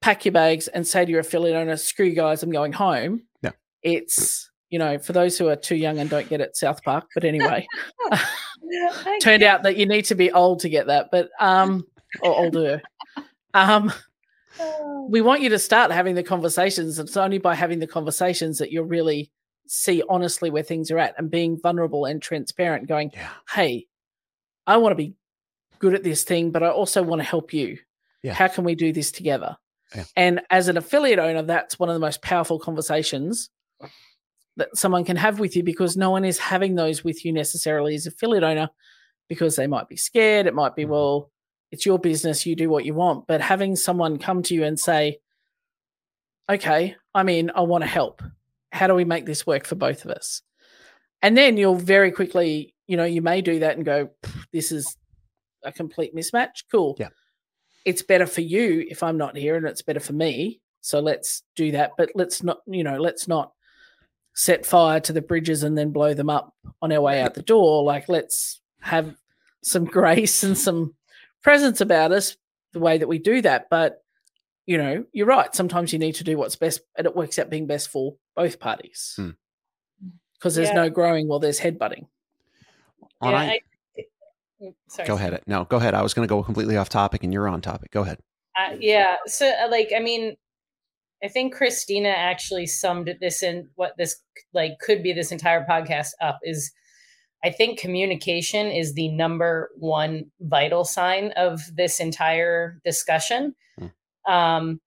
pack 0.00 0.24
your 0.24 0.32
bags 0.32 0.68
and 0.68 0.86
say 0.86 1.04
to 1.04 1.10
your 1.10 1.20
affiliate 1.20 1.56
owner, 1.56 1.76
screw 1.76 2.06
you 2.06 2.14
guys, 2.14 2.42
I'm 2.42 2.50
going 2.50 2.72
home. 2.72 3.22
Yeah. 3.42 3.50
It's 3.82 4.50
you 4.70 4.78
know, 4.78 4.98
for 4.98 5.12
those 5.12 5.36
who 5.36 5.48
are 5.48 5.56
too 5.56 5.74
young 5.74 5.98
and 5.98 6.08
don't 6.08 6.28
get 6.28 6.40
it, 6.40 6.56
South 6.56 6.82
Park. 6.82 7.08
But 7.12 7.24
anyway, 7.24 7.66
turned 9.20 9.42
out 9.42 9.64
that 9.64 9.76
you 9.76 9.86
need 9.86 10.04
to 10.06 10.14
be 10.14 10.30
old 10.30 10.60
to 10.60 10.68
get 10.68 10.86
that, 10.86 11.10
but 11.10 11.30
um, 11.40 11.84
or 12.22 12.36
older. 12.36 12.82
Um, 13.52 13.92
we 15.08 15.20
want 15.20 15.42
you 15.42 15.48
to 15.50 15.58
start 15.58 15.90
having 15.90 16.14
the 16.14 16.22
conversations. 16.22 16.98
It's 16.98 17.16
only 17.16 17.38
by 17.38 17.54
having 17.54 17.80
the 17.80 17.86
conversations 17.86 18.58
that 18.58 18.70
you'll 18.70 18.84
really 18.84 19.30
see 19.66 20.02
honestly 20.08 20.50
where 20.50 20.62
things 20.62 20.90
are 20.90 20.98
at 20.98 21.14
and 21.18 21.30
being 21.30 21.60
vulnerable 21.60 22.04
and 22.04 22.22
transparent. 22.22 22.86
Going, 22.86 23.10
yeah. 23.12 23.28
hey, 23.52 23.86
I 24.70 24.76
want 24.76 24.92
to 24.92 24.96
be 24.96 25.14
good 25.80 25.94
at 25.94 26.04
this 26.04 26.22
thing, 26.22 26.52
but 26.52 26.62
I 26.62 26.68
also 26.68 27.02
want 27.02 27.20
to 27.20 27.26
help 27.26 27.52
you. 27.52 27.78
Yeah. 28.22 28.34
How 28.34 28.48
can 28.48 28.64
we 28.64 28.74
do 28.74 28.92
this 28.92 29.10
together? 29.10 29.56
Yeah. 29.94 30.04
And 30.14 30.40
as 30.50 30.68
an 30.68 30.76
affiliate 30.76 31.18
owner, 31.18 31.42
that's 31.42 31.78
one 31.78 31.88
of 31.88 31.94
the 31.94 32.00
most 32.00 32.22
powerful 32.22 32.60
conversations 32.60 33.50
that 34.56 34.76
someone 34.76 35.04
can 35.04 35.16
have 35.16 35.40
with 35.40 35.56
you 35.56 35.62
because 35.62 35.96
no 35.96 36.10
one 36.10 36.24
is 36.24 36.38
having 36.38 36.74
those 36.76 37.02
with 37.02 37.24
you 37.24 37.32
necessarily 37.32 37.94
as 37.94 38.06
affiliate 38.06 38.44
owner 38.44 38.70
because 39.28 39.56
they 39.56 39.66
might 39.66 39.88
be 39.88 39.96
scared. 39.96 40.46
It 40.46 40.54
might 40.54 40.76
be, 40.76 40.82
mm-hmm. 40.82 40.92
well, 40.92 41.30
it's 41.72 41.86
your 41.86 41.98
business, 41.98 42.46
you 42.46 42.54
do 42.54 42.68
what 42.68 42.84
you 42.84 42.94
want. 42.94 43.26
But 43.26 43.40
having 43.40 43.74
someone 43.74 44.18
come 44.18 44.42
to 44.44 44.54
you 44.54 44.64
and 44.64 44.78
say, 44.78 45.18
okay, 46.48 46.94
I'm 47.14 47.28
in, 47.28 47.50
I 47.54 47.62
want 47.62 47.82
to 47.82 47.88
help. 47.88 48.22
How 48.70 48.86
do 48.86 48.94
we 48.94 49.04
make 49.04 49.26
this 49.26 49.46
work 49.46 49.66
for 49.66 49.74
both 49.74 50.04
of 50.04 50.10
us? 50.10 50.42
And 51.22 51.36
then 51.36 51.56
you'll 51.56 51.74
very 51.74 52.12
quickly, 52.12 52.74
you 52.86 52.96
know, 52.96 53.04
you 53.04 53.22
may 53.22 53.40
do 53.40 53.60
that 53.60 53.76
and 53.76 53.84
go, 53.84 54.10
this 54.52 54.72
is 54.72 54.96
a 55.64 55.72
complete 55.72 56.14
mismatch. 56.14 56.64
Cool. 56.70 56.96
Yeah. 56.98 57.08
It's 57.84 58.02
better 58.02 58.26
for 58.26 58.42
you 58.42 58.86
if 58.88 59.02
I'm 59.02 59.16
not 59.16 59.36
here 59.36 59.56
and 59.56 59.66
it's 59.66 59.82
better 59.82 60.00
for 60.00 60.12
me. 60.12 60.60
So 60.80 61.00
let's 61.00 61.42
do 61.56 61.72
that. 61.72 61.92
But 61.96 62.10
let's 62.14 62.42
not, 62.42 62.60
you 62.66 62.84
know, 62.84 62.98
let's 62.98 63.28
not 63.28 63.52
set 64.34 64.64
fire 64.64 65.00
to 65.00 65.12
the 65.12 65.22
bridges 65.22 65.62
and 65.62 65.76
then 65.76 65.90
blow 65.92 66.14
them 66.14 66.30
up 66.30 66.54
on 66.80 66.92
our 66.92 67.00
way 67.00 67.20
out 67.20 67.34
the 67.34 67.42
door. 67.42 67.84
Like, 67.84 68.08
let's 68.08 68.60
have 68.80 69.14
some 69.62 69.84
grace 69.86 70.42
and 70.42 70.56
some 70.56 70.94
presence 71.42 71.80
about 71.80 72.12
us 72.12 72.36
the 72.72 72.80
way 72.80 72.98
that 72.98 73.08
we 73.08 73.18
do 73.18 73.42
that. 73.42 73.68
But, 73.70 74.02
you 74.66 74.78
know, 74.78 75.04
you're 75.12 75.26
right. 75.26 75.54
Sometimes 75.54 75.92
you 75.92 75.98
need 75.98 76.16
to 76.16 76.24
do 76.24 76.38
what's 76.38 76.56
best, 76.56 76.80
and 76.96 77.06
it 77.06 77.16
works 77.16 77.38
out 77.38 77.50
being 77.50 77.66
best 77.66 77.88
for 77.88 78.14
both 78.36 78.60
parties 78.60 79.14
because 79.16 80.54
hmm. 80.54 80.60
there's 80.60 80.68
yeah. 80.68 80.74
no 80.74 80.90
growing 80.90 81.28
while 81.28 81.40
there's 81.40 81.60
headbutting. 81.60 82.06
Yeah, 83.22 83.28
I, 83.28 83.60
sorry, 84.88 85.06
go 85.06 85.14
ahead. 85.14 85.42
No, 85.46 85.64
go 85.64 85.76
ahead. 85.76 85.94
I 85.94 86.02
was 86.02 86.14
going 86.14 86.26
to 86.26 86.32
go 86.32 86.42
completely 86.42 86.76
off 86.76 86.88
topic 86.88 87.24
and 87.24 87.32
you're 87.32 87.48
on 87.48 87.60
topic. 87.60 87.90
Go 87.90 88.02
ahead. 88.02 88.18
Uh, 88.58 88.76
yeah. 88.80 89.16
So, 89.26 89.48
uh, 89.48 89.68
like, 89.70 89.90
I 89.96 90.00
mean, 90.00 90.36
I 91.22 91.28
think 91.28 91.54
Cristina 91.54 92.08
actually 92.08 92.66
summed 92.66 93.14
this 93.20 93.42
in 93.42 93.68
what 93.74 93.92
this 93.98 94.16
like 94.54 94.78
could 94.80 95.02
be 95.02 95.12
this 95.12 95.32
entire 95.32 95.64
podcast 95.64 96.10
up 96.20 96.38
is 96.42 96.72
I 97.44 97.50
think 97.50 97.78
communication 97.78 98.66
is 98.66 98.94
the 98.94 99.08
number 99.08 99.70
one 99.76 100.26
vital 100.40 100.84
sign 100.84 101.32
of 101.36 101.60
this 101.74 102.00
entire 102.00 102.80
discussion. 102.84 103.54
Hmm. 103.78 104.32
Um, 104.32 104.80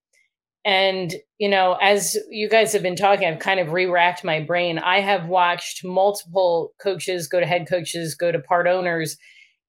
and, 0.65 1.13
you 1.39 1.49
know, 1.49 1.78
as 1.82 2.17
you 2.30 2.47
guys 2.47 2.71
have 2.74 2.84
been 2.84 2.95
talking, 2.95 3.28
I've 3.28 3.39
kind 3.39 3.59
of 3.59 3.74
re 3.74 3.86
racked 3.86 4.24
my 4.24 4.39
brain. 4.39 4.80
I 4.80 5.01
have 5.01 5.28
watched 5.28 5.84
multiple 5.84 6.74
coaches 6.82 7.28
go 7.28 7.39
to 7.39 7.45
head 7.45 7.67
coaches, 7.67 8.15
go 8.15 8.32
to 8.32 8.39
part 8.39 8.67
owners, 8.67 9.17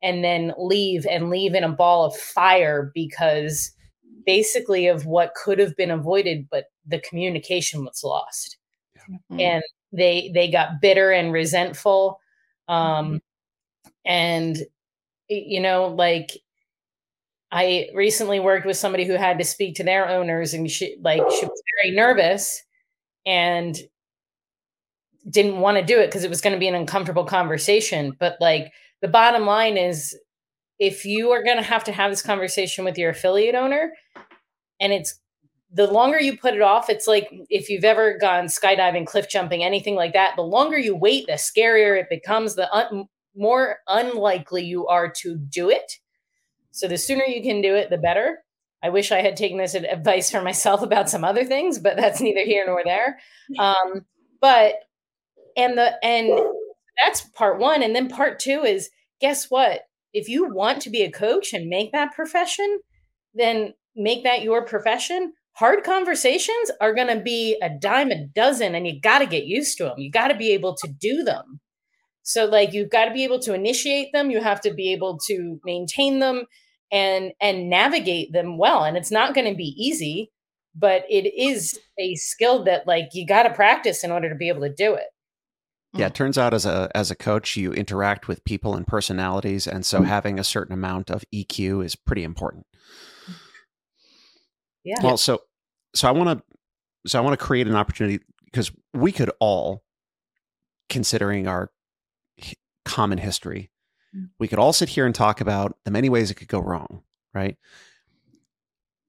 and 0.05 0.23
then 0.23 0.53
leave 0.59 1.07
and 1.07 1.31
leave 1.31 1.55
in 1.55 1.65
a 1.65 1.73
ball 1.73 2.05
of 2.05 2.15
fire 2.15 2.93
because 2.95 3.73
basically 4.27 4.87
of 4.87 5.07
what 5.07 5.33
could 5.35 5.59
have 5.59 5.75
been 5.77 5.91
avoided, 5.91 6.47
but 6.51 6.67
the 6.87 7.01
communication 7.01 7.85
was 7.85 8.05
lost. 8.05 8.59
Mm-hmm. 9.11 9.41
And 9.41 9.63
they 9.93 10.31
they 10.35 10.51
got 10.51 10.83
bitter 10.83 11.11
and 11.11 11.33
resentful. 11.33 12.21
Um 12.69 12.77
mm-hmm. 12.77 13.17
and 14.05 14.59
you 15.29 15.61
know, 15.61 15.87
like 15.87 16.33
I 17.51 17.89
recently 17.95 18.41
worked 18.41 18.67
with 18.67 18.77
somebody 18.77 19.07
who 19.07 19.15
had 19.15 19.39
to 19.39 19.45
speak 19.45 19.77
to 19.77 19.85
their 19.85 20.07
owners 20.07 20.53
and 20.53 20.71
she 20.71 20.99
like 21.01 21.23
she 21.31 21.47
was 21.47 21.63
very 21.83 21.97
nervous 21.97 22.63
and 23.25 23.75
didn't 25.31 25.61
want 25.61 25.79
to 25.79 25.83
do 25.83 25.99
it 25.99 26.09
because 26.09 26.25
it 26.25 26.31
was 26.31 26.43
going 26.43 26.53
to 26.53 26.61
be 26.61 26.69
an 26.69 26.75
uncomfortable 26.75 27.25
conversation. 27.25 28.15
But 28.21 28.37
like 28.39 28.71
the 29.05 29.09
bottom 29.09 29.45
line 29.45 29.77
is 29.77 30.19
if 30.79 31.05
you 31.05 31.31
are 31.31 31.45
going 31.45 31.59
to 31.59 31.63
have 31.63 31.85
to 31.85 31.93
have 31.93 32.11
this 32.11 32.23
conversation 32.23 32.87
with 32.87 32.97
your 32.97 33.11
affiliate 33.11 33.55
owner 33.55 33.93
and 34.81 34.95
it's 34.95 35.21
the 35.71 35.87
longer 35.87 36.19
you 36.19 36.39
put 36.39 36.55
it 36.55 36.63
off, 36.63 36.89
it's 36.89 37.07
like 37.07 37.29
if 37.51 37.69
you've 37.69 37.85
ever 37.85 38.17
gone 38.17 38.47
skydiving, 38.47 39.07
cliff 39.07 39.29
jumping, 39.29 39.63
anything 39.63 39.95
like 39.95 40.15
that, 40.15 40.37
the 40.37 40.43
longer 40.43 40.79
you 40.79 40.97
wait, 40.97 41.27
the 41.27 41.35
scarier 41.35 42.01
it 42.01 42.07
becomes, 42.09 42.55
the 42.55 42.73
un- 42.75 43.07
more 43.37 43.81
unlikely 43.89 44.65
you 44.65 44.87
are 44.87 45.13
to 45.19 45.37
do 45.37 45.69
it. 45.69 45.99
So 46.71 46.89
the 46.89 46.97
sooner 46.97 47.25
you 47.25 47.43
can 47.43 47.61
do 47.61 47.75
it, 47.75 47.91
the 47.91 47.99
better. 47.99 48.39
I 48.83 48.89
wish 48.89 49.13
I 49.13 49.21
had 49.21 49.37
taken 49.37 49.59
this 49.59 49.75
advice 49.75 50.31
for 50.31 50.41
myself 50.41 50.81
about 50.81 51.11
some 51.11 51.25
other 51.25 51.45
things, 51.45 51.79
but 51.79 51.99
that's 51.99 52.23
neither 52.23 52.45
here 52.47 52.65
nor 52.67 52.83
there. 52.83 53.19
Um, 53.59 54.07
but 54.41 54.77
and 55.59 55.77
the 55.77 56.03
and 56.03 56.41
that's 57.03 57.21
part 57.21 57.59
one, 57.59 57.83
and 57.83 57.95
then 57.95 58.09
part 58.09 58.39
two 58.39 58.63
is 58.63 58.89
guess 59.21 59.51
what? 59.51 59.83
If 60.13 60.29
you 60.29 60.55
want 60.55 60.81
to 60.83 60.91
be 60.91 61.03
a 61.03 61.11
coach 61.11 61.53
and 61.53 61.69
make 61.69 61.93
that 61.93 62.15
profession, 62.15 62.81
then 63.35 63.75
make 63.97 64.25
that 64.25 64.43
your 64.43 64.65
profession. 64.65 65.33
Hard 65.55 65.85
conversations 65.85 66.71
are 66.81 66.95
going 66.95 67.17
to 67.17 67.23
be 67.23 67.57
a 67.63 67.71
dime 67.71 68.11
a 68.11 68.27
dozen 68.27 68.75
and 68.75 68.87
you 68.87 69.01
got 69.01 69.21
to 69.21 69.27
get 69.27 69.45
used 69.45 69.79
to 69.79 69.85
them 69.85 69.95
you 69.99 70.11
got 70.11 70.29
to 70.29 70.37
be 70.37 70.51
able 70.51 70.75
to 70.77 70.89
do 70.89 71.23
them. 71.23 71.61
So 72.23 72.47
like 72.47 72.73
you've 72.73 72.91
got 72.91 73.05
to 73.07 73.15
be 73.15 73.25
able 73.25 73.39
to 73.41 73.55
initiate 73.55 74.13
them. 74.13 74.31
You 74.31 74.41
have 74.41 74.61
to 74.63 74.73
be 74.73 74.93
able 74.93 75.19
to 75.27 75.61
maintain 75.65 76.19
them 76.19 76.45
and 76.91 77.33
and 77.41 77.71
navigate 77.71 78.33
them 78.33 78.59
well. 78.59 78.85
And 78.85 78.97
it's 78.97 79.13
not 79.13 79.35
going 79.35 79.49
to 79.49 79.57
be 79.57 79.75
easy 79.79 80.31
but 80.75 81.05
it 81.09 81.33
is 81.35 81.79
a 81.99 82.15
skill 82.17 82.65
that 82.65 82.87
like 82.87 83.11
you 83.13 83.27
got 83.27 83.45
to 83.45 83.55
practice 83.55 84.03
in 84.03 84.11
order 84.11 84.29
to 84.29 84.35
be 84.35 84.49
able 84.49 84.63
to 84.63 84.73
do 84.73 84.95
it 84.95 85.07
yeah 85.95 86.07
it 86.07 86.15
turns 86.15 86.37
out 86.39 86.53
as 86.55 86.67
a 86.67 86.91
as 86.95 87.11
a 87.11 87.15
coach 87.15 87.57
you 87.57 87.73
interact 87.73 88.27
with 88.29 88.45
people 88.45 88.75
and 88.75 88.87
personalities 88.87 89.67
and 89.67 89.87
so 89.87 90.03
having 90.03 90.39
a 90.39 90.45
certain 90.45 90.73
amount 90.75 91.11
of 91.11 91.25
eq 91.35 91.85
is 91.85 91.95
pretty 91.97 92.25
important 92.25 92.67
yeah 94.85 94.97
Well, 95.03 95.17
so 95.17 95.43
so 95.95 96.09
I 96.09 96.11
want 96.13 96.39
to 96.39 96.45
so 97.07 97.19
I 97.19 97.23
want 97.23 97.39
to 97.39 97.45
create 97.45 97.67
an 97.67 97.75
opportunity 97.75 98.21
because 98.47 98.71
we 98.93 99.13
could 99.13 99.31
all, 99.41 99.85
considering 100.89 101.47
our 101.47 101.71
h- 102.39 102.57
common 102.85 103.19
history, 103.19 103.71
Mm. 104.17 104.31
we 104.39 104.47
could 104.47 104.59
all 104.61 104.73
sit 104.73 104.91
here 104.91 105.07
and 105.07 105.15
talk 105.15 105.41
about 105.41 105.77
the 105.85 105.91
many 105.91 106.09
ways 106.09 106.31
it 106.31 106.35
could 106.35 106.47
go 106.49 106.61
wrong, 106.61 107.03
right? 107.35 107.57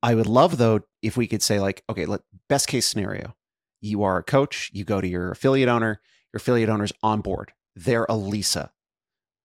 I 0.01 0.15
would 0.15 0.25
love 0.27 0.57
though 0.57 0.81
if 1.03 1.15
we 1.15 1.27
could 1.27 1.43
say 1.43 1.59
like, 1.59 1.83
okay, 1.89 2.05
let 2.07 2.21
best 2.49 2.67
case 2.67 2.87
scenario, 2.87 3.35
you 3.81 4.01
are 4.03 4.17
a 4.17 4.23
coach, 4.23 4.71
you 4.73 4.83
go 4.83 4.99
to 5.01 5.07
your 5.07 5.29
affiliate 5.31 5.69
owner, 5.69 6.01
your 6.35 6.39
affiliate 6.39 6.69
owner's 6.69 6.91
on 7.01 7.21
board, 7.21 7.53
they're 7.75 8.05
a 8.09 8.15
Lisa. 8.15 8.71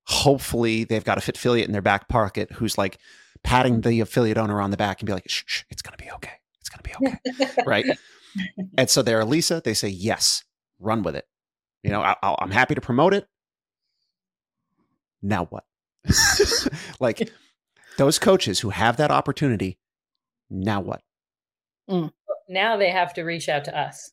Hopefully, 0.06 0.82
they've 0.84 1.04
got 1.04 1.18
a 1.18 1.20
Fitfilliate 1.20 1.66
in 1.66 1.72
their 1.72 1.80
back 1.82 2.08
pocket 2.08 2.50
who's 2.52 2.76
like 2.76 2.98
patting 3.44 3.80
the 3.82 4.00
affiliate 4.00 4.36
owner 4.38 4.60
on 4.60 4.70
the 4.72 4.76
back 4.76 5.00
and 5.00 5.06
be 5.06 5.12
like, 5.12 5.28
shh, 5.28 5.44
shh 5.46 5.62
it's 5.70 5.82
gonna 5.82 5.96
be 5.96 6.10
okay. 6.10 6.32
It's 6.60 6.68
gonna 6.68 6.82
be 6.82 6.92
okay 7.38 7.62
right? 7.66 7.84
and 8.76 8.90
so 8.90 9.02
they're 9.02 9.20
a 9.20 9.24
Lisa. 9.24 9.62
They 9.64 9.74
say 9.74 9.88
yes, 9.88 10.44
run 10.80 11.02
with 11.04 11.14
it. 11.14 11.26
You 11.84 11.90
know, 11.90 12.02
I, 12.02 12.16
I'll- 12.22 12.36
I'm 12.40 12.50
happy 12.50 12.74
to 12.74 12.80
promote 12.80 13.14
it. 13.14 13.26
Now 15.22 15.44
what? 15.46 15.64
like 17.00 17.30
those 17.98 18.18
coaches 18.18 18.60
who 18.60 18.70
have 18.70 18.96
that 18.96 19.10
opportunity. 19.12 19.78
Now 20.50 20.80
what? 20.80 21.02
Mm. 21.88 22.10
now 22.48 22.76
they 22.76 22.90
have 22.90 23.12
to 23.14 23.22
reach 23.22 23.48
out 23.48 23.64
to 23.64 23.76
us 23.76 24.12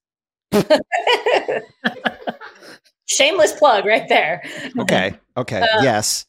shameless 3.08 3.53
plug 3.53 3.86
right 3.86 4.08
there. 4.08 4.43
Okay, 4.80 5.16
okay, 5.36 5.62
Uh, 5.62 5.82
yes, 5.82 6.26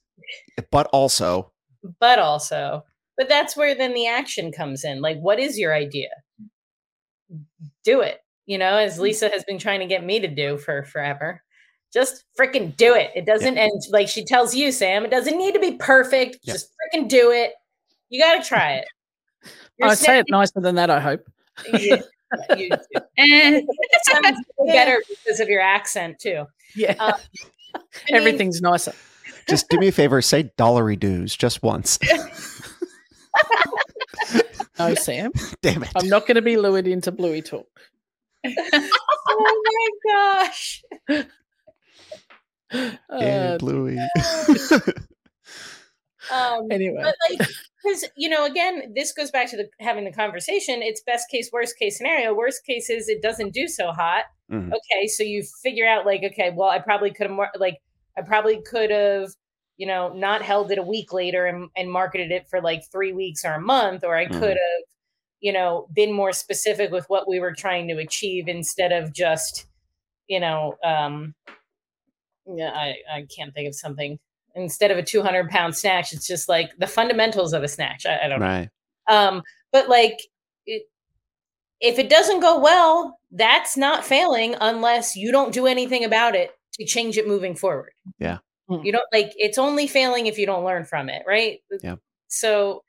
but 0.70 0.87
also 0.93 1.53
but 2.01 2.18
also 2.18 2.85
but 3.16 3.29
that's 3.29 3.57
where 3.57 3.74
then 3.74 3.95
the 3.95 4.07
action 4.07 4.53
comes 4.53 4.85
in. 4.85 5.01
Like 5.01 5.18
what 5.18 5.39
is 5.39 5.59
your 5.59 5.74
idea? 5.74 6.09
Do 7.85 8.01
it 8.01 8.20
you 8.47 8.59
know 8.59 8.76
as 8.76 8.99
lisa 8.99 9.29
has 9.29 9.45
been 9.45 9.59
trying 9.59 9.81
to 9.81 9.87
get 9.87 10.05
me 10.05 10.18
to 10.20 10.29
do 10.29 10.59
for 10.59 10.85
forever. 10.85 11.43
Just 11.93 12.24
freaking 12.39 12.76
do 12.76 12.95
it. 12.95 13.11
It 13.14 13.24
doesn't 13.24 13.57
and 13.57 13.70
like 13.91 14.09
she 14.09 14.24
tells 14.24 14.55
you 14.55 14.72
sam 14.72 15.05
it 15.05 15.11
doesn't 15.11 15.39
need 15.39 15.55
to 15.55 15.61
be 15.61 15.72
perfect. 15.72 16.39
Yeah. 16.43 16.55
just 16.55 16.72
freaking 16.72 17.09
do 17.09 17.31
it. 17.31 17.53
You 18.09 18.20
got 18.20 18.43
to 18.43 18.49
try 18.49 18.74
it. 18.74 18.89
You're 19.79 19.91
I 19.91 19.95
say 19.95 20.18
it 20.18 20.26
nicer 20.29 20.61
than 20.61 20.74
that. 20.74 20.91
I 20.91 21.01
hope. 21.01 21.20
You, 22.57 22.64
you 22.64 22.68
do. 22.70 23.01
Eh, 23.18 23.61
It 23.62 24.01
sounds 24.24 24.39
better 24.66 25.03
because 25.09 25.41
of 25.41 25.49
your 25.49 25.61
accent 25.61 26.18
too 26.20 26.47
Yeah, 26.74 26.95
Uh, 26.99 27.12
I 27.74 27.79
mean, 27.79 28.16
everything's 28.16 28.61
nicer. 28.61 28.93
just 29.49 29.68
do 29.68 29.79
me 29.79 29.89
a 29.89 29.93
favor, 29.93 30.20
say 30.22 30.51
dollary 30.57 30.97
dues 30.97 31.37
just 31.37 31.62
once. 31.62 31.99
No, 34.79 34.95
Sam, 34.95 35.33
Damn 35.62 35.83
it. 35.83 35.91
I'm 35.97 36.09
not 36.09 36.26
going 36.29 36.37
to 36.37 36.43
be 36.43 36.57
lured 36.57 36.87
into 36.87 37.11
Bluey 37.11 37.43
talk. 37.43 37.66
oh 38.47 39.62
my 39.64 40.12
gosh 40.12 40.83
Yeah, 42.70 42.85
Uh, 43.11 43.59
Bluey. 43.59 43.99
um 46.31 46.70
anyway, 46.70 47.03
but 47.03 47.14
like 47.31 47.49
because 47.83 48.05
you 48.16 48.29
know 48.29 48.45
again 48.45 48.93
this 48.95 49.12
goes 49.12 49.31
back 49.31 49.49
to 49.51 49.57
the 49.57 49.68
having 49.81 50.05
the 50.05 50.12
conversation 50.12 50.83
it's 50.83 51.03
best 51.03 51.29
case 51.31 51.51
worst 51.53 51.79
case 51.79 51.97
scenario 51.99 52.35
worst 52.35 52.64
case 52.66 52.91
is 52.91 53.09
it 53.09 53.22
doesn't 53.22 53.53
do 53.55 53.68
so 53.68 53.93
hot 53.93 54.24
Mhm. 54.51 54.68
okay 54.72 55.07
so 55.07 55.22
you 55.22 55.43
figure 55.62 55.87
out 55.87 56.07
like 56.07 56.22
okay 56.24 56.51
well 56.55 56.70
i 56.70 56.79
probably 56.79 57.11
could 57.12 57.26
have 57.26 57.37
mar- 57.37 57.53
like 57.59 57.76
i 58.16 58.22
probably 58.22 58.62
could 58.62 58.91
have 58.91 59.29
you 59.76 59.87
know 59.87 60.12
not 60.14 60.41
held 60.43 60.70
it 60.72 60.79
a 60.79 60.83
week 60.83 61.12
later 61.12 61.45
and, 61.47 61.68
and 61.76 61.91
marketed 61.93 62.31
it 62.33 62.49
for 62.49 62.61
like 62.62 62.83
three 62.91 63.12
weeks 63.12 63.45
or 63.45 63.53
a 63.53 63.61
month 63.61 64.03
or 64.05 64.16
i 64.16 64.26
Mhm. 64.26 64.33
could 64.41 64.57
have 64.57 64.83
you 65.41 65.53
know 65.53 65.87
been 65.93 66.12
more 66.12 66.33
specific 66.33 66.91
with 66.91 67.05
what 67.09 67.29
we 67.29 67.39
were 67.41 67.55
trying 67.55 67.87
to 67.89 67.99
achieve 67.99 68.49
instead 68.49 68.91
of 68.91 69.12
just 69.12 69.66
you 70.29 70.41
know 70.41 70.76
um 70.83 71.35
yeah 72.47 72.70
i 72.70 72.95
i 73.12 73.26
can't 73.37 73.53
think 73.55 73.68
of 73.68 73.74
something 73.74 74.18
instead 74.59 74.91
of 74.91 74.99
a 74.99 75.03
200 75.03 75.49
pound 75.51 75.77
snatch 75.77 76.13
it's 76.13 76.27
just 76.27 76.49
like 76.49 76.71
the 76.79 76.87
fundamentals 76.87 77.53
of 77.53 77.63
a 77.63 77.69
snatch 77.69 78.05
i, 78.07 78.19
I 78.25 78.29
don't 78.29 78.41
know 78.41 78.47
Right. 78.47 78.69
um 79.09 79.43
but 79.73 79.89
like 79.89 80.19
it, 80.67 80.83
if 81.81 81.99
it 81.99 82.09
doesn't 82.11 82.41
go 82.41 82.59
well 82.59 83.19
that's 83.31 83.77
not 83.77 84.05
failing 84.05 84.55
unless 84.61 85.17
you 85.17 85.31
don't 85.33 85.53
do 85.53 85.67
anything 85.67 86.05
about 86.05 86.35
it 86.35 86.51
to 86.75 86.85
change 86.85 87.17
it 87.17 87.27
moving 87.29 87.55
forward 87.55 87.93
Yeah. 88.19 88.39
Mm. 88.71 88.85
you 88.85 88.93
don't 88.93 89.05
like 89.13 89.33
it's 89.37 89.59
only 89.59 89.87
failing 89.87 90.27
if 90.27 90.39
you 90.39 90.47
don't 90.47 90.65
learn 90.65 90.85
from 90.85 91.09
it 91.09 91.23
right 91.27 91.61
Yeah. 91.83 91.97
so 92.29 92.83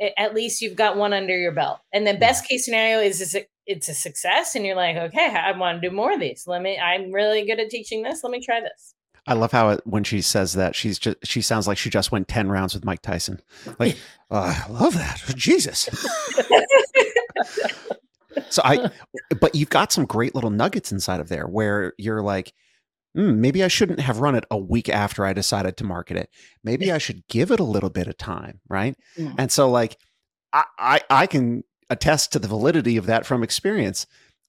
a- 0.00 0.18
at 0.20 0.34
least 0.34 0.62
you've 0.62 0.76
got 0.76 0.96
one 0.96 1.12
under 1.12 1.36
your 1.36 1.52
belt 1.52 1.78
and 1.92 2.06
the 2.06 2.14
best 2.14 2.46
case 2.48 2.64
scenario 2.64 3.00
is, 3.00 3.20
is 3.20 3.34
it, 3.34 3.48
it's 3.66 3.88
a 3.88 3.94
success 3.94 4.54
and 4.54 4.64
you're 4.64 4.76
like 4.76 4.96
okay 4.96 5.26
i 5.34 5.52
want 5.52 5.80
to 5.82 5.88
do 5.88 5.94
more 5.94 6.12
of 6.12 6.20
these 6.20 6.44
let 6.46 6.62
me 6.62 6.78
i'm 6.78 7.12
really 7.12 7.44
good 7.44 7.60
at 7.60 7.68
teaching 7.70 8.02
this 8.02 8.22
let 8.24 8.30
me 8.30 8.40
try 8.44 8.60
this 8.60 8.94
I 9.28 9.34
love 9.34 9.52
how 9.52 9.68
it, 9.68 9.82
when 9.84 10.04
she 10.04 10.22
says 10.22 10.54
that 10.54 10.74
she's 10.74 10.98
just 10.98 11.18
she 11.22 11.42
sounds 11.42 11.68
like 11.68 11.76
she 11.76 11.90
just 11.90 12.10
went 12.10 12.28
ten 12.28 12.48
rounds 12.48 12.72
with 12.72 12.84
Mike 12.84 13.02
Tyson. 13.02 13.40
Like, 13.78 13.98
oh, 14.30 14.38
I 14.38 14.72
love 14.72 14.94
that. 14.94 15.22
Jesus. 15.36 15.82
so 18.48 18.62
I, 18.64 18.90
but 19.38 19.54
you've 19.54 19.68
got 19.68 19.92
some 19.92 20.06
great 20.06 20.34
little 20.34 20.48
nuggets 20.48 20.92
inside 20.92 21.20
of 21.20 21.28
there 21.28 21.46
where 21.46 21.92
you're 21.98 22.22
like, 22.22 22.54
"Hmm, 23.14 23.38
maybe 23.38 23.62
I 23.62 23.68
shouldn't 23.68 24.00
have 24.00 24.20
run 24.20 24.34
it 24.34 24.46
a 24.50 24.56
week 24.56 24.88
after 24.88 25.26
I 25.26 25.34
decided 25.34 25.76
to 25.76 25.84
market 25.84 26.16
it. 26.16 26.30
Maybe 26.64 26.90
I 26.90 26.96
should 26.96 27.22
give 27.28 27.50
it 27.50 27.60
a 27.60 27.64
little 27.64 27.90
bit 27.90 28.08
of 28.08 28.16
time, 28.16 28.60
right? 28.66 28.96
Mm. 29.18 29.34
And 29.36 29.52
so, 29.52 29.68
like, 29.68 29.98
I, 30.54 30.64
I 30.78 31.00
I 31.10 31.26
can 31.26 31.64
attest 31.90 32.32
to 32.32 32.38
the 32.38 32.48
validity 32.48 32.96
of 32.96 33.04
that 33.06 33.26
from 33.26 33.42
experience. 33.42 34.06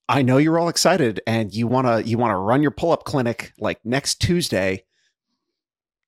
I 0.09 0.23
know 0.23 0.37
you're 0.37 0.57
all 0.57 0.69
excited 0.69 1.21
and 1.27 1.53
you 1.53 1.67
want 1.67 1.85
to 1.85 2.09
you 2.09 2.17
want 2.17 2.31
to 2.31 2.37
run 2.37 2.63
your 2.63 2.71
pull-up 2.71 3.03
clinic 3.03 3.53
like 3.59 3.79
next 3.85 4.15
Tuesday. 4.15 4.83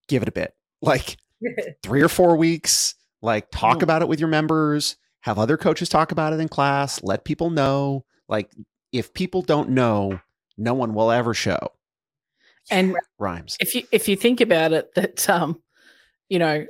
Give 0.08 0.24
it 0.24 0.28
a 0.28 0.32
bit. 0.32 0.56
Like 0.82 1.18
3 1.84 2.02
or 2.02 2.10
4 2.10 2.36
weeks, 2.36 2.95
like 3.22 3.52
talk 3.52 3.84
about 3.84 4.02
it 4.02 4.08
with 4.08 4.20
your 4.20 4.28
members, 4.28 4.95
have 5.22 5.38
other 5.38 5.56
coaches 5.56 5.88
talk 5.88 6.12
about 6.12 6.34
it 6.34 6.39
in 6.39 6.49
class, 6.49 7.04
let 7.04 7.26
people 7.26 7.52
know. 7.52 8.04
Like 8.28 8.52
if 8.91 9.14
people 9.14 9.43
don't 9.43 9.70
know, 9.70 10.20
no 10.58 10.74
one 10.74 10.95
will 10.95 11.12
ever 11.12 11.36
show. 11.36 11.60
and 12.72 12.95
Rhymes. 13.20 13.56
if 13.60 13.76
you 13.76 13.84
if 13.91 14.08
you 14.08 14.16
think 14.16 14.41
about 14.41 14.74
it, 14.74 14.91
that 14.95 15.30
um, 15.30 15.62
you 16.28 16.39
know, 16.39 16.66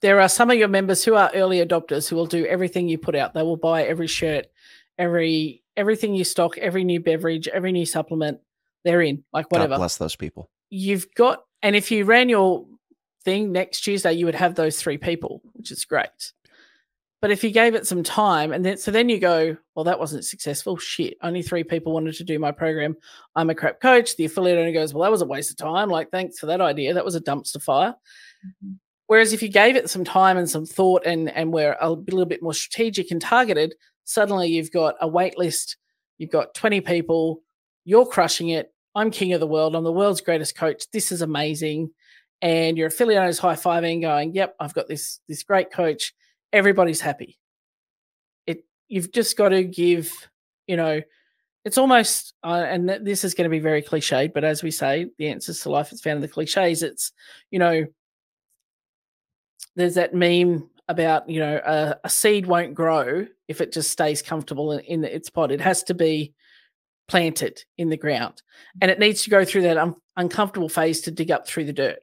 there 0.00 0.20
are 0.20 0.28
some 0.28 0.48
of 0.48 0.56
your 0.58 0.68
members 0.68 1.04
who 1.04 1.16
are 1.16 1.30
early 1.34 1.58
adopters 1.58 2.08
who 2.08 2.14
will 2.14 2.26
do 2.26 2.46
everything 2.46 2.88
you 2.88 2.98
put 2.98 3.16
out. 3.16 3.34
They 3.34 3.42
will 3.42 3.56
buy 3.56 3.82
every 3.82 4.06
shirt, 4.06 4.46
every 4.96 5.64
everything 5.76 6.14
you 6.14 6.24
stock, 6.24 6.58
every 6.58 6.84
new 6.84 7.00
beverage, 7.00 7.48
every 7.48 7.72
new 7.72 7.86
supplement. 7.86 8.40
They're 8.84 9.02
in, 9.02 9.24
like 9.32 9.50
whatever. 9.50 9.68
God 9.68 9.70
whatever. 9.70 9.80
bless 9.80 9.96
those 9.96 10.16
people. 10.16 10.48
You've 10.70 11.12
got, 11.14 11.44
and 11.62 11.74
if 11.74 11.90
you 11.90 12.04
ran 12.04 12.28
your 12.28 12.66
thing 13.24 13.52
next 13.52 13.80
Tuesday, 13.80 14.12
you 14.12 14.26
would 14.26 14.34
have 14.34 14.54
those 14.54 14.80
three 14.80 14.98
people, 14.98 15.42
which 15.54 15.70
is 15.70 15.84
great. 15.84 16.32
But 17.22 17.30
if 17.30 17.42
you 17.42 17.50
gave 17.50 17.74
it 17.74 17.86
some 17.86 18.02
time, 18.02 18.52
and 18.52 18.64
then 18.64 18.76
so 18.76 18.90
then 18.90 19.08
you 19.08 19.18
go, 19.18 19.56
well, 19.74 19.84
that 19.84 19.98
wasn't 19.98 20.24
successful. 20.24 20.76
Shit, 20.76 21.16
only 21.22 21.42
three 21.42 21.64
people 21.64 21.92
wanted 21.92 22.14
to 22.16 22.24
do 22.24 22.38
my 22.38 22.52
program. 22.52 22.96
I'm 23.34 23.50
a 23.50 23.54
crap 23.54 23.80
coach. 23.80 24.16
The 24.16 24.26
affiliate 24.26 24.58
owner 24.58 24.72
goes, 24.72 24.92
well, 24.92 25.02
that 25.02 25.10
was 25.10 25.22
a 25.22 25.26
waste 25.26 25.50
of 25.50 25.56
time. 25.56 25.88
Like, 25.88 26.10
thanks 26.10 26.38
for 26.38 26.46
that 26.46 26.60
idea. 26.60 26.94
That 26.94 27.04
was 27.04 27.16
a 27.16 27.20
dumpster 27.20 27.60
fire. 27.60 27.96
Mm-hmm. 28.46 28.74
Whereas 29.08 29.32
if 29.32 29.42
you 29.42 29.48
gave 29.48 29.76
it 29.76 29.88
some 29.88 30.04
time 30.04 30.36
and 30.36 30.48
some 30.48 30.66
thought, 30.66 31.06
and 31.06 31.30
and 31.30 31.52
were 31.52 31.76
a 31.80 31.90
little 31.90 32.26
bit 32.26 32.42
more 32.42 32.54
strategic 32.54 33.10
and 33.10 33.20
targeted, 33.20 33.74
suddenly 34.06 34.48
you've 34.48 34.72
got 34.72 34.94
a 35.02 35.06
wait 35.06 35.36
list. 35.36 35.76
You've 36.16 36.30
got 36.30 36.54
20 36.54 36.80
people. 36.80 37.42
You're 37.84 38.06
crushing 38.06 38.48
it. 38.48 38.72
I'm 38.94 39.10
king 39.10 39.34
of 39.34 39.40
the 39.40 39.46
world. 39.46 39.76
I'm 39.76 39.84
the 39.84 39.92
world's 39.92 40.22
greatest 40.22 40.56
coach. 40.56 40.90
This 40.90 41.12
is 41.12 41.20
amazing. 41.20 41.90
And 42.40 42.78
your 42.78 42.86
affiliate 42.86 43.20
owner's 43.20 43.38
high 43.38 43.54
fiving, 43.54 44.00
going, 44.00 44.34
"Yep, 44.34 44.56
I've 44.58 44.74
got 44.74 44.88
this 44.88 45.20
this 45.28 45.42
great 45.42 45.70
coach." 45.70 46.14
everybody's 46.52 47.00
happy. 47.00 47.38
It 48.46 48.64
you've 48.88 49.12
just 49.12 49.36
got 49.36 49.50
to 49.50 49.62
give, 49.64 50.12
you 50.66 50.76
know, 50.76 51.02
it's 51.64 51.78
almost, 51.78 52.34
uh, 52.44 52.64
and 52.66 52.88
this 52.88 53.24
is 53.24 53.34
going 53.34 53.44
to 53.44 53.50
be 53.50 53.58
very 53.58 53.82
cliched, 53.82 54.32
but 54.32 54.44
as 54.44 54.62
we 54.62 54.70
say, 54.70 55.10
the 55.18 55.28
answers 55.28 55.60
to 55.60 55.70
life 55.70 55.92
is 55.92 56.00
found 56.00 56.16
in 56.16 56.22
the 56.22 56.28
cliches. 56.28 56.82
It's, 56.82 57.12
you 57.50 57.58
know, 57.58 57.86
there's 59.74 59.96
that 59.96 60.14
meme 60.14 60.70
about, 60.88 61.28
you 61.28 61.40
know, 61.40 61.60
a, 61.64 61.96
a 62.04 62.08
seed 62.08 62.46
won't 62.46 62.74
grow 62.74 63.26
if 63.48 63.60
it 63.60 63.72
just 63.72 63.90
stays 63.90 64.22
comfortable 64.22 64.72
in, 64.72 64.80
in 64.80 65.04
its 65.04 65.30
pot. 65.30 65.50
It 65.50 65.60
has 65.60 65.82
to 65.84 65.94
be 65.94 66.34
planted 67.08 67.62
in 67.78 67.88
the 67.88 67.96
ground 67.96 68.42
and 68.80 68.90
it 68.90 68.98
needs 68.98 69.22
to 69.22 69.30
go 69.30 69.44
through 69.44 69.62
that 69.62 69.76
un- 69.76 69.94
uncomfortable 70.16 70.68
phase 70.68 71.02
to 71.02 71.10
dig 71.10 71.30
up 71.30 71.46
through 71.46 71.64
the 71.64 71.72
dirt. 71.72 71.98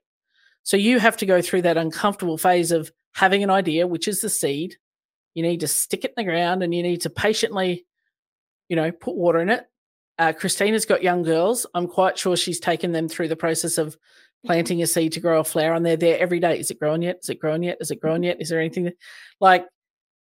So 0.63 0.77
you 0.77 0.99
have 0.99 1.17
to 1.17 1.25
go 1.25 1.41
through 1.41 1.63
that 1.63 1.77
uncomfortable 1.77 2.37
phase 2.37 2.71
of 2.71 2.91
having 3.13 3.43
an 3.43 3.49
idea, 3.49 3.85
which 3.85 4.07
is 4.07 4.21
the 4.21 4.29
seed. 4.29 4.77
You 5.33 5.43
need 5.43 5.59
to 5.61 5.67
stick 5.67 6.05
it 6.05 6.13
in 6.15 6.25
the 6.25 6.31
ground 6.31 6.63
and 6.63 6.73
you 6.73 6.83
need 6.83 7.01
to 7.01 7.09
patiently, 7.09 7.85
you 8.69 8.75
know, 8.75 8.91
put 8.91 9.15
water 9.15 9.39
in 9.39 9.49
it. 9.49 9.65
Uh, 10.19 10.31
Cristina's 10.31 10.85
got 10.85 11.03
young 11.03 11.23
girls. 11.23 11.65
I'm 11.73 11.87
quite 11.87 12.17
sure 12.17 12.37
she's 12.37 12.59
taken 12.59 12.91
them 12.91 13.09
through 13.09 13.27
the 13.27 13.35
process 13.35 13.77
of 13.77 13.97
planting 14.45 14.81
a 14.81 14.87
seed 14.87 15.13
to 15.13 15.19
grow 15.19 15.39
a 15.39 15.43
flower, 15.43 15.73
and 15.73 15.85
they're 15.85 15.97
there 15.97 16.19
every 16.19 16.39
day. 16.39 16.59
Is 16.59 16.71
it 16.71 16.79
growing 16.79 17.03
yet? 17.03 17.19
Is 17.21 17.29
it 17.29 17.39
growing 17.39 17.63
yet? 17.63 17.77
Is 17.79 17.91
it 17.91 17.99
growing 17.99 18.23
yet? 18.23 18.37
Is 18.39 18.49
there 18.49 18.59
anything 18.59 18.85
that, 18.85 18.95
like 19.39 19.65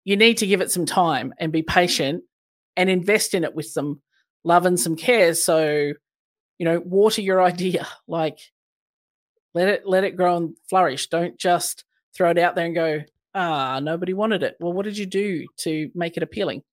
you 0.03 0.17
need 0.17 0.37
to 0.37 0.47
give 0.47 0.61
it 0.61 0.71
some 0.71 0.85
time 0.85 1.33
and 1.37 1.51
be 1.51 1.61
patient 1.61 2.23
and 2.75 2.89
invest 2.89 3.33
in 3.33 3.43
it 3.43 3.55
with 3.55 3.67
some 3.67 4.01
love 4.43 4.65
and 4.65 4.79
some 4.79 4.95
care. 4.95 5.33
So, 5.33 5.93
you 6.57 6.65
know, 6.65 6.79
water 6.79 7.21
your 7.21 7.41
idea. 7.51 7.87
Like 8.07 8.39
let 9.53 9.67
it 9.67 9.83
let 9.85 10.03
it 10.03 10.17
grow 10.17 10.37
and 10.37 10.57
flourish. 10.69 11.07
Don't 11.07 11.37
just 11.37 11.83
throw 12.15 12.31
it 12.31 12.37
out 12.37 12.55
there 12.55 12.65
and 12.65 12.75
go, 12.75 13.01
ah, 13.33 13.79
nobody 13.79 14.13
wanted 14.13 14.43
it. 14.43 14.55
Well, 14.59 14.73
what 14.73 14.85
did 14.85 14.97
you 14.97 15.05
do 15.05 15.47
to 15.57 15.89
make 15.95 16.17
it 16.17 16.23
appealing? 16.23 16.63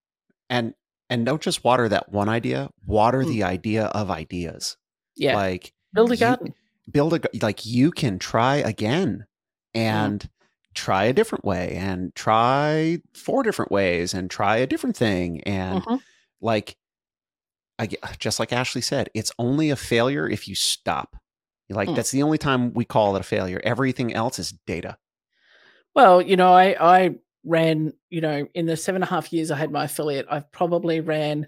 And 0.48 0.74
and 1.08 1.26
don't 1.26 1.42
just 1.42 1.64
water 1.64 1.88
that 1.88 2.10
one 2.12 2.28
idea, 2.28 2.70
water 2.86 3.22
mm. 3.22 3.28
the 3.28 3.42
idea 3.44 3.86
of 3.86 4.10
ideas. 4.10 4.76
Yeah. 5.16 5.36
Like 5.36 5.72
build 5.92 6.12
a 6.12 6.16
garden. 6.16 6.54
Build 6.92 7.14
a 7.14 7.20
like 7.42 7.66
you 7.66 7.90
can 7.90 8.18
try 8.18 8.56
again 8.56 9.26
and 9.74 10.20
mm. 10.20 10.28
try 10.74 11.04
a 11.04 11.12
different 11.12 11.44
way 11.44 11.74
and 11.76 12.14
try 12.14 12.98
four 13.14 13.42
different 13.42 13.70
ways 13.70 14.14
and 14.14 14.30
try 14.30 14.56
a 14.56 14.66
different 14.66 14.96
thing 14.96 15.42
and 15.42 15.82
mm-hmm. 15.82 15.96
like 16.40 16.76
I 17.78 17.88
just 18.18 18.38
like 18.38 18.52
Ashley 18.52 18.82
said, 18.82 19.08
it's 19.14 19.32
only 19.38 19.70
a 19.70 19.76
failure 19.76 20.28
if 20.28 20.46
you 20.46 20.54
stop. 20.54 21.16
Like 21.70 21.88
mm. 21.88 21.96
that's 21.96 22.10
the 22.10 22.22
only 22.22 22.36
time 22.36 22.74
we 22.74 22.84
call 22.84 23.16
it 23.16 23.20
a 23.20 23.22
failure. 23.22 23.60
Everything 23.64 24.12
else 24.12 24.38
is 24.38 24.52
data. 24.66 24.98
Well, 25.94 26.20
you 26.20 26.36
know, 26.36 26.52
I 26.52 26.76
I 26.78 27.14
ran, 27.44 27.94
you 28.10 28.20
know, 28.20 28.46
in 28.52 28.66
the 28.66 28.76
seven 28.76 29.02
and 29.02 29.10
a 29.10 29.14
half 29.14 29.32
years 29.32 29.50
I 29.50 29.56
had 29.56 29.70
my 29.70 29.84
affiliate, 29.84 30.26
I've 30.30 30.50
probably 30.52 31.00
ran 31.00 31.46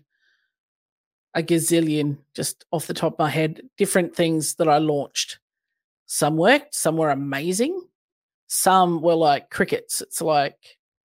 a 1.35 1.43
gazillion 1.43 2.19
just 2.35 2.65
off 2.73 2.87
the 2.87 2.95
top 2.95 3.15
of 3.15 3.19
my 3.19 3.31
head, 3.31 3.63
different 3.77 4.15
things 4.15 4.55
that 4.57 4.69
I 4.69 4.79
launched. 4.79 5.39
Some 6.07 6.37
worked, 6.37 6.75
some 6.75 6.97
were 6.97 7.11
amazing, 7.11 7.81
some 8.49 9.01
were 9.01 9.15
like 9.15 9.51
crickets. 9.51 10.03
It's 10.03 10.21
like, 10.21 10.57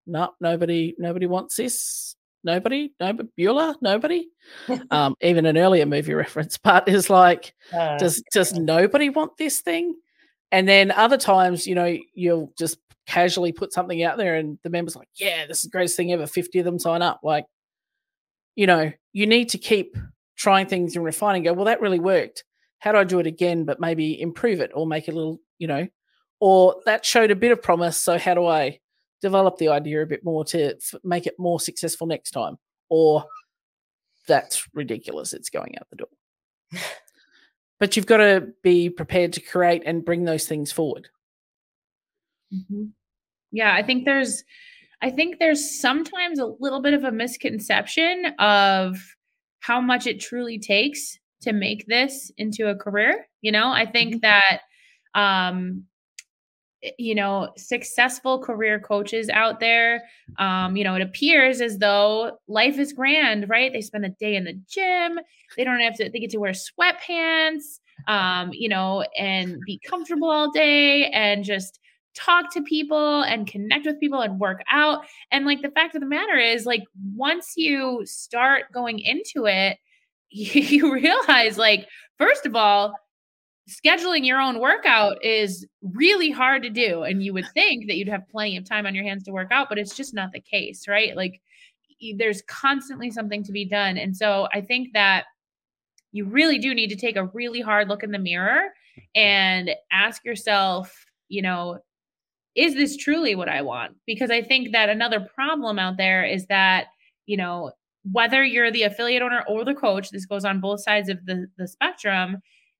no, 0.06 0.22
nope, 0.22 0.36
nobody, 0.42 0.96
nobody 0.98 1.28
wants 1.28 1.56
this. 1.56 2.16
Nobody, 2.44 2.94
nobody, 3.00 3.30
Bueller, 3.38 3.76
nobody. 3.82 4.28
um, 4.92 5.16
even 5.22 5.46
an 5.46 5.58
earlier 5.58 5.86
movie 5.86 6.14
reference, 6.16 6.58
but 6.58 6.88
is 6.88 7.10
like, 7.10 7.54
uh, 7.74 7.98
does 7.98 8.22
does 8.32 8.54
nobody 8.54 9.10
want 9.10 9.38
this 9.38 9.62
thing? 9.62 9.96
And 10.52 10.68
then 10.68 10.92
other 10.92 11.18
times, 11.18 11.68
you 11.68 11.76
know, 11.76 11.98
you'll 12.14 12.54
just 12.58 12.78
casually 13.06 13.52
put 13.52 13.74
something 13.74 14.04
out 14.04 14.18
there 14.18 14.36
and 14.36 14.60
the 14.64 14.70
members 14.70 14.96
like, 14.96 15.10
yeah, 15.16 15.46
this 15.46 15.58
is 15.60 15.64
the 15.64 15.70
greatest 15.70 15.98
thing 15.98 16.12
ever. 16.12 16.28
50 16.28 16.60
of 16.60 16.66
them 16.66 16.80
sign 16.80 17.02
up. 17.02 17.22
Like, 17.24 17.46
you 18.56 18.68
know, 18.68 18.92
you 19.14 19.26
need 19.26 19.50
to 19.50 19.58
keep 19.58 19.98
trying 20.38 20.68
things 20.68 20.96
and 20.96 21.04
refining, 21.04 21.44
go, 21.44 21.54
well, 21.54 21.66
that 21.66 21.82
really 21.82 22.00
worked. 22.00 22.44
How 22.80 22.92
do 22.92 23.00
I 23.00 23.04
do 23.04 23.20
it 23.20 23.28
again, 23.28 23.66
but 23.66 23.80
maybe 23.80 24.20
improve 24.22 24.60
it 24.60 24.72
or 24.74 24.86
make 24.86 25.08
it 25.08 25.14
a 25.14 25.18
little, 25.18 25.40
you 25.58 25.68
know, 25.68 25.88
or 26.40 26.76
that 26.86 27.06
showed 27.06 27.32
a 27.32 27.36
bit 27.36 27.52
of 27.52 27.62
promise. 27.62 27.98
So 27.98 28.18
how 28.18 28.36
do 28.36 28.46
I 28.46 28.80
develop 29.22 29.58
the 29.58 29.70
idea 29.70 30.02
a 30.02 30.06
bit 30.06 30.24
more 30.24 30.46
to 30.46 30.78
make 31.04 31.26
it 31.26 31.36
more 31.40 31.60
successful 31.60 32.08
next 32.08 32.32
time? 32.32 32.58
Or 32.90 33.26
that's 34.28 34.68
ridiculous. 34.74 35.34
It's 35.34 35.50
going 35.50 35.76
out 35.78 35.88
the 35.90 35.96
door. 35.98 36.82
but 37.80 37.96
you've 37.96 38.06
got 38.06 38.18
to 38.18 38.50
be 38.62 38.90
prepared 38.90 39.34
to 39.34 39.42
create 39.42 39.84
and 39.86 40.06
bring 40.06 40.26
those 40.26 40.48
things 40.48 40.72
forward. 40.72 41.10
Mm-hmm. 42.54 42.86
Yeah, 43.52 43.74
I 43.74 43.82
think 43.82 44.06
there's 44.06 44.44
I 45.02 45.12
think 45.12 45.38
there's 45.40 45.80
sometimes 45.80 46.40
a 46.40 46.46
little 46.46 46.82
bit 46.82 46.94
of 46.94 47.04
a 47.04 47.12
misconception 47.12 48.34
of 48.40 48.98
how 49.60 49.82
much 49.82 50.08
it 50.08 50.20
truly 50.20 50.60
takes 50.60 51.18
to 51.41 51.53
make 51.53 51.86
this 51.88 52.32
into 52.38 52.70
a 52.70 52.76
career. 52.76 53.28
You 53.41 53.51
know, 53.51 53.70
I 53.72 53.86
think 53.86 54.16
mm-hmm. 54.16 54.20
that 54.22 54.62
um 55.16 55.84
you 56.99 57.16
know 57.16 57.51
successful 57.58 58.39
career 58.39 58.80
coaches 58.80 59.30
out 59.30 59.60
there 59.60 60.03
um 60.38 60.76
you 60.76 60.84
know 60.84 60.93
it 60.93 61.01
appears 61.01 61.60
as 61.60 61.80
though 61.80 62.38
life 62.47 62.78
is 62.78 62.93
grand 62.93 63.49
right 63.49 63.74
they 63.74 63.82
spend 63.82 64.05
a 64.05 64.10
day 64.10 64.36
in 64.36 64.43
the 64.43 64.53
gym 64.70 65.20
they 65.55 65.64
don't 65.64 65.80
have 65.80 65.95
to 65.95 66.08
they 66.10 66.20
get 66.20 66.30
to 66.30 66.38
wear 66.38 66.53
sweatpants 66.53 67.80
um 68.08 68.51
you 68.53 68.70
know 68.70 69.03
and 69.18 69.58
be 69.66 69.80
comfortable 69.80 70.30
all 70.30 70.51
day 70.51 71.10
and 71.10 71.43
just 71.43 71.80
talk 72.18 72.51
to 72.53 72.61
people 72.61 73.22
and 73.22 73.47
connect 73.47 73.86
with 73.86 73.99
people 73.99 74.22
and 74.22 74.39
work 74.39 74.61
out. 74.72 75.05
And 75.32 75.45
like 75.45 75.61
the 75.61 75.72
fact 75.72 75.95
of 75.95 76.01
the 76.01 76.07
matter 76.07 76.38
is, 76.38 76.65
like, 76.65 76.84
once 77.15 77.53
you 77.55 78.01
start 78.05 78.72
going 78.74 78.99
into 78.99 79.45
it, 79.45 79.78
you, 80.30 80.91
realize, 80.91 81.57
like, 81.57 81.88
first 82.18 82.45
of 82.45 82.55
all, 82.55 82.93
scheduling 83.70 84.26
your 84.26 84.39
own 84.39 84.59
workout 84.59 85.24
is 85.24 85.65
really 85.82 86.32
hard 86.32 86.63
to 86.63 86.70
do. 86.70 87.03
And 87.03 87.24
you 87.24 87.34
would 87.34 87.47
think 87.53 87.88
that 87.88 87.95
you'd 87.95 88.09
have 88.09 88.28
plenty 88.30 88.57
of 88.57 88.68
time 88.68 88.86
on 88.86 88.95
your 88.95 89.03
hands 89.03 89.24
to 89.24 89.32
work 89.32 89.51
out, 89.51 89.70
but 89.70 89.78
it's 89.78 89.95
just 89.95 90.13
not 90.13 90.32
the 90.34 90.41
case, 90.41 90.88
right? 90.88 91.15
Like, 91.15 91.41
there's 92.18 92.41
constantly 92.43 93.09
something 93.09 93.43
to 93.43 93.51
be 93.51 93.65
done. 93.65 93.97
And 93.97 94.15
so 94.15 94.47
I 94.53 94.61
think 94.61 94.93
that 94.93 95.26
you 96.11 96.26
really 96.26 96.59
do 96.59 96.74
need 96.74 96.89
to 96.89 96.95
take 96.95 97.15
a 97.15 97.26
really 97.26 97.61
hard 97.61 97.89
look 97.89 98.03
in 98.03 98.11
the 98.11 98.20
mirror 98.20 98.70
and 99.15 99.72
ask 99.91 100.24
yourself, 100.24 101.05
you 101.28 101.41
know, 101.41 101.80
is 102.58 102.74
this 102.74 102.97
truly 102.97 103.36
what 103.36 103.47
I 103.47 103.62
want? 103.62 103.95
Because 104.08 104.32
I 104.32 104.41
think 104.41 104.72
that 104.72 104.89
another 104.89 105.20
problem 105.20 105.78
out 105.78 105.97
there 105.97 106.26
is 106.26 106.47
that, 106.47 106.88
you 107.28 107.38
know, 107.38 107.72
whether 108.12 108.43
you're 108.43 108.72
the 108.72 108.84
affiliate 108.84 109.22
owner 109.22 109.43
or 109.47 109.64
the 109.64 109.76
coach, 109.76 110.10
this 110.10 110.26
goes 110.26 110.43
on 110.43 110.60
both 110.60 110.82
sides 110.82 111.08
of 111.08 111.24
the, 111.26 111.45
the 111.58 111.68
spectrum. 111.68 112.38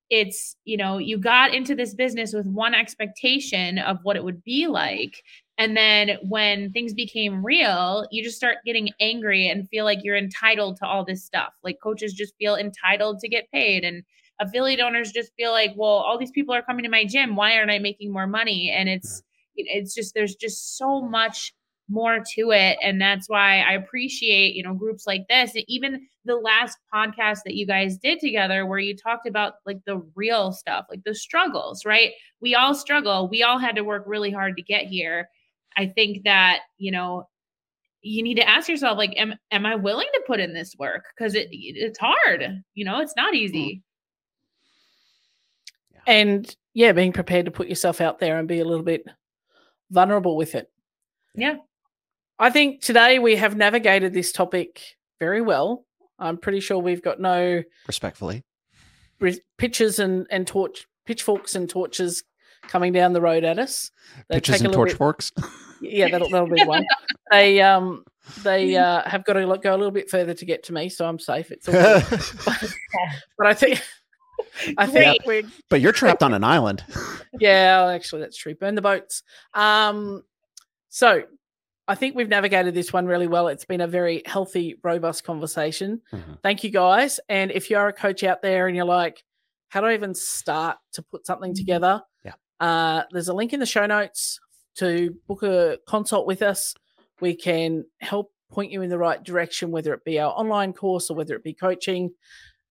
It's, 0.10 0.56
you 0.66 0.78
know, 0.78 0.98
you 0.98 1.20
got 1.20 1.54
into 1.54 1.76
this 1.76 1.94
business 1.94 2.34
with 2.34 2.48
one 2.48 2.74
expectation 2.74 3.78
of 3.78 4.00
what 4.02 4.16
it 4.16 4.24
would 4.24 4.44
be 4.44 4.66
like. 4.66 5.22
And 5.60 5.78
then 5.78 6.18
when 6.28 6.72
things 6.72 6.94
became 6.94 7.46
real, 7.46 8.08
you 8.10 8.24
just 8.24 8.38
start 8.38 8.58
getting 8.66 8.90
angry 9.00 9.48
and 9.48 9.70
feel 9.70 9.86
like 9.86 10.00
you're 10.02 10.18
entitled 10.18 10.78
to 10.78 10.88
all 10.88 11.06
this 11.06 11.24
stuff. 11.24 11.54
Like 11.64 11.78
coaches 11.84 12.14
just 12.14 12.34
feel 12.40 12.56
entitled 12.56 13.20
to 13.20 13.30
get 13.30 13.52
paid 13.52 13.84
and 13.84 14.02
affiliate 14.40 14.80
owners 14.80 15.12
just 15.12 15.34
feel 15.36 15.52
like, 15.52 15.74
well, 15.76 15.90
all 15.90 16.18
these 16.18 16.32
people 16.32 16.56
are 16.56 16.62
coming 16.64 16.84
to 16.84 16.90
my 16.90 17.06
gym. 17.06 17.36
Why 17.36 17.58
aren't 17.58 17.72
I 17.72 17.80
making 17.80 18.12
more 18.12 18.28
money? 18.28 18.72
And 18.72 18.88
it's, 18.88 19.22
it's 19.66 19.96
just 19.96 20.14
there's 20.14 20.36
just 20.36 20.78
so 20.78 21.02
much 21.02 21.54
more 21.90 22.20
to 22.36 22.52
it. 22.52 22.78
And 22.82 23.02
that's 23.02 23.30
why 23.30 23.62
i 23.62 23.74
appreciate 23.74 24.56
you 24.56 24.64
know 24.64 24.74
groups 24.74 25.08
like 25.08 25.28
this 25.30 25.52
even 25.68 26.06
the 26.26 26.36
last 26.36 26.78
podcast 26.94 27.40
that 27.46 27.56
you 27.56 27.66
guys 27.66 27.98
did 27.98 28.20
together 28.20 28.66
where 28.66 28.80
you 28.80 28.96
talked 28.96 29.26
about 29.26 29.54
like 29.66 29.80
the 29.86 29.98
real 30.14 30.52
stuff 30.52 30.86
like 30.90 31.04
the 31.06 31.16
struggles 31.16 31.86
right? 31.86 32.12
We 32.42 32.56
all 32.56 32.76
struggle. 32.76 33.30
We 33.30 33.44
all 33.44 33.58
had 33.58 33.76
to 33.78 33.84
work 33.84 34.04
really 34.06 34.32
hard 34.32 34.58
to 34.58 34.62
get 34.62 34.86
here. 34.86 35.30
I 35.76 35.88
think 35.88 36.24
that 36.24 36.62
you 36.78 36.92
know 36.92 37.28
you 38.02 38.24
need 38.24 38.36
to 38.36 38.48
ask 38.48 38.70
yourself 38.70 38.98
like 38.98 39.14
am, 39.18 39.36
am 39.52 39.66
i 39.66 39.76
willing 39.76 40.08
to 40.14 40.24
put 40.28 40.40
in 40.40 40.54
this 40.54 40.76
work? 40.78 41.06
Because 41.18 41.36
it 41.36 41.48
it's 41.52 42.00
hard 42.00 42.64
you 42.74 42.86
know 42.86 43.00
it's 43.00 43.16
not 43.16 43.34
easy. 43.34 43.82
Mm-hmm. 45.94 46.02
And 46.08 46.56
yeah 46.74 46.92
being 46.92 47.14
prepared 47.14 47.46
to 47.46 47.52
put 47.52 47.68
yourself 47.70 48.02
out 48.02 48.20
there 48.20 48.38
and 48.38 48.48
be 48.48 48.60
a 48.60 48.66
little 48.66 48.84
bit 48.84 49.06
vulnerable 49.92 50.36
with 50.38 50.56
it. 50.56 50.70
Yeah. 51.36 51.58
I 52.40 52.50
think 52.50 52.82
today 52.82 53.20
we 53.20 53.36
have 53.38 53.56
navigated 53.56 54.14
this 54.14 54.32
topic 54.32 54.82
very 55.20 55.42
well. 55.42 55.86
I'm 56.20 56.38
pretty 56.38 56.60
sure 56.60 56.78
we've 56.80 57.02
got 57.02 57.20
no 57.20 57.64
Respectfully. 57.88 58.44
ri- 59.20 59.42
pitches 59.58 60.00
and, 60.00 60.28
and 60.30 60.46
torch 60.48 60.88
pitchforks 61.06 61.56
and 61.56 61.70
torches 61.70 62.24
coming 62.64 62.92
down 62.92 63.14
the 63.14 63.22
road 63.22 63.44
at 63.44 63.60
us. 63.60 63.92
They 64.30 64.36
Pitches 64.38 64.56
and 64.56 64.68
little 64.70 64.76
torch 64.80 64.90
bit- 64.92 64.98
forks. 64.98 65.32
Yeah, 65.80 66.10
that'll 66.10 66.30
that'll 66.30 66.50
be 66.50 66.64
one. 66.64 66.86
They 67.32 67.60
um 67.62 68.04
they 68.44 68.76
uh, 68.78 69.08
have 69.08 69.26
got 69.26 69.34
to 69.34 69.46
go 69.62 69.76
a 69.76 69.78
little 69.78 69.92
bit 69.92 70.10
further 70.10 70.34
to 70.34 70.46
get 70.46 70.64
to 70.64 70.74
me, 70.74 70.88
so 70.90 71.06
I'm 71.06 71.20
safe. 71.20 71.52
It's 71.52 71.68
all 71.68 71.74
good. 71.74 72.04
but 73.38 73.48
I 73.48 73.54
think 73.54 73.82
I 74.78 74.88
think 74.88 75.26
we're 75.26 75.44
but 75.70 75.82
you're 75.82 75.92
trapped 75.92 76.24
on 76.24 76.34
an 76.34 76.44
island. 76.44 76.84
yeah, 77.40 77.82
well, 77.82 77.90
actually, 77.90 78.22
that's 78.22 78.38
true. 78.38 78.56
Burn 78.56 78.76
the 78.76 78.82
boats. 78.82 79.24
Um, 79.54 80.24
so 80.90 81.24
I 81.88 81.96
think 81.96 82.16
we've 82.16 82.28
navigated 82.28 82.74
this 82.74 82.92
one 82.92 83.06
really 83.06 83.28
well. 83.28 83.48
It's 83.48 83.66
been 83.66 83.82
a 83.82 83.88
very 83.88 84.22
healthy, 84.26 84.76
robust 84.84 85.24
conversation. 85.24 86.02
Mhm. 86.12 86.42
Thank 86.44 86.64
you 86.64 86.70
guys. 86.70 87.20
And 87.30 87.52
if 87.52 87.70
you 87.70 87.78
are 87.78 87.88
a 87.88 87.94
coach 87.94 88.24
out 88.24 88.42
there 88.42 88.68
and 88.68 88.76
you're 88.76 88.86
like, 88.86 89.24
how 89.70 89.82
do 89.82 89.88
I 89.88 89.94
even 89.94 90.14
start 90.14 90.78
to 90.94 91.02
put 91.02 91.26
something 91.26 91.54
together? 91.54 92.02
Yeah. 92.26 92.34
Uh, 92.60 93.04
there's 93.12 93.28
a 93.28 93.34
link 93.34 93.54
in 93.54 93.60
the 93.60 93.66
show 93.66 93.86
notes 93.86 94.40
to 94.76 95.16
book 95.28 95.44
a 95.44 95.80
consult 95.88 96.28
with 96.28 96.42
us. 96.42 96.74
We 97.22 97.36
can 97.36 97.86
help 98.00 98.32
point 98.52 98.72
you 98.72 98.82
in 98.82 98.90
the 98.90 98.98
right 98.98 99.22
direction, 99.24 99.72
whether 99.72 99.94
it 99.94 100.04
be 100.04 100.20
our 100.20 100.32
online 100.32 100.74
course 100.74 101.10
or 101.10 101.16
whether 101.16 101.36
it 101.36 101.44
be 101.44 101.54
coaching. 101.54 102.12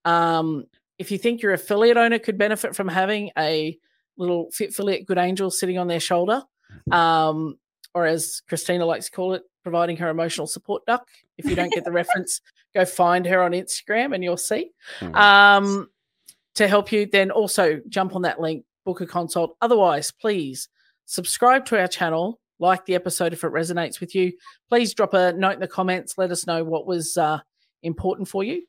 Um, 0.04 0.64
if 0.98 1.10
you 1.10 1.18
think 1.18 1.42
your 1.42 1.52
affiliate 1.52 1.96
owner 1.96 2.18
could 2.18 2.38
benefit 2.38 2.74
from 2.74 2.88
having 2.88 3.30
a 3.38 3.78
little 4.16 4.46
Fitfilliate 4.50 5.06
good 5.06 5.18
angel 5.18 5.50
sitting 5.50 5.78
on 5.78 5.88
their 5.88 6.00
shoulder, 6.00 6.42
um, 6.90 7.58
or 7.94 8.06
as 8.06 8.42
Cristina 8.48 8.84
likes 8.84 9.06
to 9.06 9.10
call 9.10 9.34
it, 9.34 9.42
providing 9.62 9.96
her 9.96 10.08
emotional 10.08 10.46
support 10.46 10.84
duck. 10.86 11.06
If 11.38 11.46
you 11.46 11.56
don't 11.56 11.72
get 11.72 11.84
the 11.84 11.92
reference, 11.92 12.40
go 12.74 12.84
find 12.84 13.26
her 13.26 13.42
on 13.42 13.52
Instagram 13.52 14.14
and 14.14 14.22
you'll 14.22 14.36
see. 14.36 14.70
Mhm. 15.00 15.14
Um, 15.14 15.90
to 16.54 16.68
help 16.68 16.92
you, 16.92 17.06
then 17.06 17.30
also 17.30 17.80
jump 17.88 18.14
on 18.14 18.22
that 18.22 18.40
link, 18.40 18.64
book 18.84 19.00
a 19.00 19.06
consult. 19.06 19.56
Otherwise, 19.60 20.10
please 20.10 20.68
subscribe 21.04 21.66
to 21.66 21.78
our 21.78 21.88
channel, 21.88 22.40
like 22.58 22.84
the 22.86 22.94
episode 22.94 23.32
if 23.32 23.44
it 23.44 23.52
resonates 23.52 24.00
with 24.00 24.14
you. 24.14 24.32
Please 24.70 24.94
drop 24.94 25.12
a 25.12 25.32
note 25.34 25.54
in 25.54 25.60
the 25.60 25.68
comments. 25.68 26.16
Let 26.16 26.30
us 26.30 26.46
know 26.46 26.64
what 26.64 26.86
was 26.86 27.16
uh, 27.18 27.40
important 27.82 28.28
for 28.28 28.42
you. 28.42 28.62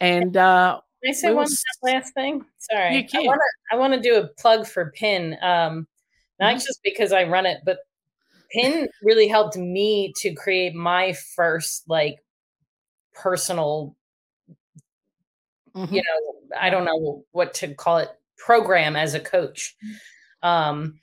And 0.00 0.36
uh, 0.36 0.80
Can 1.02 1.10
I 1.10 1.12
say 1.12 1.28
We 1.28 1.34
one 1.34 1.48
last 1.82 2.14
thing? 2.14 2.44
Sorry. 2.58 2.96
You 2.96 3.08
can. 3.08 3.22
I 3.22 3.26
want 3.26 3.40
to 3.40 3.76
I 3.76 3.78
want 3.78 3.94
to 3.94 4.00
do 4.00 4.16
a 4.16 4.28
plug 4.40 4.66
for 4.66 4.92
Pin. 4.92 5.36
Um, 5.42 5.86
not 6.38 6.56
Mhm. 6.56 6.64
just 6.64 6.80
because 6.82 7.12
I 7.12 7.24
run 7.24 7.46
it, 7.46 7.60
but 7.64 7.78
Pin 8.50 8.88
really 9.02 9.28
helped 9.28 9.56
me 9.56 10.12
to 10.18 10.34
create 10.34 10.74
my 10.74 11.12
first 11.36 11.84
like 11.88 12.18
personal, 13.14 13.96
mhm. 15.74 15.92
you 15.92 16.02
know, 16.02 16.58
I 16.58 16.70
don't 16.70 16.84
know 16.84 17.24
what 17.32 17.54
to 17.54 17.74
call 17.74 17.98
it, 17.98 18.10
program 18.38 18.96
as 18.96 19.14
a 19.14 19.20
coach. 19.20 19.76
Um, 20.42 20.98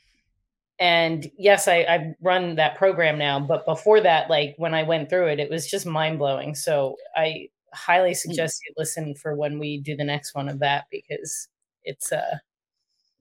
and 0.79 1.29
yes, 1.37 1.67
I, 1.67 1.77
I 1.81 2.15
run 2.21 2.55
that 2.55 2.77
program 2.77 3.17
now, 3.17 3.39
but 3.39 3.65
before 3.65 4.01
that, 4.01 4.29
like 4.29 4.55
when 4.57 4.73
I 4.73 4.83
went 4.83 5.09
through 5.09 5.27
it, 5.29 5.39
it 5.39 5.49
was 5.49 5.67
just 5.69 5.85
mind 5.85 6.19
blowing. 6.19 6.55
So 6.55 6.97
I 7.15 7.49
highly 7.73 8.13
suggest 8.13 8.61
you 8.65 8.73
listen 8.77 9.15
for 9.15 9.35
when 9.35 9.59
we 9.59 9.79
do 9.79 9.95
the 9.95 10.03
next 10.03 10.35
one 10.35 10.49
of 10.49 10.59
that 10.59 10.85
because 10.91 11.47
it's 11.83 12.11
uh 12.11 12.37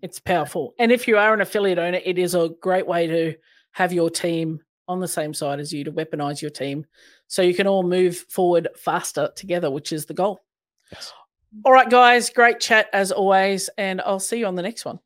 It's 0.02 0.20
powerful. 0.20 0.74
And 0.78 0.92
if 0.92 1.08
you 1.08 1.16
are 1.18 1.34
an 1.34 1.40
affiliate 1.40 1.78
owner, 1.78 2.00
it 2.04 2.18
is 2.18 2.34
a 2.34 2.50
great 2.60 2.86
way 2.86 3.06
to 3.06 3.34
have 3.72 3.92
your 3.92 4.10
team 4.10 4.60
on 4.88 5.00
the 5.00 5.08
same 5.08 5.34
side 5.34 5.58
as 5.58 5.72
you 5.72 5.84
to 5.84 5.92
weaponize 5.92 6.40
your 6.40 6.50
team 6.50 6.86
so 7.26 7.42
you 7.42 7.54
can 7.54 7.66
all 7.66 7.82
move 7.82 8.16
forward 8.30 8.68
faster 8.76 9.30
together, 9.34 9.70
which 9.70 9.92
is 9.92 10.06
the 10.06 10.14
goal. 10.14 10.40
Yes. 10.92 11.12
All 11.64 11.72
right, 11.72 11.88
guys, 11.88 12.30
great 12.30 12.60
chat 12.60 12.88
as 12.92 13.10
always. 13.10 13.68
And 13.78 14.00
I'll 14.02 14.20
see 14.20 14.38
you 14.38 14.46
on 14.46 14.54
the 14.54 14.62
next 14.62 14.84
one. 14.84 15.00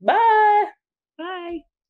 Bye. 0.00 0.64
Bye. 1.18 1.58